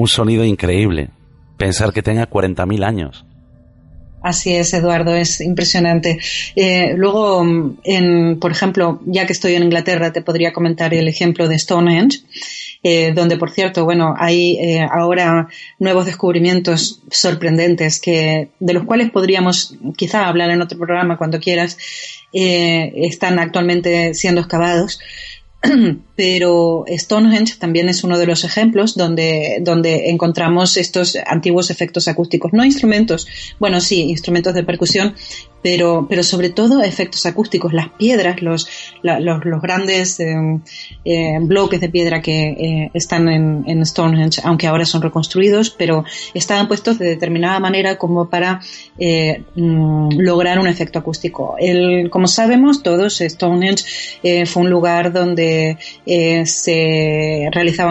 Un 0.00 0.08
sonido 0.08 0.44
increíble. 0.44 1.10
Pensar 1.58 1.92
que 1.92 2.02
tenga 2.02 2.28
40.000 2.28 2.84
años. 2.84 3.24
Así 4.22 4.54
es, 4.54 4.72
Eduardo, 4.74 5.14
es 5.14 5.40
impresionante. 5.40 6.18
Eh, 6.56 6.94
luego, 6.96 7.42
en, 7.84 8.38
por 8.38 8.50
ejemplo, 8.50 9.00
ya 9.06 9.26
que 9.26 9.32
estoy 9.32 9.54
en 9.54 9.62
Inglaterra, 9.62 10.12
te 10.12 10.22
podría 10.22 10.52
comentar 10.52 10.92
el 10.94 11.08
ejemplo 11.08 11.48
de 11.48 11.58
Stonehenge. 11.58 12.20
eh, 12.82 13.12
donde 13.14 13.36
por 13.36 13.50
cierto, 13.50 13.84
bueno, 13.84 14.14
hay 14.16 14.56
eh, 14.56 14.86
ahora 14.90 15.48
nuevos 15.78 16.06
descubrimientos 16.06 17.02
sorprendentes 17.10 18.00
que 18.00 18.48
de 18.58 18.72
los 18.72 18.84
cuales 18.84 19.10
podríamos 19.10 19.76
quizá 19.98 20.26
hablar 20.26 20.50
en 20.50 20.62
otro 20.62 20.78
programa 20.78 21.18
cuando 21.18 21.40
quieras, 21.40 21.76
están 22.32 23.38
actualmente 23.38 24.14
siendo 24.14 24.40
excavados. 24.40 24.98
pero 26.16 26.84
Stonehenge 26.88 27.56
también 27.58 27.88
es 27.88 28.02
uno 28.04 28.18
de 28.18 28.26
los 28.26 28.44
ejemplos 28.44 28.94
donde, 28.94 29.58
donde 29.62 30.10
encontramos 30.10 30.76
estos 30.76 31.16
antiguos 31.26 31.70
efectos 31.70 32.08
acústicos, 32.08 32.52
no 32.52 32.64
instrumentos, 32.64 33.26
bueno, 33.58 33.80
sí, 33.80 34.02
instrumentos 34.02 34.54
de 34.54 34.64
percusión, 34.64 35.14
pero, 35.62 36.06
pero 36.08 36.22
sobre 36.22 36.50
todo 36.50 36.82
efectos 36.82 37.26
acústicos, 37.26 37.72
las 37.72 37.90
piedras, 37.90 38.40
los, 38.40 38.66
los, 39.02 39.44
los, 39.44 39.60
grandes 39.60 40.18
eh, 40.20 40.34
eh, 41.04 41.38
bloques 41.40 41.80
de 41.80 41.88
piedra 41.90 42.22
que 42.22 42.48
eh, 42.48 42.90
están 42.94 43.28
en, 43.28 43.64
en, 43.66 43.84
Stonehenge, 43.84 44.40
aunque 44.44 44.66
ahora 44.66 44.86
son 44.86 45.02
reconstruidos, 45.02 45.70
pero 45.70 46.04
estaban 46.32 46.68
puestos 46.68 46.98
de 46.98 47.06
determinada 47.06 47.60
manera 47.60 47.98
como 47.98 48.30
para 48.30 48.60
mm, 48.98 50.18
lograr 50.18 50.58
un 50.58 50.66
efecto 50.66 50.98
acústico. 50.98 51.56
El, 51.58 52.08
como 52.10 52.26
sabemos 52.26 52.82
todos, 52.82 53.18
Stonehenge 53.18 53.84
fue 54.46 54.62
un 54.62 54.70
lugar 54.70 55.12
donde 55.12 55.49
eh, 56.06 56.46
se 56.46 57.48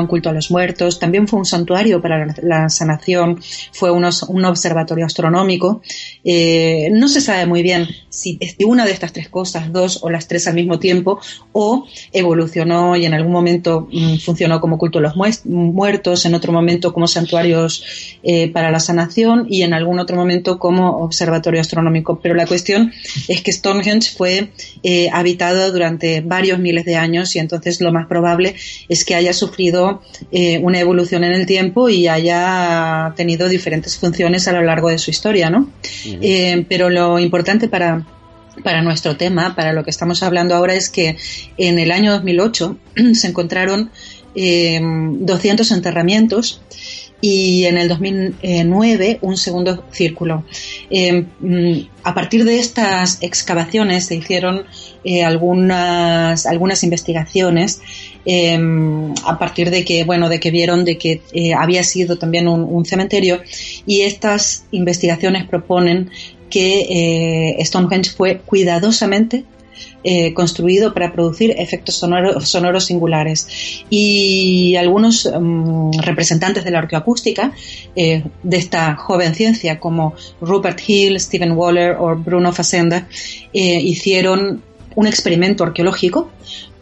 culto 0.08 0.30
a 0.30 0.34
los 0.34 0.52
muertos, 0.52 1.00
también 1.00 1.28
fue 1.28 1.40
un 1.40 1.46
santuario 1.46 2.02
para 2.02 2.36
la, 2.42 2.70
sanación, 2.70 3.40
fue 3.72 3.92
un 3.92 4.06
observatorio 4.06 5.06
astronómico. 5.06 5.82
Eh, 6.24 6.90
no 6.92 7.08
se 7.08 7.22
sabe 7.22 7.46
muy 7.46 7.64
bien 7.64 7.88
si 8.10 8.40
una 8.66 8.86
de 8.86 8.92
estas 8.92 9.14
tres 9.14 9.30
cosas, 9.30 9.72
dos 9.72 10.00
o 10.04 10.10
las 10.10 10.28
tres 10.28 10.48
al 10.48 10.56
mismo 10.56 10.80
tiempo, 10.80 11.20
o 11.52 11.86
evolucionó 12.12 12.96
y 12.96 13.06
en 13.06 13.14
algún 13.14 13.32
momento 13.32 13.88
mm, 13.92 14.18
funcionó 14.18 14.60
como 14.60 14.78
culto 14.78 15.00
a 15.00 15.02
los 15.02 15.16
muertos, 15.46 16.26
en 16.26 16.36
otro 16.36 16.52
momento 16.52 16.94
como 16.94 17.08
santuarios 17.08 17.84
eh, 18.24 18.50
para 18.52 18.72
la 18.72 18.80
sanación 18.80 19.48
y 19.50 19.64
en 19.64 19.74
algún 19.74 20.00
otro 20.00 20.16
momento 20.16 20.60
como 20.60 20.98
observatorio 20.98 21.62
astronómico. 21.62 22.20
Pero 22.22 22.36
la 22.36 22.46
cuestión 22.46 22.92
es 23.28 23.42
que 23.42 23.52
Stonehenge 23.52 24.12
fue 24.16 24.50
habitado 25.12 25.72
durante 25.72 26.22
varios 26.22 26.60
miles 26.60 26.86
de 26.86 26.96
años 26.96 27.36
y 27.36 27.40
entonces 27.50 27.82
lo 27.82 27.92
más 27.92 28.06
probable 28.08 28.56
es 28.88 29.04
que 29.04 29.16
haya 29.16 29.34
sufrido 29.34 30.04
eh, 30.32 30.60
una 30.60 30.80
evolución 30.80 31.24
en 31.24 31.32
el 31.32 31.48
tiempo 31.48 31.90
y 31.90 32.08
haya 32.08 33.14
tenido 33.16 33.50
diferentes 33.50 33.98
funciones 33.98 34.48
a 34.48 34.52
lo 34.52 34.62
largo 34.62 34.90
de 34.90 35.00
su 35.00 35.10
historia, 35.10 35.50
¿no? 35.50 35.70
Eh, 36.06 36.66
pero 36.70 36.92
lo 36.92 37.18
importante 37.18 37.68
para, 37.68 38.06
para 38.64 38.84
nuestro 38.84 39.18
tema, 39.18 39.56
para 39.56 39.74
lo 39.74 39.84
que 39.84 39.90
estamos 39.90 40.22
hablando 40.22 40.54
ahora, 40.54 40.76
es 40.76 40.90
que 40.90 41.18
en 41.58 41.80
el 41.80 41.92
año 41.92 42.12
2008 42.12 42.78
se 43.14 43.28
encontraron 43.28 43.90
200 44.36 44.36
eh, 44.36 45.74
enterramientos 45.74 46.62
y 47.22 47.66
en 47.66 47.78
el 47.78 47.88
2009 47.90 49.20
un 49.22 49.38
segundo 49.38 49.84
círculo. 49.92 50.46
Eh, 50.90 51.26
mm, 51.40 51.80
a 52.04 52.14
partir 52.14 52.46
de 52.46 52.60
estas 52.60 53.22
excavaciones 53.22 54.06
se 54.06 54.16
hicieron 54.16 54.64
eh, 55.04 55.24
algunas, 55.24 56.46
algunas 56.46 56.84
investigaciones 56.84 57.82
em, 58.26 59.14
a 59.26 59.38
partir 59.38 59.70
de 59.70 59.84
que 59.84 60.04
bueno 60.04 60.30
de 60.30 60.40
que 60.40 60.52
vieron 60.52 60.86
de 60.86 60.98
que 60.98 61.22
eh, 61.34 61.54
había 61.54 61.84
sido 61.84 62.18
también 62.18 62.48
un, 62.48 62.86
cementerio 62.86 63.42
y 63.86 64.02
estas 64.02 64.66
investigaciones 64.72 65.46
proponen 65.46 66.10
que 66.50 67.56
Stonehenge 67.64 68.12
fue 68.12 68.42
cuidadosamente 68.46 69.46
eh, 70.04 70.34
construido 70.34 70.94
para 70.94 71.12
producir 71.12 71.56
efectos 71.58 71.96
sonoros 71.96 72.86
singulares. 72.86 73.48
Y 73.90 74.76
algunos 74.76 75.26
mm, 75.32 76.00
representantes 76.00 76.64
de 76.64 76.72
la 76.72 76.80
arqueoacústica 76.80 77.52
eh, 77.96 78.24
de 78.44 78.58
esta 78.58 78.96
joven 78.96 79.36
ciencia, 79.36 79.80
como 79.80 80.14
Rupert 80.42 80.80
Hill, 80.88 81.20
Stephen 81.20 81.52
Waller 81.54 81.98
o 82.00 82.16
Bruno 82.16 82.52
Facenda, 82.54 83.08
eh, 83.54 83.82
hicieron 83.82 84.62
un 84.96 85.08
experimento 85.08 85.64
arqueológico 85.64 86.30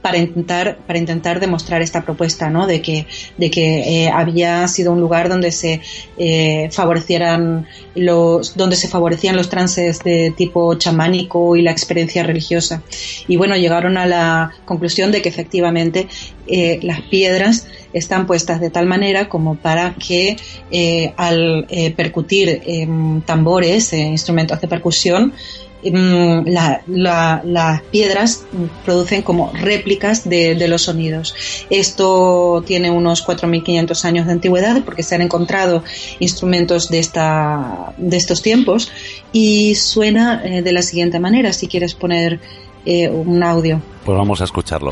para 0.02 0.18
intentar, 0.20 0.78
para 0.86 1.00
intentar 1.00 1.40
demostrar 1.40 1.82
esta 1.82 2.04
propuesta, 2.04 2.50
¿no? 2.50 2.68
De 2.68 2.82
que, 2.82 3.08
de 3.38 3.50
que 3.50 4.06
eh, 4.06 4.10
había 4.10 4.68
sido 4.68 4.94
un 4.94 5.02
lugar 5.02 5.28
donde 5.28 5.52
se 5.52 5.82
eh, 6.18 6.70
favorecieran 6.72 7.68
los, 7.96 8.56
donde 8.56 8.76
se 8.76 8.88
favorecían 8.88 9.36
los 9.36 9.50
trances 9.50 10.00
de 10.00 10.34
tipo 10.36 10.76
chamánico 10.76 11.56
y 11.56 11.62
la 11.62 11.72
experiencia 11.72 12.24
religiosa. 12.24 12.84
Y 13.28 13.36
bueno, 13.36 13.58
llegaron 13.58 13.98
a 13.98 14.06
la 14.06 14.52
conclusión 14.66 15.12
de 15.12 15.22
que 15.22 15.30
efectivamente 15.30 16.08
eh, 16.48 16.80
las 16.84 17.02
piedras 17.02 17.68
están 17.92 18.28
puestas 18.28 18.62
de 18.62 18.70
tal 18.70 18.86
manera 18.86 19.28
como 19.28 19.56
para 19.56 19.96
que 19.96 20.38
al 21.18 21.66
percutir 21.96 22.62
tambores, 23.26 23.94
instrumentos 23.94 24.62
de 24.62 24.68
percusión, 24.68 25.34
Mm, 25.84 26.48
las 26.88 27.82
piedras 27.92 28.46
producen 28.84 29.22
como 29.22 29.52
réplicas 29.54 30.28
de, 30.28 30.68
los 30.68 30.84
sonidos. 30.84 31.36
Esto 31.70 32.64
tiene 32.66 32.90
unos 32.90 33.26
4.500 33.26 34.06
años 34.06 34.26
de 34.26 34.32
antigüedad 34.32 34.84
porque 34.84 35.04
se 35.04 35.16
han 35.16 35.22
encontrado 35.22 35.84
instrumentos 36.20 36.90
de, 36.90 37.00
esta, 37.00 37.94
de 37.98 38.18
estos 38.18 38.42
tiempos 38.42 38.92
y 39.32 39.76
suena 39.76 40.42
eh, 40.44 40.62
de 40.62 40.72
la 40.72 40.82
siguiente 40.82 41.20
manera, 41.20 41.54
si 41.54 41.68
quieres 41.68 41.94
poner 41.94 42.40
eh, 42.86 43.10
un 43.10 43.44
audio. 43.44 43.82
Pues 44.04 44.18
vamos 44.18 44.42
a 44.42 44.46
escucharlo. 44.46 44.92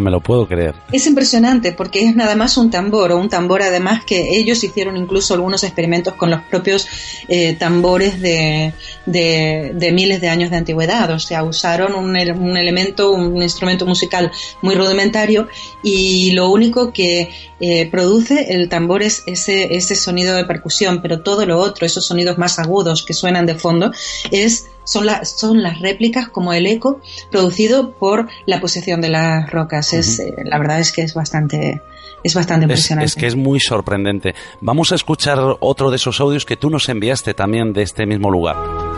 Me 0.00 0.10
lo 0.10 0.20
puedo 0.20 0.46
creer. 0.46 0.74
Es 0.92 1.06
impresionante 1.06 1.72
porque 1.72 2.06
es 2.06 2.16
nada 2.16 2.36
más 2.36 2.56
un 2.56 2.70
tambor, 2.70 3.12
o 3.12 3.18
un 3.18 3.28
tambor 3.28 3.62
además 3.62 4.04
que 4.04 4.38
ellos 4.38 4.62
hicieron 4.64 4.96
incluso 4.96 5.34
algunos 5.34 5.62
experimentos 5.64 6.14
con 6.14 6.30
los 6.30 6.40
propios 6.42 6.88
eh, 7.28 7.54
tambores 7.54 8.20
de, 8.20 8.72
de, 9.06 9.92
miles 9.92 10.20
de 10.20 10.28
años 10.28 10.50
de 10.50 10.56
antigüedad. 10.56 11.10
O 11.10 11.18
sea, 11.18 11.42
usaron 11.42 11.94
un, 11.94 12.10
un 12.10 12.56
elemento, 12.56 13.10
un 13.10 13.42
instrumento 13.42 13.86
musical 13.86 14.30
muy 14.62 14.74
rudimentario 14.74 15.48
y 15.82 16.32
lo 16.32 16.50
único 16.50 16.92
que 16.92 17.30
eh, 17.60 17.90
produce 17.90 18.54
el 18.54 18.68
tambor 18.70 19.02
es 19.02 19.22
ese, 19.26 19.76
ese 19.76 19.94
sonido 19.94 20.34
de 20.34 20.44
percusión, 20.44 21.02
pero 21.02 21.20
todo 21.20 21.44
lo 21.44 21.58
otro, 21.58 21.84
esos 21.84 22.06
sonidos 22.06 22.38
más 22.38 22.58
agudos 22.58 23.02
que 23.02 23.12
suenan 23.12 23.44
de 23.44 23.54
fondo, 23.54 23.92
es 24.30 24.66
son, 24.84 25.06
son 25.24 25.62
las 25.62 25.80
réplicas 25.80 26.28
como 26.28 26.52
el 26.52 26.66
eco 26.66 27.00
producido 27.30 27.92
por 27.92 28.28
la 28.46 28.60
posición 28.60 29.00
de 29.00 29.10
las 29.10 29.50
rocas. 29.50 29.92
es, 29.92 30.18
eh, 30.18 30.34
la 30.44 30.58
verdad 30.58 30.80
es 30.80 30.92
que 30.92 31.02
es 31.02 31.14
bastante, 31.14 31.80
es 32.24 32.34
bastante 32.34 32.64
impresionante. 32.64 33.06
Es, 33.06 33.14
que 33.14 33.26
es 33.26 33.36
muy 33.36 33.60
sorprendente. 33.60 34.34
Vamos 34.60 34.92
a 34.92 34.94
escuchar 34.94 35.38
otro 35.60 35.90
de 35.90 35.96
esos 35.96 36.20
audios 36.20 36.44
que 36.44 36.56
tú 36.56 36.70
nos 36.70 36.88
enviaste 36.88 37.34
también 37.34 37.72
de 37.72 37.82
este 37.82 38.06
mismo 38.06 38.30
lugar. 38.30 38.89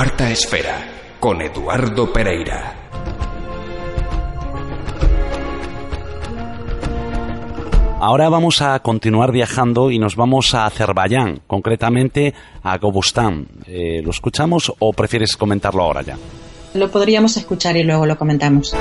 Cuarta 0.00 0.30
Esfera 0.30 0.88
con 1.20 1.42
Eduardo 1.42 2.10
Pereira. 2.10 2.74
Ahora 8.00 8.30
vamos 8.30 8.62
a 8.62 8.78
continuar 8.78 9.30
viajando 9.30 9.90
y 9.90 9.98
nos 9.98 10.16
vamos 10.16 10.54
a 10.54 10.64
Azerbaiyán, 10.64 11.42
concretamente 11.46 12.32
a 12.62 12.78
Gobustán. 12.78 13.46
Eh, 13.66 14.00
¿Lo 14.02 14.08
escuchamos 14.08 14.72
o 14.78 14.94
prefieres 14.94 15.36
comentarlo 15.36 15.82
ahora 15.82 16.00
ya? 16.00 16.16
Lo 16.72 16.90
podríamos 16.90 17.36
escuchar 17.36 17.76
y 17.76 17.82
luego 17.82 18.06
lo 18.06 18.16
comentamos. 18.16 18.74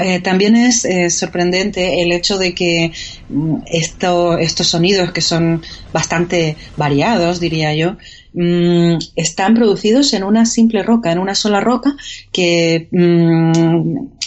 Eh, 0.00 0.20
también 0.20 0.56
es 0.56 0.84
eh, 0.84 1.10
sorprendente 1.10 2.02
el 2.02 2.12
hecho 2.12 2.38
de 2.38 2.54
que 2.54 2.92
mm, 3.28 3.56
esto, 3.66 4.38
estos 4.38 4.68
sonidos, 4.68 5.12
que 5.12 5.20
son 5.20 5.62
bastante 5.92 6.56
variados, 6.76 7.40
diría 7.40 7.74
yo, 7.74 7.96
mm, 8.34 8.98
están 9.16 9.54
producidos 9.54 10.12
en 10.12 10.24
una 10.24 10.46
simple 10.46 10.82
roca, 10.82 11.12
en 11.12 11.18
una 11.18 11.34
sola 11.34 11.60
roca 11.60 11.96
que 12.32 12.88
mm, 12.90 14.18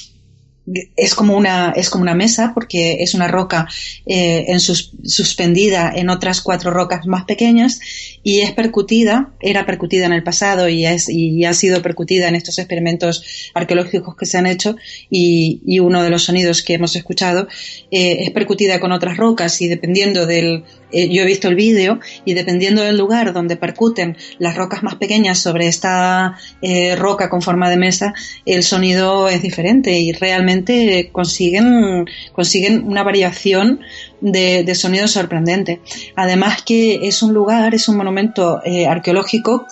es 0.96 1.16
como 1.16 1.36
una 1.36 1.72
es 1.72 1.90
como 1.90 2.04
una 2.04 2.16
mesa 2.16 2.52
porque 2.54 2.98
es 3.02 3.14
una 3.14 3.28
roca 3.28 3.68
eh, 4.06 4.46
en 4.48 4.60
suspendida 4.60 5.92
en 5.94 6.10
otras 6.10 6.42
cuatro 6.42 6.72
rocas 6.72 7.06
más 7.08 7.26
pequeñas 7.26 7.80
y 8.24 8.42
es 8.42 8.52
percutida 8.52 9.34
era 9.40 9.66
percutida 9.66 10.06
en 10.06 10.14
el 10.14 10.24
pasado 10.24 10.70
y 10.70 10.86
es 10.86 11.10
y 11.10 11.46
ha 11.46 11.54
sido 11.54 11.82
percutida 11.82 12.28
en 12.28 12.36
estos 12.36 12.60
experimentos 12.60 13.52
arqueológicos 13.54 14.16
que 14.16 14.26
se 14.26 14.38
han 14.38 14.46
hecho 14.46 14.76
y, 15.10 15.62
y 15.66 15.80
uno 15.80 16.04
de 16.04 16.10
los 16.10 16.24
sonidos 16.24 16.62
que 16.62 16.76
hemos 16.76 16.96
escuchado 16.96 17.48
eh, 17.92 18.24
es 18.24 18.32
percutida 18.32 18.80
con 18.80 18.92
otras 18.92 19.18
rocas 19.18 19.62
y 19.62 19.68
dependiendo 19.68 20.26
del 20.26 20.64
eh, 20.92 21.10
yo 21.10 21.24
he 21.24 21.26
visto 21.26 21.48
el 21.48 21.56
vídeo 21.56 22.00
y 22.26 22.34
dependiendo 22.34 22.82
del 22.82 22.98
lugar 22.98 23.34
donde 23.34 23.56
percuten 23.56 24.18
las 24.40 24.56
rocas 24.56 24.84
más 24.84 24.96
pequeñas 24.96 25.40
sobre 25.40 25.68
esta 25.68 26.38
eh, 26.62 26.96
roca 26.96 27.30
con 27.30 27.42
forma 27.42 27.70
de 27.70 27.78
mesa, 27.78 28.14
el 28.46 28.64
sonido 28.64 29.30
es 29.30 29.42
diferente 29.42 29.98
y 30.00 30.12
realmente 30.12 31.10
consiguen, 31.12 32.06
consiguen 32.34 32.84
una 32.86 33.04
variación 33.04 33.80
de, 34.20 34.64
de 34.64 34.76
sonido 34.76 35.08
sorprendente. 35.08 35.80
Además 36.16 36.62
que 36.62 37.08
es 37.08 37.24
un 37.24 37.34
lugar, 37.34 37.74
es 37.74 37.88
un 37.88 37.98
monumento 37.98 38.11
eh, 38.66 38.88
arqueológico 38.88 39.68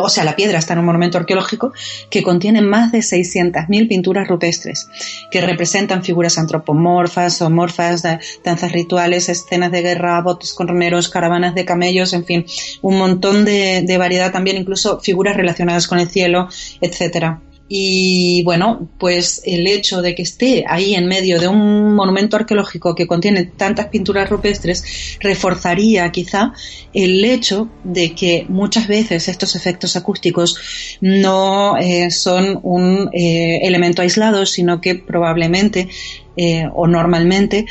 o 0.00 0.08
sea, 0.08 0.24
la 0.24 0.36
piedra 0.36 0.58
está 0.58 0.72
en 0.72 0.80
un 0.80 0.86
monumento 0.86 1.18
arqueológico 1.18 1.72
que 2.10 2.22
contiene 2.22 2.62
más 2.62 2.92
de 2.92 2.98
600.000 2.98 3.88
pinturas 3.88 4.28
rupestres 4.28 4.88
que 5.30 5.40
representan 5.40 6.02
figuras 6.02 6.38
antropomorfas 6.38 7.42
o 7.42 7.50
morfas, 7.50 8.02
danzas 8.44 8.72
rituales, 8.72 9.28
escenas 9.28 9.72
de 9.72 9.82
guerra, 9.82 10.20
botes 10.22 10.54
con 10.54 10.68
remeros, 10.68 11.08
caravanas 11.08 11.54
de 11.54 11.64
camellos, 11.64 12.12
en 12.12 12.24
fin, 12.24 12.46
un 12.80 12.98
montón 12.98 13.44
de 13.44 13.96
variedad 13.98 14.32
también, 14.32 14.56
incluso 14.56 15.00
figuras 15.00 15.36
relacionadas 15.36 15.86
con 15.86 15.98
el 15.98 16.08
cielo, 16.08 16.48
etcétera. 16.80 17.40
Y 17.68 18.42
bueno, 18.44 18.88
pues 18.98 19.40
el 19.46 19.66
hecho 19.66 20.02
de 20.02 20.14
que 20.14 20.22
esté 20.22 20.64
ahí 20.68 20.94
en 20.94 21.06
medio 21.06 21.40
de 21.40 21.48
un 21.48 21.94
monumento 21.94 22.36
arqueológico 22.36 22.94
que 22.94 23.06
contiene 23.06 23.44
tantas 23.44 23.86
pinturas 23.86 24.28
rupestres 24.28 25.16
reforzaría 25.20 26.10
quizá 26.12 26.52
el 26.92 27.24
hecho 27.24 27.70
de 27.82 28.14
que 28.14 28.44
muchas 28.48 28.88
veces 28.88 29.28
estos 29.28 29.56
efectos 29.56 29.96
acústicos 29.96 30.98
no 31.00 31.78
eh, 31.78 32.10
son 32.10 32.60
un 32.62 33.08
eh, 33.12 33.60
elemento 33.62 34.02
aislado, 34.02 34.44
sino 34.44 34.80
que 34.80 34.96
probablemente 34.96 35.88
eh, 36.36 36.68
o 36.74 36.86
normalmente 36.86 37.66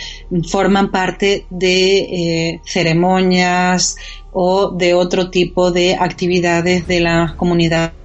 forman 0.50 0.92
parte 0.92 1.46
de 1.50 2.60
ceremonias 2.66 3.96
o 4.32 4.72
de 4.72 4.94
otro 4.94 5.30
tipo 5.30 5.72
de 5.72 5.96
actividades 5.96 6.88
de 6.88 7.02
las 7.02 7.34
comunidades 7.34 8.01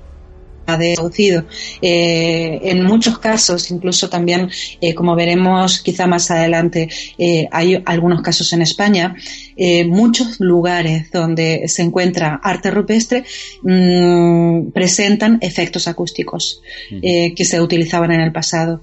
de 0.74 1.44
eh, 1.80 2.58
en 2.62 2.82
muchos 2.82 3.18
casos, 3.18 3.70
incluso 3.70 4.08
también, 4.08 4.50
eh, 4.80 4.94
como 4.94 5.14
veremos 5.14 5.80
quizá 5.80 6.06
más 6.08 6.30
adelante, 6.30 6.88
eh, 7.18 7.48
hay 7.52 7.80
algunos 7.86 8.22
casos 8.22 8.52
en 8.52 8.62
España, 8.62 9.14
muchos 9.86 10.38
lugares 10.38 11.10
donde 11.10 11.66
se 11.68 11.82
encuentra 11.82 12.38
arte 12.42 12.70
rupestre 12.70 13.24
mm, 13.62 14.68
presentan 14.70 15.38
efectos 15.40 15.88
acústicos 15.88 16.60
que 16.90 17.44
se 17.44 17.60
utilizaban 17.60 18.12
en 18.12 18.20
el 18.20 18.32
pasado. 18.32 18.82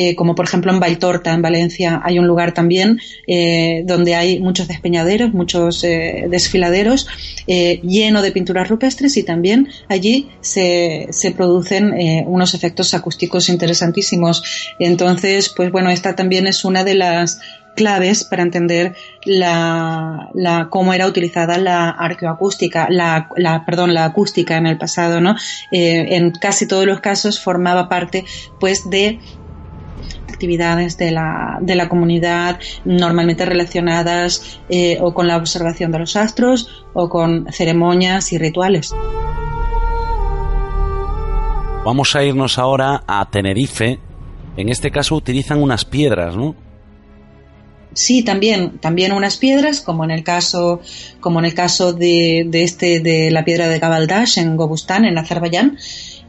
Eh, 0.00 0.14
como 0.14 0.36
por 0.36 0.44
ejemplo 0.44 0.70
en 0.70 0.78
Valtorta, 0.78 1.34
en 1.34 1.42
Valencia, 1.42 2.00
hay 2.04 2.20
un 2.20 2.28
lugar 2.28 2.54
también 2.54 3.00
eh, 3.26 3.82
donde 3.84 4.14
hay 4.14 4.38
muchos 4.38 4.68
despeñaderos, 4.68 5.34
muchos 5.34 5.82
eh, 5.82 6.26
desfiladeros, 6.30 7.08
lleno 7.48 8.22
de 8.22 8.30
pinturas 8.30 8.68
rupestres 8.68 9.16
y 9.16 9.24
también 9.24 9.68
allí 9.88 10.28
se, 10.40 11.08
se 11.10 11.32
producen 11.32 11.94
unos 12.26 12.54
efectos 12.54 12.94
acústicos 12.94 13.48
interesantísimos. 13.48 14.44
Entonces, 14.78 15.48
pues 15.48 15.72
bueno, 15.72 15.90
esta 15.90 16.14
también 16.14 16.46
es 16.46 16.64
una 16.64 16.84
de 16.84 16.94
las 16.94 17.40
claves 17.74 18.22
para 18.22 18.42
entender 18.42 18.94
la, 19.24 20.28
cómo 20.70 20.92
era 20.92 21.06
utilizada 21.06 21.58
la 21.58 21.90
arqueoacústica, 21.90 22.86
la, 22.88 23.28
perdón, 23.66 23.94
la 23.94 24.04
acústica 24.04 24.56
en 24.58 24.66
el 24.66 24.78
pasado, 24.78 25.20
¿no? 25.20 25.34
en 25.72 26.30
casi 26.32 26.68
todos 26.68 26.86
los 26.86 27.00
casos 27.00 27.40
formaba 27.40 27.88
parte, 27.88 28.24
pues, 28.60 28.88
de 28.90 29.18
actividades 30.38 30.96
de 30.96 31.10
la, 31.10 31.58
de 31.60 31.74
la 31.74 31.88
comunidad 31.88 32.60
normalmente 32.84 33.44
relacionadas 33.44 34.60
eh, 34.68 34.96
o 35.00 35.12
con 35.12 35.26
la 35.26 35.36
observación 35.36 35.90
de 35.90 35.98
los 35.98 36.14
astros 36.14 36.84
o 36.94 37.08
con 37.08 37.46
ceremonias 37.50 38.32
y 38.32 38.38
rituales. 38.38 38.94
Vamos 41.84 42.14
a 42.14 42.22
irnos 42.22 42.56
ahora 42.56 43.02
a 43.08 43.28
Tenerife. 43.28 43.98
En 44.56 44.68
este 44.68 44.92
caso 44.92 45.16
utilizan 45.16 45.60
unas 45.60 45.84
piedras, 45.84 46.36
¿no? 46.36 46.54
Sí, 47.94 48.22
también, 48.22 48.78
también 48.78 49.12
unas 49.12 49.38
piedras, 49.38 49.80
como 49.80 50.04
en 50.04 50.12
el 50.12 50.22
caso, 50.22 50.80
como 51.18 51.40
en 51.40 51.46
el 51.46 51.54
caso 51.54 51.92
de, 51.92 52.44
de 52.46 52.62
este 52.62 53.00
de 53.00 53.32
la 53.32 53.44
piedra 53.44 53.66
de 53.66 53.80
Gabaldash 53.80 54.38
en 54.38 54.56
Gobustán, 54.56 55.04
en 55.04 55.18
Azerbaiyán, 55.18 55.78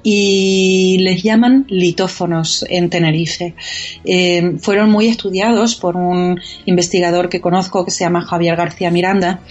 y 0.04 0.98
les 1.00 1.24
llaman 1.24 1.66
litófonos 1.70 2.66
en 2.70 2.90
Tenerife. 2.90 3.56
Eh, 4.06 4.56
fueron 4.60 4.90
muy 4.90 5.08
estudiados 5.08 5.76
por 5.76 5.98
un 5.98 6.40
investigador 6.66 7.30
que 7.30 7.42
conozco 7.42 7.86
que 7.86 7.92
se 7.92 8.04
llama 8.04 8.22
Javier 8.22 8.56
García 8.56 8.92
Miranda 8.92 9.42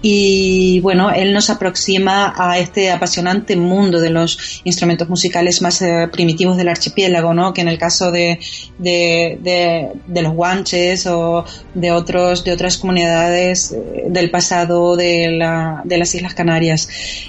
y 0.00 0.80
bueno, 0.80 1.10
él 1.10 1.32
nos 1.32 1.50
aproxima 1.50 2.32
a 2.36 2.58
este 2.58 2.92
apasionante 2.92 3.56
mundo 3.56 4.00
de 4.00 4.10
los 4.10 4.60
instrumentos 4.62 5.08
musicales 5.08 5.60
más 5.60 5.82
eh, 5.82 6.08
primitivos 6.12 6.56
del 6.56 6.68
archipiélago, 6.68 7.34
¿no? 7.34 7.52
Que 7.52 7.62
en 7.62 7.68
el 7.68 7.78
caso 7.78 8.12
de, 8.12 8.38
de, 8.78 10.22
los 10.22 10.32
guanches 10.34 11.06
o 11.06 11.44
de 11.74 11.90
otros 11.90 12.44
de 12.44 12.52
otras 12.52 12.78
comunidades 12.78 13.72
eh, 13.72 14.04
del 14.08 14.30
pasado 14.30 14.96
de, 14.96 15.32
la, 15.32 15.82
de 15.84 15.98
las 15.98 16.14
Islas 16.14 16.34
Canarias. 16.34 16.88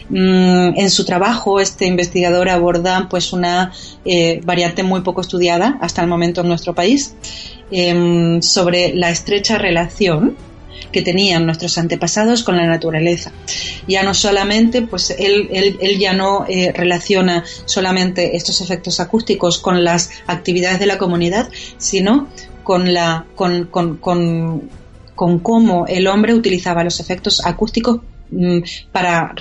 Mm, 0.10 0.78
en 0.78 0.90
su 0.92 1.06
trabajo, 1.06 1.60
este 1.60 1.88
investigador 1.88 2.50
aborda 2.50 3.08
pues 3.10 3.34
una 3.34 3.72
eh, 4.06 4.42
variante 4.44 4.84
muy 4.84 5.02
poco 5.02 5.22
estudiada 5.22 5.80
hasta 5.82 6.04
el 6.04 6.08
momento 6.08 6.42
en 6.42 6.48
nuestro 6.48 6.76
país 6.76 7.16
em, 7.72 8.42
sobre 8.44 8.94
la 8.94 9.10
estrecha 9.10 9.58
relación 9.58 10.36
que 10.92 11.02
tenían 11.02 11.46
nuestros 11.46 11.78
antepasados 11.78 12.44
con 12.44 12.58
la 12.58 12.66
naturaleza. 12.66 13.32
Ya 13.88 14.04
no 14.04 14.14
solamente, 14.14 14.82
pues 14.82 15.12
él, 15.12 15.50
él, 15.52 16.00
ya 16.00 16.14
no 16.14 16.46
eh, 16.48 16.72
relaciona 16.74 17.44
solamente 17.66 18.36
estos 18.36 18.62
efectos 18.62 19.00
acústicos 19.00 19.60
con 19.60 19.84
las 19.84 20.10
actividades 20.28 20.80
de 20.80 20.86
la 20.86 20.98
comunidad, 20.98 21.50
sino 21.78 22.28
con 22.64 22.94
la, 22.94 23.26
con, 23.36 23.66
con, 23.66 23.98
con, 23.98 24.70
con 25.16 25.40
cómo 25.40 25.86
el 25.88 26.08
hombre 26.08 26.34
utilizaba 26.34 26.84
los 26.84 27.00
efectos 27.00 27.46
acústicos 27.46 28.02
mm, 28.32 28.60
para, 28.92 29.34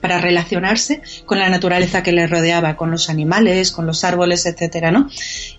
para 0.00 0.20
relacionarse 0.20 1.02
con 1.24 1.38
la 1.38 1.48
naturaleza 1.48 2.02
que 2.02 2.12
le 2.12 2.26
rodeaba, 2.26 2.76
con 2.76 2.90
los 2.90 3.08
animales, 3.10 3.72
con 3.72 3.86
los 3.86 4.04
árboles, 4.04 4.46
etcétera, 4.46 4.90
¿no? 4.90 5.08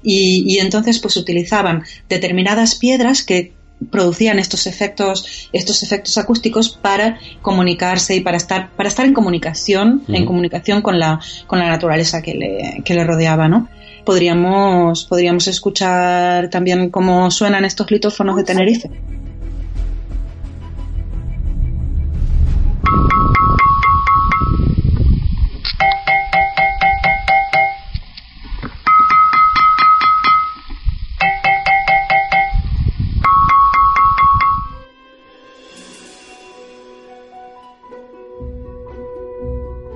Y, 0.03 0.45
y 0.47 0.59
entonces, 0.59 0.99
pues 0.99 1.17
utilizaban 1.17 1.83
determinadas 2.07 2.75
piedras 2.75 3.23
que 3.23 3.53
producían 3.91 4.39
estos 4.39 4.67
efectos, 4.67 5.49
estos 5.51 5.83
efectos 5.83 6.17
acústicos 6.17 6.69
para 6.69 7.19
comunicarse 7.41 8.15
y 8.15 8.21
para 8.21 8.37
estar, 8.37 8.71
para 8.71 8.89
estar 8.89 9.05
en 9.05 9.13
comunicación, 9.13 10.03
en 10.07 10.25
comunicación 10.25 10.81
con 10.81 10.99
la, 10.99 11.19
con 11.47 11.59
la 11.59 11.69
naturaleza 11.69 12.21
que 12.21 12.33
le, 12.33 12.81
que 12.83 12.93
le 12.93 13.03
rodeaba, 13.03 13.47
¿no? 13.47 13.67
Podríamos, 14.05 15.05
podríamos 15.05 15.47
escuchar 15.47 16.49
también 16.49 16.89
cómo 16.89 17.31
suenan 17.31 17.65
estos 17.65 17.89
litófonos 17.91 18.35
de 18.37 18.43
Tenerife. 18.43 18.91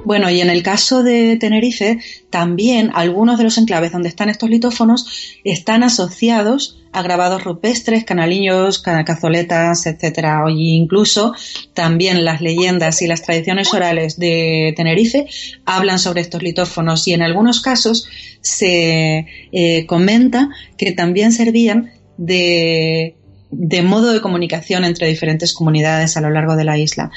Bueno, 0.10 0.28
y 0.32 0.42
en 0.42 0.50
el 0.50 0.64
caso 0.64 1.04
de 1.04 1.38
Tenerife, 1.38 2.00
también 2.32 2.90
algunos 2.96 3.38
de 3.38 3.44
los 3.44 3.60
enclaves 3.60 3.92
donde 3.92 4.10
están 4.10 4.28
estos 4.28 4.50
litófonos 4.50 5.06
están 5.44 5.84
asociados 5.84 6.80
a 6.92 7.04
grabados 7.04 7.44
rupestres, 7.44 8.06
canalillos, 8.06 8.80
cazoletas, 8.80 9.86
etcétera. 9.86 10.44
O 10.44 10.50
incluso 10.50 11.36
también 11.76 12.26
las 12.26 12.42
leyendas 12.42 13.04
y 13.04 13.08
las 13.08 13.22
tradiciones 13.22 13.72
orales 13.72 14.18
de 14.18 14.74
Tenerife 14.76 15.28
hablan 15.64 16.00
sobre 16.00 16.22
estos 16.22 16.42
litófonos 16.42 17.08
y 17.08 17.14
en 17.14 17.22
algunos 17.22 17.62
casos 17.62 18.08
se 18.42 19.28
eh, 19.52 19.86
comenta 19.86 20.50
que 20.76 20.92
también 20.92 21.32
servían 21.32 21.92
de 22.18 23.16
de 23.52 23.82
modo 23.82 24.14
de 24.14 24.22
comunicación 24.22 24.86
entre 24.86 25.08
diferentes 25.08 25.54
comunidades 25.54 26.18
a 26.18 26.22
lo 26.22 26.30
largo 26.30 26.56
de 26.56 26.64
la 26.64 26.78
isla. 26.78 27.12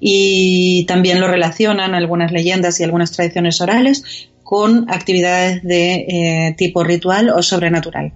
Y 0.00 0.84
también 0.86 1.20
lo 1.20 1.28
relacionan 1.28 1.94
algunas 1.94 2.32
leyendas 2.32 2.80
y 2.80 2.84
algunas 2.84 3.12
tradiciones 3.12 3.60
orales 3.60 4.28
con 4.42 4.90
actividades 4.90 5.62
de 5.62 5.94
eh, 5.94 6.54
tipo 6.56 6.84
ritual 6.84 7.30
o 7.30 7.42
sobrenatural. 7.42 8.12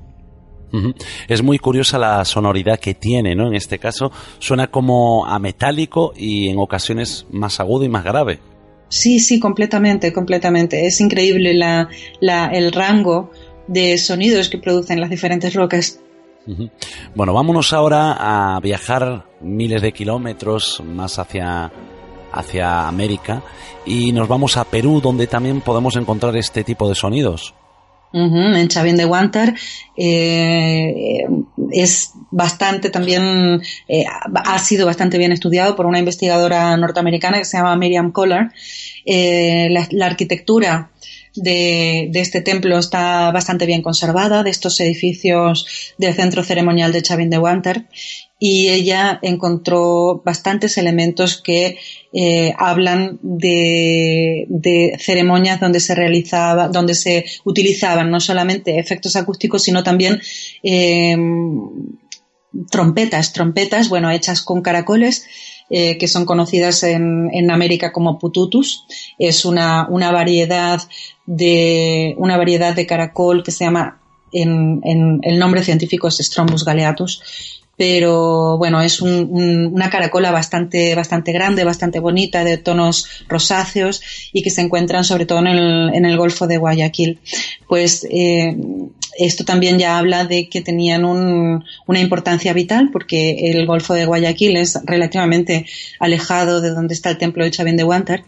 Es 1.28 1.42
muy 1.42 1.58
curiosa 1.58 1.98
la 1.98 2.24
sonoridad 2.24 2.78
que 2.78 2.94
tiene, 2.94 3.34
¿no? 3.34 3.48
En 3.48 3.54
este 3.54 3.78
caso 3.78 4.12
suena 4.38 4.66
como 4.66 5.26
a 5.26 5.38
metálico 5.38 6.12
y 6.16 6.48
en 6.48 6.58
ocasiones 6.58 7.26
más 7.30 7.58
agudo 7.60 7.84
y 7.84 7.88
más 7.88 8.04
grave. 8.04 8.38
Sí, 8.88 9.18
sí, 9.18 9.38
completamente, 9.38 10.12
completamente. 10.12 10.86
Es 10.86 11.00
increíble 11.00 11.54
la, 11.54 11.88
el 12.52 12.72
rango 12.72 13.30
de 13.66 13.98
sonidos 13.98 14.48
que 14.48 14.58
producen 14.58 15.00
las 15.00 15.10
diferentes 15.10 15.54
rocas. 15.54 16.00
Bueno, 17.14 17.34
vámonos 17.34 17.72
ahora 17.72 18.54
a 18.56 18.60
viajar 18.60 19.26
miles 19.40 19.82
de 19.82 19.92
kilómetros 19.92 20.82
más 20.84 21.18
hacia, 21.18 21.70
hacia 22.32 22.88
América 22.88 23.42
y 23.84 24.12
nos 24.12 24.28
vamos 24.28 24.56
a 24.56 24.64
Perú, 24.64 25.00
donde 25.00 25.26
también 25.26 25.60
podemos 25.60 25.96
encontrar 25.96 26.36
este 26.36 26.64
tipo 26.64 26.88
de 26.88 26.94
sonidos. 26.94 27.54
En 28.10 28.68
Chavín 28.68 28.96
de 28.96 29.04
Guantar 29.04 29.54
eh, 29.94 31.26
es 31.70 32.12
bastante 32.30 32.88
también, 32.88 33.60
eh, 33.86 34.04
ha 34.34 34.58
sido 34.58 34.86
bastante 34.86 35.18
bien 35.18 35.32
estudiado 35.32 35.76
por 35.76 35.84
una 35.84 35.98
investigadora 35.98 36.74
norteamericana 36.78 37.38
que 37.38 37.44
se 37.44 37.58
llama 37.58 37.76
Miriam 37.76 38.10
Collar. 38.10 38.52
Eh, 39.04 39.68
la, 39.70 40.06
arquitectura 40.06 40.90
de, 41.42 42.10
este 42.14 42.40
templo 42.40 42.78
está 42.78 43.30
bastante 43.30 43.66
bien 43.66 43.82
conservada, 43.82 44.42
de 44.42 44.50
estos 44.50 44.78
edificios 44.80 45.94
del 45.98 46.14
centro 46.14 46.42
ceremonial 46.42 46.92
de 46.92 47.02
Chavin 47.02 47.30
de 47.30 47.38
Wanter, 47.38 47.86
y 48.38 48.68
ella 48.68 49.18
encontró 49.22 50.22
bastantes 50.24 50.78
elementos 50.78 51.40
que 51.42 51.78
eh, 52.12 52.54
hablan 52.56 53.18
de, 53.22 54.46
ceremonias 55.00 55.60
donde 55.60 55.80
se 55.80 55.94
realizaba, 55.94 56.68
donde 56.68 56.94
se 56.94 57.24
utilizaban 57.44 58.10
no 58.10 58.20
solamente 58.20 58.78
efectos 58.78 59.16
acústicos, 59.16 59.64
sino 59.64 59.82
también 59.82 60.20
em, 60.62 61.68
trompetas, 62.70 63.32
trompetas, 63.32 63.88
bueno, 63.88 64.10
hechas 64.10 64.42
con 64.42 64.62
caracoles 64.62 65.26
eh, 65.70 65.98
que 65.98 66.08
son 66.08 66.24
conocidas 66.24 66.82
en, 66.82 67.28
en, 67.32 67.50
América 67.50 67.92
como 67.92 68.18
pututus. 68.18 68.86
Es 69.18 69.44
una, 69.44 69.86
una, 69.90 70.10
variedad 70.10 70.80
de, 71.28 72.14
una 72.16 72.38
variedad 72.38 72.74
de 72.74 72.86
caracol 72.86 73.42
que 73.42 73.50
se 73.50 73.64
llama, 73.64 74.00
en, 74.32 74.80
en 74.82 75.20
el 75.22 75.38
nombre 75.38 75.62
científico 75.62 76.08
es 76.08 76.16
Strombus 76.16 76.64
galeatus, 76.64 77.57
pero 77.78 78.58
bueno, 78.58 78.82
es 78.82 79.00
una 79.00 79.88
caracola 79.88 80.32
bastante, 80.32 80.96
bastante 80.96 81.30
grande, 81.30 81.62
bastante 81.62 82.00
bonita, 82.00 82.42
de 82.42 82.58
tonos 82.58 83.06
rosáceos 83.28 84.02
y 84.32 84.42
que 84.42 84.50
se 84.50 84.62
encuentran 84.62 85.04
sobre 85.04 85.26
todo 85.26 85.38
en 85.38 85.46
el, 85.46 85.94
en 85.94 86.04
el 86.04 86.18
Golfo 86.18 86.48
de 86.48 86.56
Guayaquil. 86.56 87.20
Pues 87.68 88.04
eh, 88.10 88.56
esto 89.16 89.44
también 89.44 89.78
ya 89.78 89.96
habla 89.96 90.24
de 90.24 90.48
que 90.48 90.60
tenían 90.60 91.04
una 91.04 92.00
importancia 92.00 92.52
vital 92.52 92.90
porque 92.92 93.52
el 93.52 93.64
Golfo 93.64 93.94
de 93.94 94.06
Guayaquil 94.06 94.56
es 94.56 94.76
relativamente 94.84 95.64
alejado 96.00 96.60
de 96.60 96.70
donde 96.70 96.94
está 96.94 97.10
el 97.10 97.18
templo 97.18 97.44
de 97.44 97.52
Chavén 97.52 97.76
de 97.76 97.84
Huántar 97.84 98.24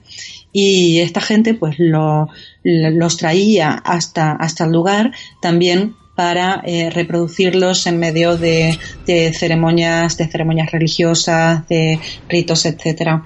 y 0.53 1.01
esta 1.01 1.21
gente 1.21 1.55
pues 1.55 1.75
lo, 1.79 2.29
los 2.63 3.17
traía 3.17 3.73
hasta, 3.73 4.33
hasta 4.33 4.65
el 4.65 4.71
lugar 4.71 5.11
también 5.43 5.97
para 6.21 6.61
eh, 6.67 6.91
reproducirlos 6.91 7.87
en 7.87 7.99
medio 7.99 8.37
de, 8.37 8.79
ceremonias, 9.33 10.19
de 10.19 10.29
ceremonias 10.29 10.71
religiosas, 10.71 11.67
de 11.67 11.99
ritos, 12.29 12.67
etcétera. 12.67 13.25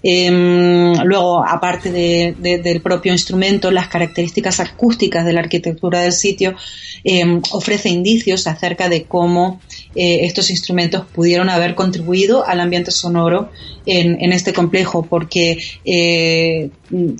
Em, 0.00 0.92
luego, 1.02 1.44
aparte 1.44 1.90
del 1.90 2.80
propio 2.82 3.12
instrumento, 3.12 3.72
las 3.72 3.88
características 3.88 4.60
acústicas 4.60 5.24
de 5.24 5.32
la 5.32 5.40
arquitectura 5.40 6.02
del 6.02 6.12
sitio 6.12 6.54
em, 7.02 7.42
ofrece 7.50 7.88
indicios 7.88 8.46
acerca 8.46 8.88
de 8.88 9.02
cómo 9.02 9.60
eh, 9.96 10.20
estos 10.22 10.48
instrumentos 10.50 11.04
pudieron 11.04 11.48
haber 11.48 11.74
contribuido 11.74 12.46
al 12.46 12.60
ambiente 12.60 12.92
sonoro 12.92 13.50
en, 13.86 14.32
este 14.32 14.52
complejo, 14.52 15.04
porque 15.04 15.58
eh, 15.84 16.70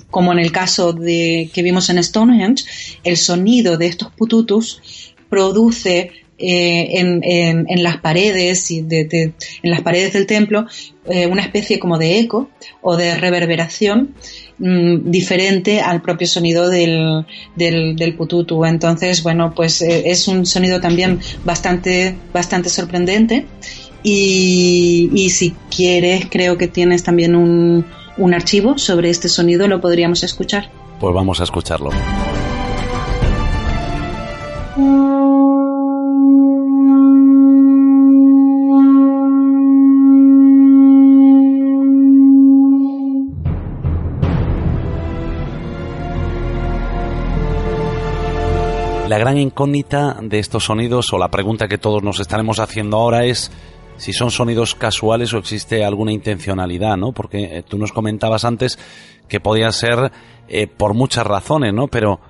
como 0.09 0.31
en 0.31 0.39
el 0.39 0.51
caso 0.51 0.93
de 0.93 1.49
que 1.53 1.63
vimos 1.63 1.89
en 1.89 2.01
Stonehenge, 2.01 2.63
el 3.03 3.17
sonido 3.17 3.77
de 3.77 3.87
estos 3.87 4.11
pututus 4.11 4.81
produce 5.29 6.11
eh, 6.39 6.99
en, 6.99 7.83
las 7.83 7.97
paredes 7.97 8.69
y 8.69 8.85
en 8.87 9.33
las 9.63 9.81
paredes 9.81 10.13
del 10.13 10.27
templo 10.27 10.67
eh, 11.07 11.25
una 11.25 11.41
especie 11.41 11.79
como 11.79 11.97
de 11.97 12.19
eco 12.19 12.49
o 12.83 12.95
de 12.95 13.15
reverberación 13.15 14.13
mm, 14.59 15.09
diferente 15.09 15.81
al 15.81 16.03
propio 16.03 16.27
sonido 16.27 16.69
del, 16.69 17.25
del, 17.55 18.15
pututu. 18.15 18.65
Entonces, 18.65 19.23
bueno, 19.23 19.53
pues 19.55 19.81
eh, 19.81 20.11
es 20.11 20.27
un 20.27 20.45
sonido 20.45 20.79
también 20.79 21.19
bastante, 21.43 22.15
bastante 22.31 22.69
sorprendente. 22.69 23.47
Y, 24.03 25.09
y, 25.15 25.31
si 25.31 25.55
quieres, 25.75 26.27
creo 26.29 26.55
que 26.57 26.67
tienes 26.67 27.03
también 27.03 27.35
un, 27.35 27.83
un 28.17 28.33
archivo 28.33 28.77
sobre 28.77 29.09
este 29.09 29.27
sonido, 29.27 29.67
lo 29.67 29.81
podríamos 29.81 30.23
escuchar. 30.23 30.69
Pues 30.99 31.15
vamos 31.15 31.39
a 31.39 31.43
escucharlo. 31.43 31.89
Gran 49.27 49.39
incógnita 49.39 50.17
de 50.21 50.39
estos 50.39 50.63
sonidos 50.63 51.11
o 51.11 51.17
la 51.17 51.27
pregunta 51.27 51.67
que 51.67 51.77
todos 51.77 52.01
nos 52.01 52.21
estaremos 52.21 52.59
haciendo 52.59 52.95
ahora 52.95 53.25
es 53.25 53.51
si 53.97 54.13
son 54.13 54.31
sonidos 54.31 54.73
casuales 54.73 55.33
o 55.33 55.37
existe 55.37 55.83
alguna 55.83 56.13
intencionalidad, 56.13 56.95
¿no? 56.95 57.11
Porque 57.11 57.57
eh, 57.57 57.63
tú 57.63 57.77
nos 57.77 57.91
comentabas 57.91 58.45
antes 58.45 58.79
que 59.27 59.41
podía 59.41 59.69
ser 59.73 60.13
eh, 60.47 60.67
por 60.67 60.93
muchas 60.93 61.27
razones, 61.27 61.73
¿no? 61.73 61.89
Pero 61.89 62.21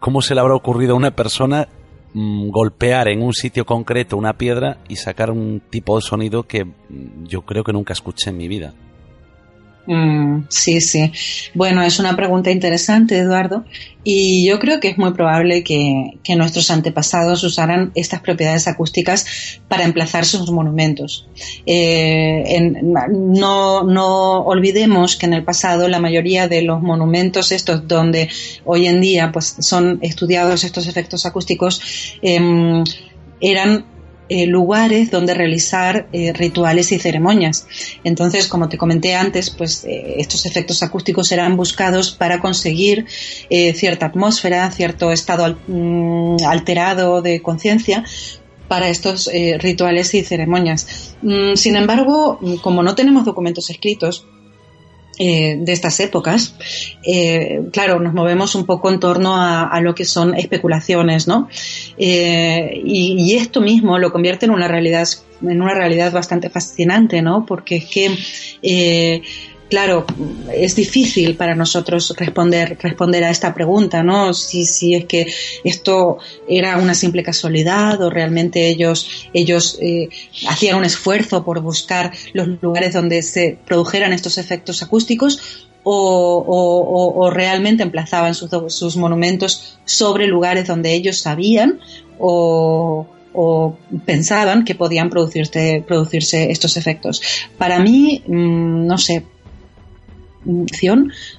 ¿cómo 0.00 0.20
se 0.20 0.34
le 0.34 0.42
habrá 0.42 0.54
ocurrido 0.54 0.92
a 0.92 0.96
una 0.98 1.12
persona 1.12 1.66
mm, 2.12 2.50
golpear 2.50 3.08
en 3.08 3.22
un 3.22 3.32
sitio 3.32 3.64
concreto 3.64 4.18
una 4.18 4.34
piedra 4.34 4.80
y 4.86 4.96
sacar 4.96 5.30
un 5.30 5.62
tipo 5.70 5.96
de 5.96 6.02
sonido 6.02 6.42
que 6.42 6.66
mm, 6.66 7.24
yo 7.24 7.40
creo 7.40 7.64
que 7.64 7.72
nunca 7.72 7.94
escuché 7.94 8.28
en 8.28 8.36
mi 8.36 8.48
vida? 8.48 8.74
Mm, 9.90 10.44
sí, 10.50 10.82
sí. 10.82 11.10
Bueno, 11.54 11.82
es 11.82 11.98
una 11.98 12.14
pregunta 12.14 12.50
interesante, 12.50 13.16
Eduardo, 13.16 13.64
y 14.04 14.44
yo 14.46 14.58
creo 14.58 14.80
que 14.80 14.88
es 14.88 14.98
muy 14.98 15.14
probable 15.14 15.64
que, 15.64 16.18
nuestros 16.36 16.70
antepasados 16.70 17.42
usaran 17.42 17.90
estas 17.94 18.20
propiedades 18.20 18.68
acústicas 18.68 19.24
para 19.66 19.84
emplazar 19.84 20.26
sus 20.26 20.50
monumentos. 20.50 21.26
Eh, 21.64 22.82
no, 22.82 23.82
no, 23.82 24.40
olvidemos 24.40 25.16
que 25.16 25.24
en 25.24 25.32
el 25.32 25.42
pasado 25.42 25.88
la 25.88 26.00
mayoría 26.00 26.48
de 26.48 26.60
los 26.60 26.82
monumentos 26.82 27.50
estos 27.50 27.88
donde 27.88 28.28
hoy 28.66 28.88
en 28.88 29.00
día 29.00 29.32
pues, 29.32 29.56
son 29.60 30.00
estudiados 30.02 30.64
estos 30.64 30.86
efectos 30.86 31.24
acústicos 31.24 31.80
em, 32.20 32.84
eran 33.40 33.86
eh, 34.28 34.46
lugares 34.46 35.10
donde 35.10 35.32
realizar 35.32 36.08
eh, 36.12 36.32
rituales 36.32 36.92
y 36.92 36.98
ceremonias. 36.98 37.66
Entonces, 38.04 38.46
como 38.46 38.68
te 38.68 38.76
comenté 38.76 39.14
antes, 39.14 39.50
pues 39.50 39.84
eh, 39.84 40.16
estos 40.18 40.44
efectos 40.44 40.82
acústicos 40.82 41.28
serán 41.28 41.56
buscados 41.56 42.10
para 42.10 42.38
conseguir 42.40 43.06
cierta 43.74 44.06
atmósfera, 44.06 44.70
cierto 44.70 45.10
estado 45.12 45.58
mm, 45.66 46.44
alterado 46.46 47.22
de 47.22 47.40
conciencia 47.40 48.04
para 48.68 48.88
estos 48.88 49.30
rituales 49.58 50.12
y 50.12 50.22
ceremonias. 50.22 51.14
Mm, 51.22 51.54
sin 51.54 51.76
embargo, 51.76 52.38
como 52.60 52.82
no 52.82 52.94
tenemos 52.94 53.24
documentos 53.24 53.70
escritos, 53.70 54.26
eh, 55.18 55.56
de 55.58 55.72
estas 55.72 55.98
épocas, 56.00 56.54
eh, 57.02 57.62
claro, 57.72 57.98
nos 57.98 58.14
movemos 58.14 58.54
un 58.54 58.66
poco 58.66 58.88
en 58.90 59.00
torno 59.00 59.34
a, 59.36 59.80
lo 59.80 59.94
que 59.94 60.04
son 60.04 60.34
especulaciones, 60.34 61.26
¿no? 61.26 61.48
Eh, 61.96 62.80
y, 62.84 63.34
esto 63.34 63.60
mismo 63.60 63.98
lo 63.98 64.12
convierte 64.12 64.46
en 64.46 64.52
una 64.52 64.68
realidad, 64.68 65.08
en 65.42 65.60
una 65.60 65.74
realidad 65.74 66.12
bastante 66.12 66.50
fascinante, 66.50 67.20
¿no? 67.22 67.46
Porque 67.46 67.76
es 67.76 67.86
que 67.86 69.22
claro, 69.68 70.06
es 70.52 70.74
difícil 70.74 71.36
para 71.36 71.54
nosotros 71.54 72.14
responder, 72.16 72.78
responder 72.80 73.24
a 73.24 73.30
esta 73.30 73.54
pregunta, 73.54 74.02
¿no? 74.02 74.34
Si, 74.34 74.64
si 74.64 74.94
es 74.94 75.04
que 75.04 75.32
esto 75.64 76.18
era 76.48 76.78
una 76.78 76.94
simple 76.94 77.22
casualidad 77.22 78.00
o 78.02 78.10
realmente 78.10 78.68
ellos, 78.68 79.28
ellos 79.32 79.78
eh, 79.80 80.08
hacían 80.48 80.78
un 80.78 80.84
esfuerzo 80.84 81.44
por 81.44 81.60
buscar 81.60 82.12
los 82.32 82.48
lugares 82.62 82.92
donde 82.92 83.22
se 83.22 83.58
produjeran 83.66 84.12
estos 84.12 84.38
efectos 84.38 84.82
acústicos 84.82 85.68
o, 85.90 87.30
realmente 87.32 87.82
emplazaban 87.82 88.34
sus, 88.34 88.50
sus, 88.68 88.96
monumentos 88.96 89.78
sobre 89.84 90.26
lugares 90.26 90.66
donde 90.66 90.92
ellos 90.92 91.18
sabían 91.18 91.80
o, 92.18 93.06
pensaban 94.04 94.64
que 94.64 94.74
podían 94.74 95.10
producirse, 95.10 95.84
producirse 95.86 96.50
estos 96.50 96.76
efectos. 96.76 97.22
Para 97.56 97.78
mí, 97.78 98.22
mm, 98.26 98.86
no 98.86 98.98
sé, 98.98 99.24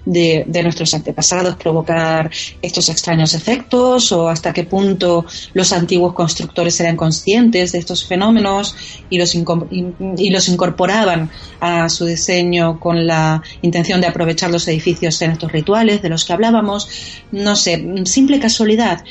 de, 0.05 0.43
de, 0.47 0.64
nuestros 0.64 0.93
antepasados 0.93 1.55
provocar 1.55 2.30
estos 2.62 2.89
extraños 2.89 3.34
efectos 3.34 4.12
o 4.12 4.30
hasta 4.30 4.53
qué 4.53 4.64
punto 4.64 5.26
los 5.53 5.74
antiguos 5.74 6.14
constructores 6.14 6.80
eran 6.80 6.95
conscientes 6.95 7.72
de 7.72 7.80
estos 7.80 8.05
fenómenos 8.05 8.76
y 9.10 9.18
los, 9.18 9.36
y 9.36 10.30
los 10.30 10.47
incorporaban 10.47 11.30
a 11.60 11.89
su 11.89 12.05
diseño 12.05 12.80
con 12.80 13.07
la 13.07 13.41
intención 13.64 13.99
de 13.99 14.07
aprovechar 14.07 14.51
los 14.51 14.68
edificios 14.68 15.20
en 15.24 15.32
estos 15.32 15.51
rituales 15.51 16.01
de 16.01 16.10
los 16.10 16.24
que 16.24 16.34
hablábamos. 16.34 16.88
No 17.32 17.55
sé, 17.55 17.84
simple 18.05 18.39
casualidad. 18.39 19.03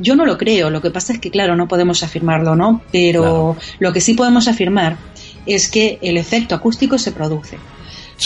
Yo 0.00 0.16
no 0.16 0.24
lo 0.24 0.38
creo, 0.38 0.70
lo 0.70 0.80
que 0.80 0.90
pasa 0.90 1.12
es 1.12 1.20
que, 1.20 1.30
claro, 1.30 1.54
no 1.54 1.68
podemos 1.68 2.02
afirmarlo, 2.02 2.56
¿no? 2.56 2.80
Pero 2.90 3.56
lo 3.78 3.92
que 3.92 4.00
sí 4.00 4.14
podemos 4.14 4.48
afirmar 4.48 4.96
es 5.44 5.70
que 5.70 5.98
el 6.00 6.16
efecto 6.16 6.54
acústico 6.54 6.98
se 6.98 7.12
produce. 7.12 7.58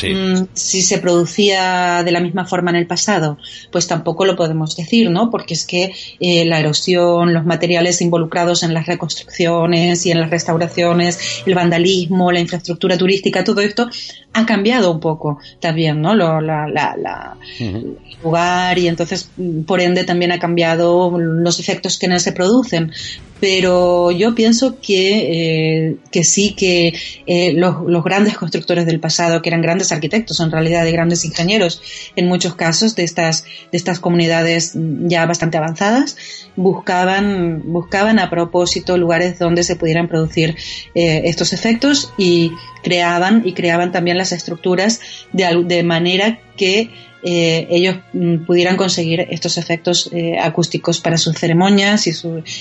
Mm, 0.03 0.47
si 0.55 0.83
se 0.83 0.99
producía 0.99 2.03
de 2.05 2.13
la 2.13 2.21
misma 2.21 2.47
forma 2.47 2.71
en 2.71 2.77
el 2.77 2.87
pasado, 2.87 3.39
pues 3.73 3.87
tampoco 3.87 4.25
lo 4.25 4.37
podemos 4.37 4.77
decir, 4.77 5.11
¿no? 5.11 5.31
Porque 5.31 5.55
es 5.55 5.67
que 5.67 5.93
eh, 6.21 6.45
la 6.45 6.61
erosión, 6.61 7.35
los 7.35 7.45
materiales 7.45 8.01
involucrados 8.01 8.63
en 8.63 8.73
las 8.73 8.87
reconstrucciones 8.87 10.07
y 10.07 10.13
en 10.13 10.21
las 10.21 10.31
restauraciones, 10.31 11.43
el 11.45 11.55
vandalismo, 11.55 12.31
la 12.31 12.41
infraestructura 12.41 12.97
turística, 12.97 13.45
todo 13.45 13.61
esto 13.61 13.89
ha 14.33 14.47
cambiado 14.47 14.93
un 14.93 15.01
poco 15.01 15.39
también, 15.59 16.01
¿no? 16.01 16.15
Lo, 16.15 16.41
la, 16.41 16.67
la, 16.69 17.37
El 17.59 17.97
lugar 18.23 18.79
y 18.79 18.89
entonces, 18.89 19.31
por 19.67 19.81
ende, 19.81 20.05
también 20.05 20.33
ha 20.33 20.39
cambiado 20.39 21.19
los 21.19 21.59
efectos 21.59 21.99
que 21.99 22.07
en 22.07 22.13
él 22.13 22.21
se 22.21 22.33
producen 22.33 22.93
pero 23.41 24.11
yo 24.11 24.35
pienso 24.35 24.79
que, 24.81 25.89
eh, 25.89 25.97
que 26.13 26.25
sí 26.25 26.55
que 26.55 26.95
eh, 27.27 27.53
los, 27.55 27.77
los, 27.87 28.05
grandes 28.05 28.37
constructores 28.37 28.87
del 28.87 29.01
pasado, 29.01 29.41
que 29.41 29.49
eran 29.49 29.63
grandes 29.63 29.91
arquitectos, 29.93 30.41
en 30.41 30.53
realidad 30.53 30.85
de 30.85 30.93
grandes 30.93 31.25
ingenieros, 31.25 31.83
en 32.17 32.29
muchos 32.29 32.55
casos 32.55 32.95
de 32.95 33.05
estas, 33.05 33.45
de 33.73 33.79
estas 33.79 33.99
comunidades 33.99 34.73
ya 34.75 35.25
bastante 35.25 35.57
avanzadas, 35.57 36.17
buscaban, 36.55 37.63
buscaban 37.65 38.19
a 38.19 38.29
propósito 38.29 38.99
lugares 38.99 39.39
donde 39.39 39.63
se 39.63 39.77
pudieran 39.77 40.09
producir 40.09 40.57
eh, 40.95 41.23
estos 41.25 41.55
efectos 41.55 42.13
y 42.19 42.53
creaban 42.83 43.43
y 43.45 43.53
creaban 43.55 43.93
también 43.93 44.19
las 44.21 44.33
estructuras 44.33 45.01
de, 45.33 45.83
manera 45.83 46.39
que 46.57 46.91
eh, 47.23 47.67
ellos 47.71 47.97
mm, 48.13 48.45
pudieran 48.47 48.77
conseguir 48.77 49.27
estos 49.31 49.59
efectos 49.59 50.09
eh, 50.13 50.39
acústicos 50.39 51.01
para 51.01 51.19
sus 51.19 51.37
ceremonias 51.37 52.07
y, 52.07 52.13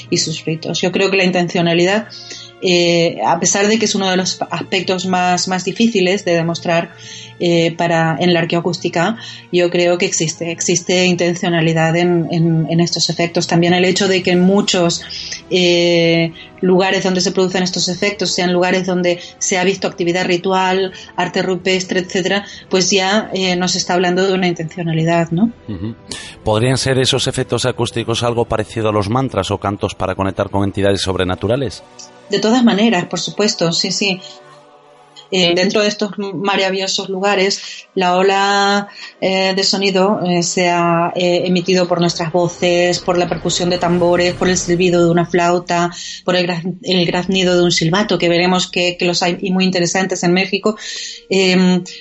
y, 0.09 0.17
sus 0.17 0.45
ritos. 0.45 0.81
Yo 0.81 0.91
creo 0.91 1.11
que 1.11 1.17
la 1.17 1.23
intencionalidad, 1.23 2.07
eh, 2.61 3.17
a 3.25 3.39
pesar 3.39 3.67
de 3.67 3.79
que 3.79 3.85
es 3.85 3.95
uno 3.95 4.09
de 4.09 4.17
los 4.17 4.39
aspectos 4.49 5.05
más, 5.05 5.47
más 5.47 5.65
difíciles 5.65 6.25
de 6.25 6.33
demostrar, 6.33 6.91
eh, 7.41 7.73
para, 7.77 8.17
en 8.19 8.33
la 8.33 8.41
arqueoacústica, 8.41 9.15
yo 9.49 9.69
creo 9.69 9.97
que 9.97 10.05
existe, 10.05 10.51
existe 10.51 11.05
intencionalidad 11.05 11.95
en, 11.95 12.27
en, 12.29 12.79
estos 12.81 13.09
efectos. 13.09 13.47
También 13.47 13.73
el 13.73 13.85
hecho 13.85 14.09
de 14.09 14.21
que 14.21 14.31
en 14.31 14.41
muchos 14.41 15.01
eh, 15.49 16.33
lugares 16.59 17.05
donde 17.05 17.21
se 17.21 17.31
producen 17.31 17.63
estos 17.63 17.87
efectos 17.87 18.33
sean 18.33 18.51
lugares 18.51 18.85
donde 18.85 19.21
se 19.37 19.57
ha 19.57 19.63
visto 19.63 19.87
actividad 19.87 20.25
ritual, 20.25 20.91
arte 21.15 21.41
rupestre, 21.41 22.01
etcétera, 22.01 22.45
pues 22.69 22.91
ya 22.91 23.29
eh, 23.33 23.55
nos 23.55 23.77
está 23.77 23.93
hablando 23.93 24.27
de 24.27 24.33
una 24.33 24.47
intencionalidad, 24.49 25.31
¿no? 25.31 25.53
¿Podrían 26.43 26.77
ser 26.77 26.99
esos 26.99 27.27
efectos 27.27 27.65
acústicos 27.65 28.21
algo 28.21 28.43
parecido 28.43 28.89
a 28.89 28.91
los 28.91 29.09
mantras 29.09 29.49
o 29.51 29.57
cantos 29.59 29.95
para 29.95 30.13
conectar 30.13 30.49
con 30.49 30.65
entidades 30.65 31.01
sobrenaturales? 31.01 31.83
De 32.29 32.39
todas 32.39 32.63
maneras, 32.63 33.05
por 33.05 33.19
supuesto, 33.19 33.71
sí, 33.71 33.91
sí. 33.91 34.19
Eh, 35.31 35.53
dentro 35.53 35.81
de 35.81 35.87
estos 35.87 36.11
maravillosos 36.17 37.07
lugares, 37.07 37.87
la 37.93 38.15
ola 38.15 38.87
eh, 39.21 39.53
de 39.55 39.63
sonido 39.63 40.21
eh, 40.25 40.41
se 40.41 40.69
ha 40.69 41.11
emitido 41.15 41.87
por 41.87 42.01
nuestras 42.01 42.31
voces, 42.31 42.97
por 42.97 43.15
la 43.15 43.29
percusión 43.29 43.69
de 43.69 43.77
tambores, 43.77 44.33
por 44.33 44.49
el 44.49 44.57
silbido 44.57 45.03
de 45.05 45.11
una 45.11 45.27
flauta, 45.27 45.91
por 46.25 46.35
el, 46.35 46.47
graznido 47.05 47.55
de 47.55 47.63
un 47.63 47.71
silbato, 47.71 48.17
que 48.17 48.27
veremos 48.27 48.71
que, 48.71 48.97
que, 48.97 49.05
los 49.05 49.21
hay 49.21 49.37
muy 49.51 49.65
interesantes 49.65 50.23
en 50.23 50.33
México, 50.33 50.77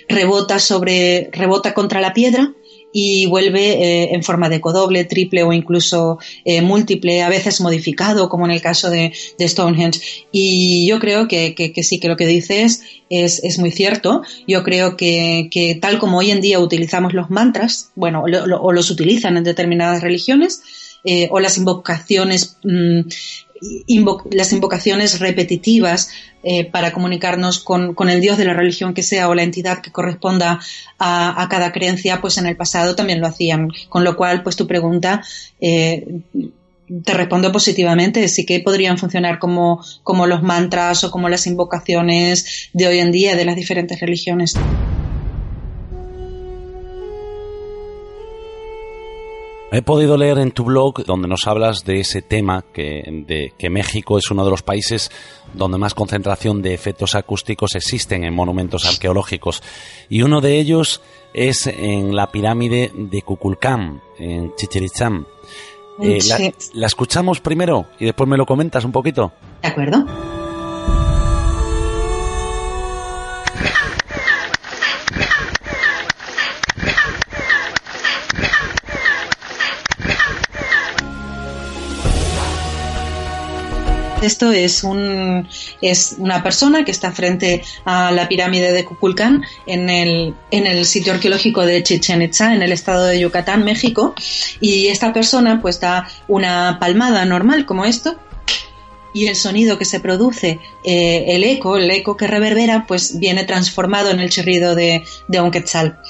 rebota 0.09 0.59
sobre, 0.59 1.29
rebota 1.33 1.75
contra 1.75 2.01
la 2.01 2.15
piedra 2.15 2.55
y 2.93 3.27
vuelve 3.27 3.73
eh, 3.73 4.15
en 4.15 4.23
forma 4.23 4.49
de 4.49 4.57
ecodoble, 4.57 5.05
triple 5.05 5.43
o 5.43 5.53
incluso 5.53 6.19
eh, 6.45 6.63
múltiple, 6.63 7.23
a 7.23 7.29
veces 7.29 7.61
modificado, 7.61 8.29
como 8.29 8.47
en 8.47 8.53
el 8.53 8.63
caso 8.63 8.91
de, 8.91 9.13
Stonehenge. 9.41 10.01
Y 10.33 10.87
yo 10.87 10.99
creo 10.99 11.29
que, 11.29 11.55
sí, 11.83 12.01
que 12.01 12.09
lo 12.09 12.17
que 12.17 12.27
dices 12.27 12.83
es, 13.11 13.43
es 13.45 13.59
muy 13.59 13.71
cierto. 13.71 14.23
Yo 14.47 14.63
creo 14.63 14.97
que, 14.97 15.79
tal 15.81 15.99
como 15.99 16.19
hoy 16.19 16.31
en 16.31 16.41
día 16.41 16.61
utilizamos 16.61 17.13
los 17.13 17.31
mantras, 17.31 17.91
bueno, 17.95 18.25
o 18.25 18.73
los 18.73 18.91
utilizan 18.91 19.37
en 19.37 19.45
determinadas 19.45 20.03
religiones, 20.03 20.63
eh, 21.05 21.29
o 21.31 21.39
las 21.39 21.57
invocaciones 21.59 22.59
las 24.31 24.53
invocaciones 24.53 25.21
repetitivas 25.21 26.11
eh, 26.43 26.65
para 26.65 26.93
comunicarnos 26.93 27.59
con, 27.59 27.95
el 28.09 28.21
Dios 28.21 28.39
de 28.39 28.45
la 28.45 28.55
religión 28.55 28.95
que 28.95 29.03
sea 29.03 29.29
o 29.29 29.35
la 29.35 29.43
entidad 29.43 29.81
que 29.81 29.91
corresponda 29.91 30.61
a, 30.99 31.47
cada 31.51 31.73
creencia, 31.73 32.21
pues 32.21 32.39
en 32.39 32.47
el 32.47 32.57
pasado 32.57 32.95
también 32.95 33.21
lo 33.21 33.27
hacían. 33.27 33.69
Con 33.89 34.05
lo 34.05 34.17
cual, 34.17 34.43
pues 34.43 34.57
tu 34.57 34.67
pregunta 34.67 35.23
eh, 35.61 36.21
te 37.05 37.15
respondo 37.15 37.53
positivamente. 37.53 38.27
Sí 38.29 38.47
que 38.47 38.61
podrían 38.61 38.99
funcionar 38.99 39.39
como, 39.39 39.85
como 40.03 40.27
los 40.27 40.43
mantras 40.43 41.05
o 41.05 41.11
como 41.11 41.29
las 41.29 41.47
invocaciones 41.47 42.71
de 42.73 42.87
hoy 42.87 42.99
en 42.99 43.13
día 43.13 43.37
de 43.37 43.45
las 43.45 43.57
diferentes 43.57 44.01
religiones. 44.01 44.55
He 49.71 49.83
podido 49.83 50.17
leer 50.17 50.39
en 50.39 50.51
tu 50.51 50.65
blog 50.65 51.05
donde 51.05 51.29
nos 51.29 51.47
hablas 51.47 51.85
de 51.85 52.01
ese 52.01 52.23
tema 52.23 52.65
que, 52.73 53.03
de, 53.27 53.53
que 53.59 53.69
México 53.69 54.17
es 54.17 54.31
uno 54.31 54.43
de 54.43 54.51
los 54.51 54.63
países 54.63 55.11
donde 55.53 55.77
más 55.77 55.93
concentración 55.93 56.63
de 56.63 56.73
efectos 56.73 57.15
acústicos 57.15 57.75
existen 57.75 58.25
en 58.25 58.35
monumentos 58.35 58.87
arqueológicos 58.87 59.63
y 60.09 60.23
uno 60.23 60.41
de 60.41 60.59
ellos 60.59 61.03
es 61.35 61.67
en 61.67 62.17
la 62.17 62.31
pirámide 62.33 62.91
de 62.95 63.21
Kukulcán, 63.21 64.01
en 64.19 64.55
Chichen 64.57 64.87
eh, 66.01 66.19
la, 66.27 66.53
la 66.73 66.87
escuchamos 66.87 67.41
primero 67.41 67.87
y 67.99 68.07
después 68.07 68.29
me 68.29 68.39
lo 68.39 68.47
comentas 68.47 68.85
un 68.85 68.93
poquito. 68.93 69.33
De 69.61 69.69
acuerdo. 69.69 70.07
Esto 84.21 84.51
es, 84.51 84.83
un, 84.83 85.49
es 85.81 86.17
una 86.19 86.43
persona 86.43 86.85
que 86.85 86.91
está 86.91 87.13
frente 87.13 87.63
a 87.85 88.11
la 88.11 88.29
pirámide 88.29 88.73
de 88.73 88.85
Kukulcán 88.85 89.45
en 89.67 89.89
el, 89.89 90.35
en 90.51 90.67
el 90.67 90.85
sitio 90.85 91.13
arqueológico 91.13 91.65
de 91.65 91.83
Chichen 91.85 92.23
Itza, 92.23 92.53
en 92.53 92.63
el 92.63 92.73
estado 92.73 93.05
de 93.05 93.21
Yucatán, 93.21 93.65
México. 93.65 94.15
Y 94.61 94.89
esta 94.89 95.13
persona 95.13 95.61
pues 95.63 95.79
da 95.79 96.09
una 96.27 96.79
palmada 96.81 97.25
normal 97.25 97.65
como 97.65 97.85
esto 97.85 98.19
y 99.13 99.29
el 99.29 99.37
sonido 99.37 99.79
que 99.79 99.85
se 99.85 100.01
produce, 100.01 100.61
eh, 100.85 101.25
el 101.29 101.45
eco, 101.45 101.77
el 101.77 101.91
eco 101.91 102.17
que 102.17 102.27
reverbera, 102.27 102.85
pues 102.87 103.19
viene 103.19 103.45
transformado 103.45 104.11
en 104.11 104.21
el 104.21 104.31
chirrido 104.31 104.75
de, 104.75 105.05
de 105.29 105.41
un 105.41 105.51
quetzal. 105.51 106.01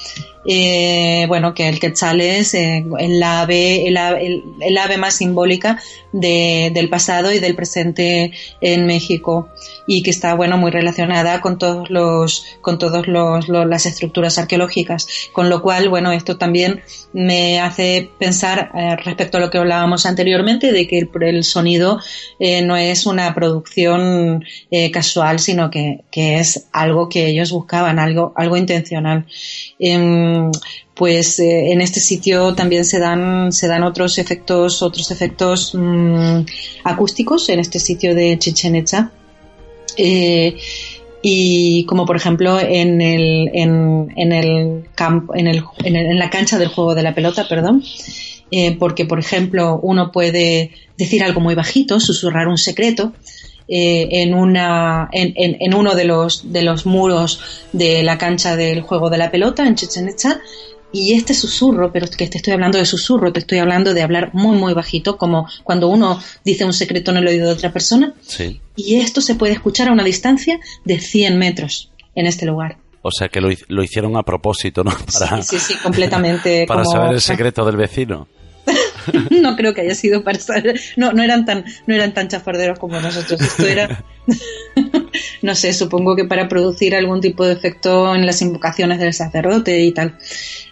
Eh, 0.51 1.25
bueno, 1.27 1.53
que 1.53 1.69
el 1.69 1.79
quetzal 1.79 2.21
es 2.21 2.55
eh, 2.55 2.83
el, 2.97 3.21
ave, 3.21 3.87
el, 3.87 3.95
el, 4.59 4.77
ave 4.79 4.97
más 4.97 5.13
simbólica 5.13 5.79
de, 6.11 6.71
del 6.73 6.89
pasado 6.89 7.31
y 7.31 7.37
del 7.37 7.53
presente 7.53 8.31
en 8.59 8.87
México 8.87 9.49
y 9.85 10.01
que 10.01 10.09
está, 10.09 10.33
bueno, 10.33 10.57
muy 10.57 10.71
relacionada 10.71 11.39
con 11.39 11.59
todos 11.59 11.91
los, 11.91 12.47
con 12.61 12.79
todos 12.79 13.07
los, 13.07 13.47
las 13.47 13.85
estructuras 13.85 14.39
arqueológicas. 14.39 15.07
Con 15.33 15.49
lo 15.49 15.61
cual, 15.61 15.87
bueno, 15.87 16.11
esto 16.11 16.37
también 16.37 16.81
me 17.13 17.59
hace 17.59 18.09
pensar 18.17 18.71
eh, 18.73 18.95
respecto 18.95 19.37
a 19.37 19.41
lo 19.41 19.51
que 19.51 19.59
hablábamos 19.59 20.07
anteriormente 20.07 20.71
de 20.71 20.87
que 20.87 20.97
el, 20.97 21.09
el 21.21 21.43
sonido 21.43 21.99
no 22.39 22.75
es 22.75 23.05
una 23.05 23.35
producción 23.35 24.43
casual, 24.91 25.39
sino 25.39 25.69
que, 25.69 26.05
que, 26.09 26.39
es 26.39 26.67
algo 26.71 27.07
que 27.07 27.27
ellos 27.27 27.51
buscaban, 27.51 27.99
algo, 27.99 28.33
algo 28.35 28.57
intencional. 28.57 29.25
Pues 30.93 31.39
eh, 31.39 31.71
en 31.71 31.81
este 31.81 31.99
sitio 31.99 32.53
también 32.55 32.83
se 32.83 32.99
dan 32.99 33.51
se 33.51 33.67
dan 33.67 33.83
otros 33.83 34.17
efectos 34.17 34.81
otros 34.81 35.11
efectos 35.11 35.71
mm, 35.73 36.41
acústicos 36.83 37.47
en 37.49 37.59
este 37.59 37.79
sitio 37.79 38.13
de 38.15 38.37
Chichen 38.37 38.75
Itza. 38.75 39.11
Eh, 39.97 40.57
y 41.21 41.85
como 41.85 42.05
por 42.05 42.15
ejemplo 42.15 42.59
en 42.59 43.01
el 43.01 43.49
en, 43.53 44.13
en 44.15 44.31
el 44.31 44.89
campo 44.95 45.35
en, 45.35 45.47
el, 45.47 45.63
en, 45.83 46.17
la 46.17 46.29
cancha 46.29 46.57
del 46.57 46.69
juego 46.69 46.95
de 46.95 47.03
la 47.03 47.15
pelota 47.15 47.47
perdón. 47.47 47.83
Eh, 48.51 48.75
porque 48.79 49.05
por 49.05 49.19
ejemplo 49.19 49.79
uno 49.83 50.11
puede 50.11 50.71
decir 50.97 51.23
algo 51.23 51.39
muy 51.39 51.53
bajito 51.53 51.99
susurrar 51.99 52.47
un 52.47 52.57
secreto 52.57 53.13
en, 53.69 54.33
una, 54.33 55.09
en, 55.11 55.33
en, 55.35 55.73
uno 55.75 55.95
de 55.95 56.05
los, 56.05 56.51
de 56.51 56.63
los 56.63 56.85
muros 56.85 57.39
de 57.71 58.03
la 58.03 58.17
cancha 58.17 58.55
del 58.55 58.81
juego 58.81 59.09
de 59.09 59.17
la 59.19 59.29
pelota 59.29 59.65
en 59.67 59.75
Chichen 59.75 60.09
Itza 60.09 60.41
y 60.91 61.13
este 61.13 61.33
susurro, 61.33 61.91
pero 61.91 62.07
que 62.07 62.27
te 62.27 62.37
estoy 62.37 62.53
hablando 62.53 62.77
de 62.77 62.85
susurro, 62.85 63.31
te 63.31 63.39
estoy 63.39 63.59
hablando 63.59 63.93
de 63.93 64.01
hablar 64.01 64.31
muy, 64.33 64.57
muy 64.57 64.73
bajito, 64.73 65.17
como 65.17 65.47
cuando 65.63 65.87
uno 65.87 66.19
dice 66.43 66.65
un 66.65 66.73
secreto 66.73 67.11
en 67.11 67.17
el 67.17 67.27
oído 67.27 67.47
de 67.47 67.53
otra 67.53 67.71
persona. 67.71 68.13
Sí. 68.21 68.59
Y 68.75 68.95
esto 68.95 69.21
se 69.21 69.35
puede 69.35 69.53
escuchar 69.53 69.89
a 69.89 69.91
una 69.91 70.03
distancia 70.03 70.59
de 70.85 70.99
100 70.99 71.37
metros 71.37 71.91
en 72.15 72.25
este 72.25 72.45
lugar. 72.45 72.77
O 73.01 73.11
sea 73.11 73.29
que 73.29 73.39
lo, 73.39 73.49
lo 73.67 73.83
hicieron 73.83 74.17
a 74.17 74.23
propósito, 74.23 74.83
¿no? 74.83 74.91
Para, 75.19 75.41
sí, 75.41 75.59
sí, 75.59 75.75
completamente. 75.75 76.65
para 76.67 76.83
saber 76.83 77.13
el 77.13 77.21
secreto 77.21 77.63
del 77.65 77.77
vecino. 77.77 78.27
no 79.41 79.55
creo 79.55 79.73
que 79.73 79.81
haya 79.81 79.95
sido 79.95 80.23
para 80.23 80.39
saber. 80.39 80.79
No, 80.95 81.11
no 81.11 81.23
eran 81.23 81.45
tan, 81.45 81.65
no 81.87 81.95
eran 81.95 82.13
tan 82.13 82.27
chafarderos 82.27 82.79
como 82.79 82.99
nosotros. 82.99 83.41
Esto 83.41 83.65
era 83.65 84.03
no 85.41 85.55
sé, 85.55 85.73
supongo 85.73 86.15
que 86.15 86.25
para 86.25 86.47
producir 86.47 86.95
algún 86.95 87.21
tipo 87.21 87.45
de 87.45 87.53
efecto 87.53 88.15
en 88.15 88.25
las 88.25 88.41
invocaciones 88.41 88.99
del 88.99 89.13
sacerdote 89.13 89.81
y 89.81 89.91
tal. 89.91 90.17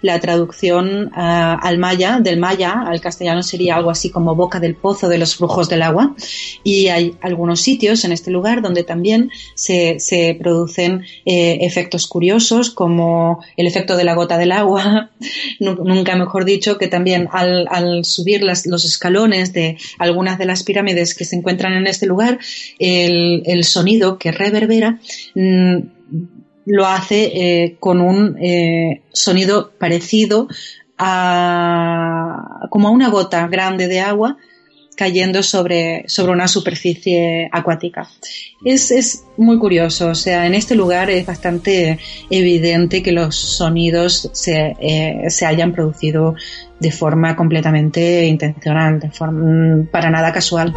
La 0.02 0.20
traducción 0.20 1.12
ah, 1.14 1.58
al 1.62 1.78
maya, 1.78 2.20
del 2.20 2.38
maya 2.38 2.84
al 2.86 3.02
castellano 3.02 3.44
sería 3.44 3.76
algo 3.76 3.90
así 3.90 4.10
como 4.10 4.36
boca 4.36 4.60
del 4.60 4.76
pozo 4.76 5.10
de 5.10 5.18
los 5.18 5.36
flujos 5.36 5.70
del 5.70 5.82
agua. 5.82 6.16
Y 6.64 6.88
hay 6.88 7.16
algunos 7.22 7.62
sitios 7.62 8.04
en 8.06 8.12
este 8.12 8.32
lugar 8.32 8.62
donde 8.62 8.84
también 8.84 9.32
se, 9.56 9.98
producen 10.40 11.04
eh, 11.26 11.60
efectos 11.62 12.08
curiosos 12.08 12.70
como 12.70 13.44
el 13.56 13.68
efecto 13.68 13.98
de 13.98 14.04
la 14.04 14.16
gota 14.16 14.38
del 14.38 14.52
agua, 14.52 15.12
nunca 15.60 16.16
mejor 16.16 16.46
dicho, 16.46 16.78
que 16.78 16.88
también 16.88 17.28
al, 17.32 18.06
subir 18.06 18.44
los 18.44 18.86
escalones 18.86 19.54
de 19.54 19.78
algunas 19.98 20.38
de 20.38 20.46
las 20.46 20.64
pirámides 20.64 21.16
que 21.16 21.26
se 21.26 21.36
encuentran 21.36 21.74
en 21.74 21.88
este 21.88 22.06
lugar, 22.06 22.40
el, 22.80 23.44
el 23.46 23.64
sonido 23.64 24.18
que 24.18 24.32
reverbera 24.38 25.00
mm, 25.36 25.78
lo 26.66 26.86
hace 26.86 27.32
eh, 27.34 27.78
con 27.80 28.02
un 28.02 28.38
eh, 28.42 29.04
sonido 29.12 29.72
parecido 29.80 30.48
a 30.98 32.68
como 32.70 32.88
a 32.88 32.92
una 32.92 33.10
gota 33.10 33.48
grande 33.48 33.88
de 33.88 34.02
agua 34.02 34.38
cayendo 34.98 35.44
sobre, 35.44 36.04
sobre 36.08 36.34
una 36.34 36.48
superficie 36.48 37.48
acuática. 37.52 38.10
Es, 38.66 38.90
es, 38.92 39.24
muy 39.38 39.60
curioso, 39.60 40.10
o 40.10 40.16
sea, 40.16 40.48
en 40.48 40.56
este 40.56 40.74
lugar 40.74 41.12
es 41.12 41.26
bastante 41.26 42.00
evidente 42.32 43.04
que 43.04 43.12
los 43.12 43.36
sonidos 43.36 44.32
se, 44.34 44.76
eh, 44.80 45.30
se 45.30 45.46
hayan 45.46 45.72
producido 45.72 46.34
de 46.80 46.92
forma 46.92 47.36
completamente 47.36 48.26
intencional, 48.26 49.00
de 49.00 49.12
forma, 49.12 49.44
mm, 49.44 49.88
para 49.92 50.10
nada 50.10 50.34
casual. 50.34 50.74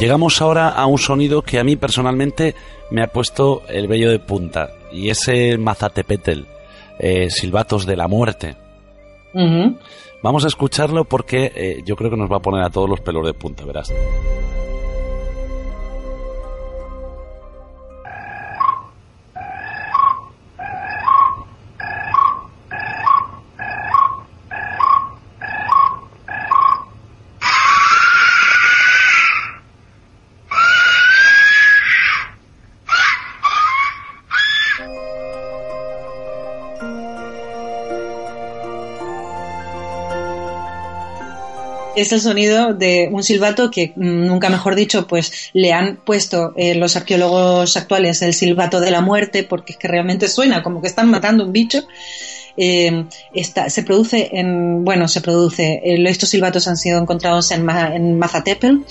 Llegamos 0.00 0.40
ahora 0.40 0.68
a 0.68 0.86
un 0.86 0.98
sonido 0.98 1.42
que 1.42 1.58
a 1.58 1.64
mí 1.64 1.74
personalmente 1.74 2.54
me 2.90 3.02
ha 3.02 3.08
puesto 3.08 3.62
el 3.68 3.88
vello 3.88 4.10
de 4.10 4.20
punta 4.20 4.70
y 4.92 5.08
es 5.10 5.26
el 5.26 5.58
Mazatepetl, 5.58 6.42
eh, 7.00 7.30
Silbatos 7.30 7.84
de 7.84 7.96
la 7.96 8.06
Muerte. 8.06 8.56
Vamos 10.22 10.44
a 10.44 10.48
escucharlo 10.48 11.04
porque 11.04 11.52
eh, 11.54 11.82
yo 11.84 11.96
creo 11.96 12.10
que 12.10 12.16
nos 12.16 12.30
va 12.30 12.36
a 12.36 12.42
poner 12.42 12.62
a 12.62 12.70
todos 12.70 12.88
los 12.88 13.00
pelos 13.00 13.26
de 13.26 13.34
punta, 13.34 13.64
verás. 13.64 13.92
Es 42.00 42.12
el 42.12 42.20
sonido 42.20 42.74
de 42.74 43.08
un 43.10 43.22
silbato 43.22 43.70
que, 43.70 43.92
mm, 43.94 44.26
nunca 44.26 44.48
mejor 44.48 44.74
dicho, 44.74 45.06
pues 45.06 45.50
le 45.52 45.72
han 45.72 45.96
puesto 45.96 46.52
eh, 46.56 46.74
los 46.74 46.96
arqueólogos 46.96 47.76
actuales 47.76 48.22
el 48.22 48.34
silbato 48.34 48.80
de 48.80 48.90
la 48.90 49.00
muerte, 49.00 49.44
porque 49.44 49.72
es 49.72 49.78
que 49.78 49.88
realmente 49.88 50.28
suena 50.28 50.62
como 50.62 50.80
que 50.80 50.88
están 50.88 51.10
matando 51.10 51.44
un 51.44 51.52
bicho. 51.52 51.86
Eh, 52.60 53.04
se 53.68 53.82
produce 53.84 54.30
en, 54.32 54.84
bueno, 54.84 55.06
se 55.06 55.20
produce, 55.20 55.80
eh, 55.84 56.02
estos 56.08 56.30
silbatos 56.30 56.66
han 56.66 56.76
sido 56.76 57.00
encontrados 57.00 57.52
en, 57.52 57.68
en 57.70 58.18
Mazatepel, 58.18 58.84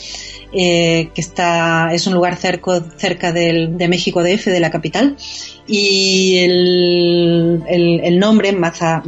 que 0.54 1.12
está, 1.16 1.90
es 1.92 2.08
un 2.08 2.14
lugar 2.14 2.38
cerca, 2.38 3.34
del, 3.34 3.78
de 3.78 3.88
México 3.90 4.24
DF, 4.24 4.46
de 4.46 4.60
la 4.62 4.72
capital, 4.72 5.18
y 5.68 6.38
el, 6.38 8.18
nombre 8.18 8.54
Maza, 8.54 9.04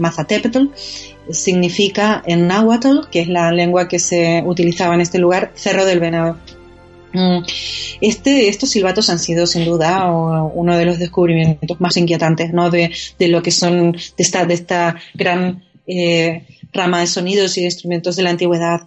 significa 1.32 2.24
en 2.26 2.48
náhuatl, 2.48 3.10
que 3.12 3.22
es 3.22 3.28
la 3.28 3.52
lengua 3.52 3.88
que 3.88 4.00
se 4.00 4.44
utilizaba 4.46 4.96
en 4.96 5.02
este 5.02 5.20
lugar, 5.20 5.52
Cerro 5.56 5.86
del 5.86 6.00
Venado. 6.00 6.38
Mm, 7.14 7.44
este, 8.02 8.50
estos 8.50 8.70
silbatos 8.70 9.10
han 9.10 9.18
sido 9.18 9.48
sin 9.48 9.66
duda 9.66 10.12
uno 10.12 10.78
de 10.78 10.86
los 10.86 11.00
descubrimientos 11.00 11.82
más 11.82 11.98
inquietantes 11.98 12.54
¿no? 12.54 12.70
de, 12.70 12.92
lo 13.20 13.42
que 13.42 13.52
son 13.52 13.94
de 13.94 14.00
esta, 14.18 14.46
de 14.46 14.54
esta 14.54 14.96
gran 15.16 15.64
eh, 15.88 16.46
rama 16.72 17.00
de 17.00 17.08
sonidos 17.08 17.58
y 17.58 17.62
de 17.62 17.68
instrumentos 17.68 18.16
de 18.16 18.24
la 18.24 18.30
antigüedad. 18.30 18.82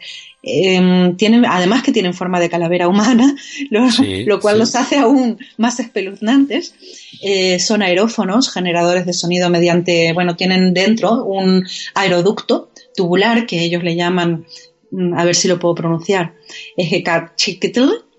Em, 0.45 1.17
tienen, 1.17 1.47
además 1.47 1.85
que 1.85 1.93
tienen 1.93 2.15
forma 2.15 2.41
de 2.41 2.51
calavera 2.51 2.89
humana, 2.89 3.37
lo, 3.71 4.41
cual 4.41 4.59
los 4.59 4.75
hace 4.75 4.99
aún 4.99 5.39
más 5.57 5.79
espeluznantes. 5.79 6.75
Eh, 7.23 7.61
son 7.61 7.83
aerófonos, 7.83 8.51
generadores 8.51 9.07
de 9.07 9.13
sonido 9.13 9.49
mediante, 9.51 10.13
bueno, 10.13 10.35
tienen 10.35 10.75
dentro 10.75 11.25
un 11.25 11.65
aeroducto 11.95 12.71
tubular 12.97 13.47
que 13.47 13.63
ellos 13.63 13.85
le 13.85 13.95
llaman, 13.95 14.45
mm, 14.91 15.15
a 15.15 15.25
ver 15.25 15.37
si 15.37 15.47
lo 15.47 15.61
puedo 15.61 15.77
pronunciar, 15.77 16.35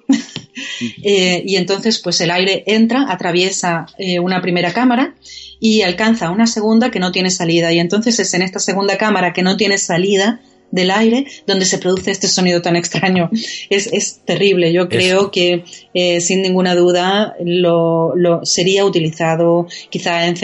eh, 1.04 1.44
y 1.46 1.58
entonces, 1.58 2.00
pues 2.00 2.22
el 2.22 2.32
aire 2.32 2.64
entra, 2.68 3.06
atraviesa 3.10 3.86
eh, 3.98 4.20
una 4.20 4.42
primera 4.42 4.72
cámara 4.72 5.16
y 5.60 5.82
alcanza 5.82 6.30
una 6.30 6.48
segunda 6.48 6.90
que 6.90 7.00
no 7.00 7.12
tiene 7.12 7.32
salida. 7.32 7.74
Y 7.74 7.80
entonces 7.80 8.20
es 8.20 8.34
en 8.34 8.44
esta 8.44 8.60
segunda 8.60 8.98
cámara 8.98 9.34
que 9.34 9.44
no 9.44 9.58
tiene 9.58 9.78
salida 9.78 10.42
del 10.74 10.90
aire 10.90 11.28
donde 11.46 11.66
se 11.66 11.78
produce 11.78 12.10
este 12.10 12.28
sonido 12.28 12.64
tan 12.64 12.76
extraño. 12.76 13.30
Es, 13.70 13.86
es 13.94 14.22
terrible. 14.26 14.74
Yo 14.74 14.90
creo 14.90 15.30
que 15.30 15.64
eh, 15.94 16.20
sin 16.20 16.42
ninguna 16.42 16.74
duda 16.74 17.36
lo, 17.46 18.16
lo 18.16 18.44
sería 18.44 18.84
utilizado 18.84 19.68
quizá 19.92 20.26
en, 20.26 20.36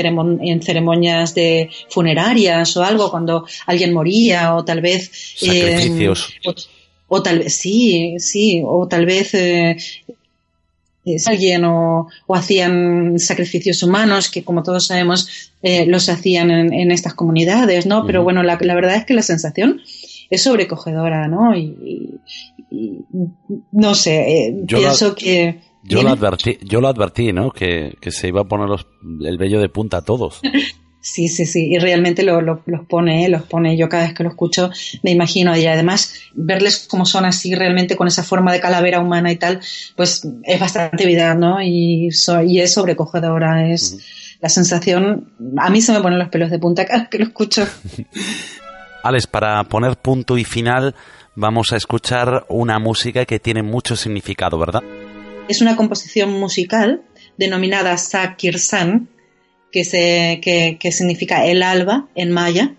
en, 0.44 0.62
ceremonias 0.62 1.34
de 1.34 1.72
funerarias 1.90 2.78
o 2.78 2.84
algo 2.84 3.10
cuando 3.10 3.48
alguien 3.66 3.92
moría 3.92 4.56
o 4.56 4.64
tal 4.64 4.82
vez... 4.82 5.10
Sacrificios. 5.36 6.30
Eh, 6.46 6.54
o, 7.08 7.24
tal 7.24 7.40
vez, 7.40 7.56
sí, 7.56 8.18
sí, 8.20 8.62
o 8.64 8.88
tal 8.88 9.08
vez 9.08 9.34
eh, 9.34 9.78
alguien 11.26 11.66
o, 11.66 12.08
o, 12.28 12.36
hacían 12.36 13.18
sacrificios 13.18 13.82
humanos 13.82 14.30
que 14.30 14.44
como 14.44 14.62
todos 14.62 14.86
sabemos 14.86 15.50
eh, 15.64 15.88
los 15.88 16.08
hacían 16.08 16.52
en, 16.52 16.92
estas 16.92 17.16
comunidades, 17.16 17.88
¿no? 17.88 18.06
Pero 18.06 18.24
bueno, 18.24 18.44
la, 18.44 18.60
la, 18.62 18.76
verdad 18.76 18.96
es 18.96 19.06
que 19.06 19.16
la 19.16 19.24
sensación 19.24 19.82
es 20.30 20.44
sobrecogedora, 20.44 21.28
¿no? 21.28 21.56
Y, 21.56 22.20
no 23.72 23.96
sé, 23.96 24.48
eh, 24.48 24.64
pienso 24.68 25.16
que 25.16 25.60
Yo 25.84 26.04
lo 26.04 26.10
advertí, 26.10 26.58
yo 26.62 26.82
lo 26.82 26.88
advertí, 26.88 27.34
¿no? 27.34 27.52
Que, 27.52 27.98
se 28.10 28.28
iba 28.28 28.42
a 28.42 28.48
poner 28.48 28.80
el 29.22 29.38
vello 29.38 29.60
de 29.60 29.70
punta 29.70 29.98
a 29.98 30.02
todos. 30.02 30.42
Sí, 31.02 31.30
sí, 31.30 31.46
sí, 31.46 31.70
y 31.72 31.78
realmente 31.78 32.24
lo, 32.24 32.42
los 32.42 32.60
pone, 32.90 33.30
los 33.30 33.44
pone. 33.44 33.78
Yo 33.78 33.88
cada 33.88 34.04
vez 34.04 34.14
que 34.14 34.24
lo 34.24 34.30
escucho 34.30 34.70
me 35.02 35.12
imagino, 35.12 35.56
y 35.56 35.66
además 35.66 36.14
verles 36.34 36.88
como 36.90 37.06
son 37.06 37.24
así 37.24 37.56
realmente 37.56 37.96
con 37.96 38.10
esa 38.10 38.22
forma 38.22 38.52
de 38.52 38.60
calavera 38.60 39.00
humana 39.00 39.32
y 39.32 39.38
tal, 39.38 39.62
pues 39.96 40.28
es 40.44 40.60
bastante 40.60 41.06
vida, 41.06 41.34
¿no? 41.36 41.62
Y, 41.62 42.10
y 42.46 42.60
es 42.60 42.74
sobrecogedora, 42.74 43.72
es 43.72 43.98
la 44.42 44.50
sensación, 44.50 45.32
a 45.58 45.70
mí 45.70 45.82
se 45.82 45.94
me 45.94 46.02
ponen 46.02 46.20
los 46.20 46.28
pelos 46.28 46.52
de 46.52 46.60
punta 46.60 46.86
cada 46.86 47.00
vez 47.00 47.10
que 47.10 47.20
lo 47.20 47.24
escucho. 47.24 47.66
Alex, 49.04 49.28
para 49.28 49.64
poner 49.64 49.98
punto 49.98 50.38
y 50.38 50.44
final, 50.44 50.96
vamos 51.36 51.72
a 51.72 51.78
escuchar 51.78 52.46
una 52.50 52.80
música 52.80 53.26
que 53.26 53.40
tiene 53.40 53.64
mucho 53.64 53.96
significado, 53.96 54.60
¿verdad? 54.60 54.84
Es 55.48 55.62
una 55.62 55.76
composición 55.76 56.32
musical 56.32 57.02
denominada 57.38 57.98
Sakir-san, 57.98 59.08
que, 59.72 59.86
se, 59.86 60.42
que, 60.42 60.92
significa 60.92 61.46
el 61.46 61.64
alba 61.64 62.08
en 62.16 62.32
maya. 62.32 62.74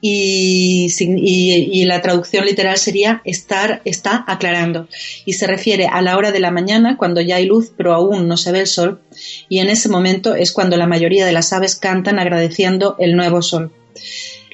Y, 0.00 0.88
y, 0.98 1.84
la 1.84 2.02
traducción 2.02 2.44
literal 2.44 2.76
sería 2.76 3.22
estar, 3.24 3.80
está 3.84 4.24
aclarando. 4.26 4.88
Y 5.24 5.34
se 5.34 5.46
refiere 5.46 5.86
a 5.86 6.02
la 6.02 6.16
hora 6.16 6.32
de 6.32 6.40
la 6.40 6.50
mañana, 6.50 6.96
cuando 6.96 7.20
ya 7.20 7.36
hay 7.36 7.46
luz, 7.46 7.72
pero 7.76 7.94
aún 7.94 8.28
no 8.28 8.36
se 8.36 8.52
ve 8.52 8.60
el 8.60 8.66
sol. 8.66 9.00
Y 9.48 9.60
en 9.60 9.68
ese 9.68 9.88
momento 9.88 10.34
es 10.34 10.52
cuando 10.52 10.76
la 10.76 10.86
mayoría 10.86 11.24
de 11.24 11.32
las 11.32 11.52
aves 11.52 11.76
cantan 11.76 12.18
agradeciendo 12.18 12.96
el 12.98 13.16
nuevo 13.16 13.42
sol. 13.42 13.72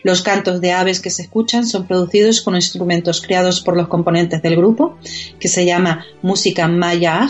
Los 0.03 0.22
cantos 0.22 0.61
de 0.61 0.72
aves 0.72 1.00
que 1.00 1.11
se 1.11 1.22
escuchan 1.22 1.66
son 1.66 1.86
producidos 1.86 2.40
con 2.40 2.55
instrumentos 2.55 3.20
creados 3.20 3.61
por 3.61 3.76
los 3.76 3.88
componentes 3.88 4.42
del 4.42 4.57
grupo, 4.57 4.98
que 5.38 5.48
se 5.48 5.64
llama 5.64 6.05
música 6.22 6.68
maya 6.68 7.28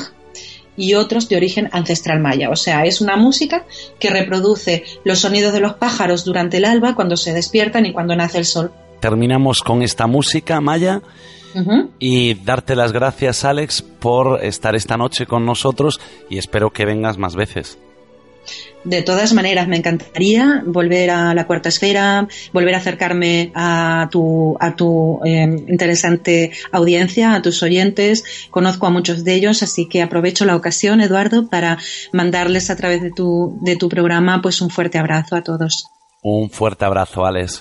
y 0.76 0.94
otros 0.94 1.28
de 1.28 1.36
origen 1.36 1.68
ancestral 1.72 2.20
maya. 2.20 2.50
O 2.50 2.56
sea, 2.56 2.84
es 2.84 3.00
una 3.00 3.16
música 3.16 3.64
que 3.98 4.10
reproduce 4.10 4.84
los 5.04 5.20
sonidos 5.20 5.52
de 5.52 5.60
los 5.60 5.74
pájaros 5.74 6.24
durante 6.24 6.56
el 6.56 6.64
alba, 6.64 6.94
cuando 6.94 7.16
se 7.16 7.32
despiertan 7.32 7.86
y 7.86 7.92
cuando 7.92 8.16
nace 8.16 8.38
el 8.38 8.46
sol. 8.46 8.72
Terminamos 9.00 9.60
con 9.60 9.82
esta 9.82 10.06
música 10.06 10.60
maya. 10.60 11.02
Y 11.98 12.32
darte 12.32 12.74
las 12.74 12.92
gracias, 12.92 13.44
Alex, 13.44 13.82
por 13.82 14.42
estar 14.42 14.74
esta 14.74 14.96
noche 14.96 15.26
con 15.26 15.44
nosotros 15.44 16.00
y 16.30 16.38
espero 16.38 16.70
que 16.70 16.86
vengas 16.86 17.18
más 17.18 17.36
veces. 17.36 17.78
De 18.84 19.02
todas 19.02 19.32
maneras, 19.32 19.68
me 19.68 19.76
encantaría 19.76 20.62
volver 20.66 21.10
a 21.10 21.34
la 21.34 21.46
cuarta 21.46 21.68
esfera, 21.68 22.26
volver 22.52 22.74
a 22.74 22.78
acercarme 22.78 23.52
a 23.54 24.08
tu, 24.10 24.56
a 24.58 24.74
tu 24.74 25.20
em, 25.24 25.56
interesante 25.68 26.50
audiencia, 26.72 27.34
a 27.34 27.42
tus 27.42 27.62
oyentes. 27.62 28.24
Conozco 28.50 28.86
a 28.86 28.90
muchos 28.90 29.24
de 29.24 29.34
ellos, 29.34 29.62
así 29.62 29.88
que 29.88 30.02
aprovecho 30.02 30.44
la 30.44 30.56
ocasión, 30.56 31.00
Eduardo, 31.00 31.48
para 31.48 31.78
mandarles 32.12 32.70
a 32.70 32.76
través 32.76 33.02
de 33.02 33.10
tu, 33.10 33.58
de 33.62 33.76
tu 33.76 33.88
programa 33.88 34.40
pues 34.42 34.60
un 34.60 34.70
fuerte 34.70 34.98
abrazo 34.98 35.36
a 35.36 35.42
todos. 35.42 35.86
Un 36.22 36.50
fuerte 36.50 36.84
abrazo, 36.84 37.24
Alex. 37.24 37.60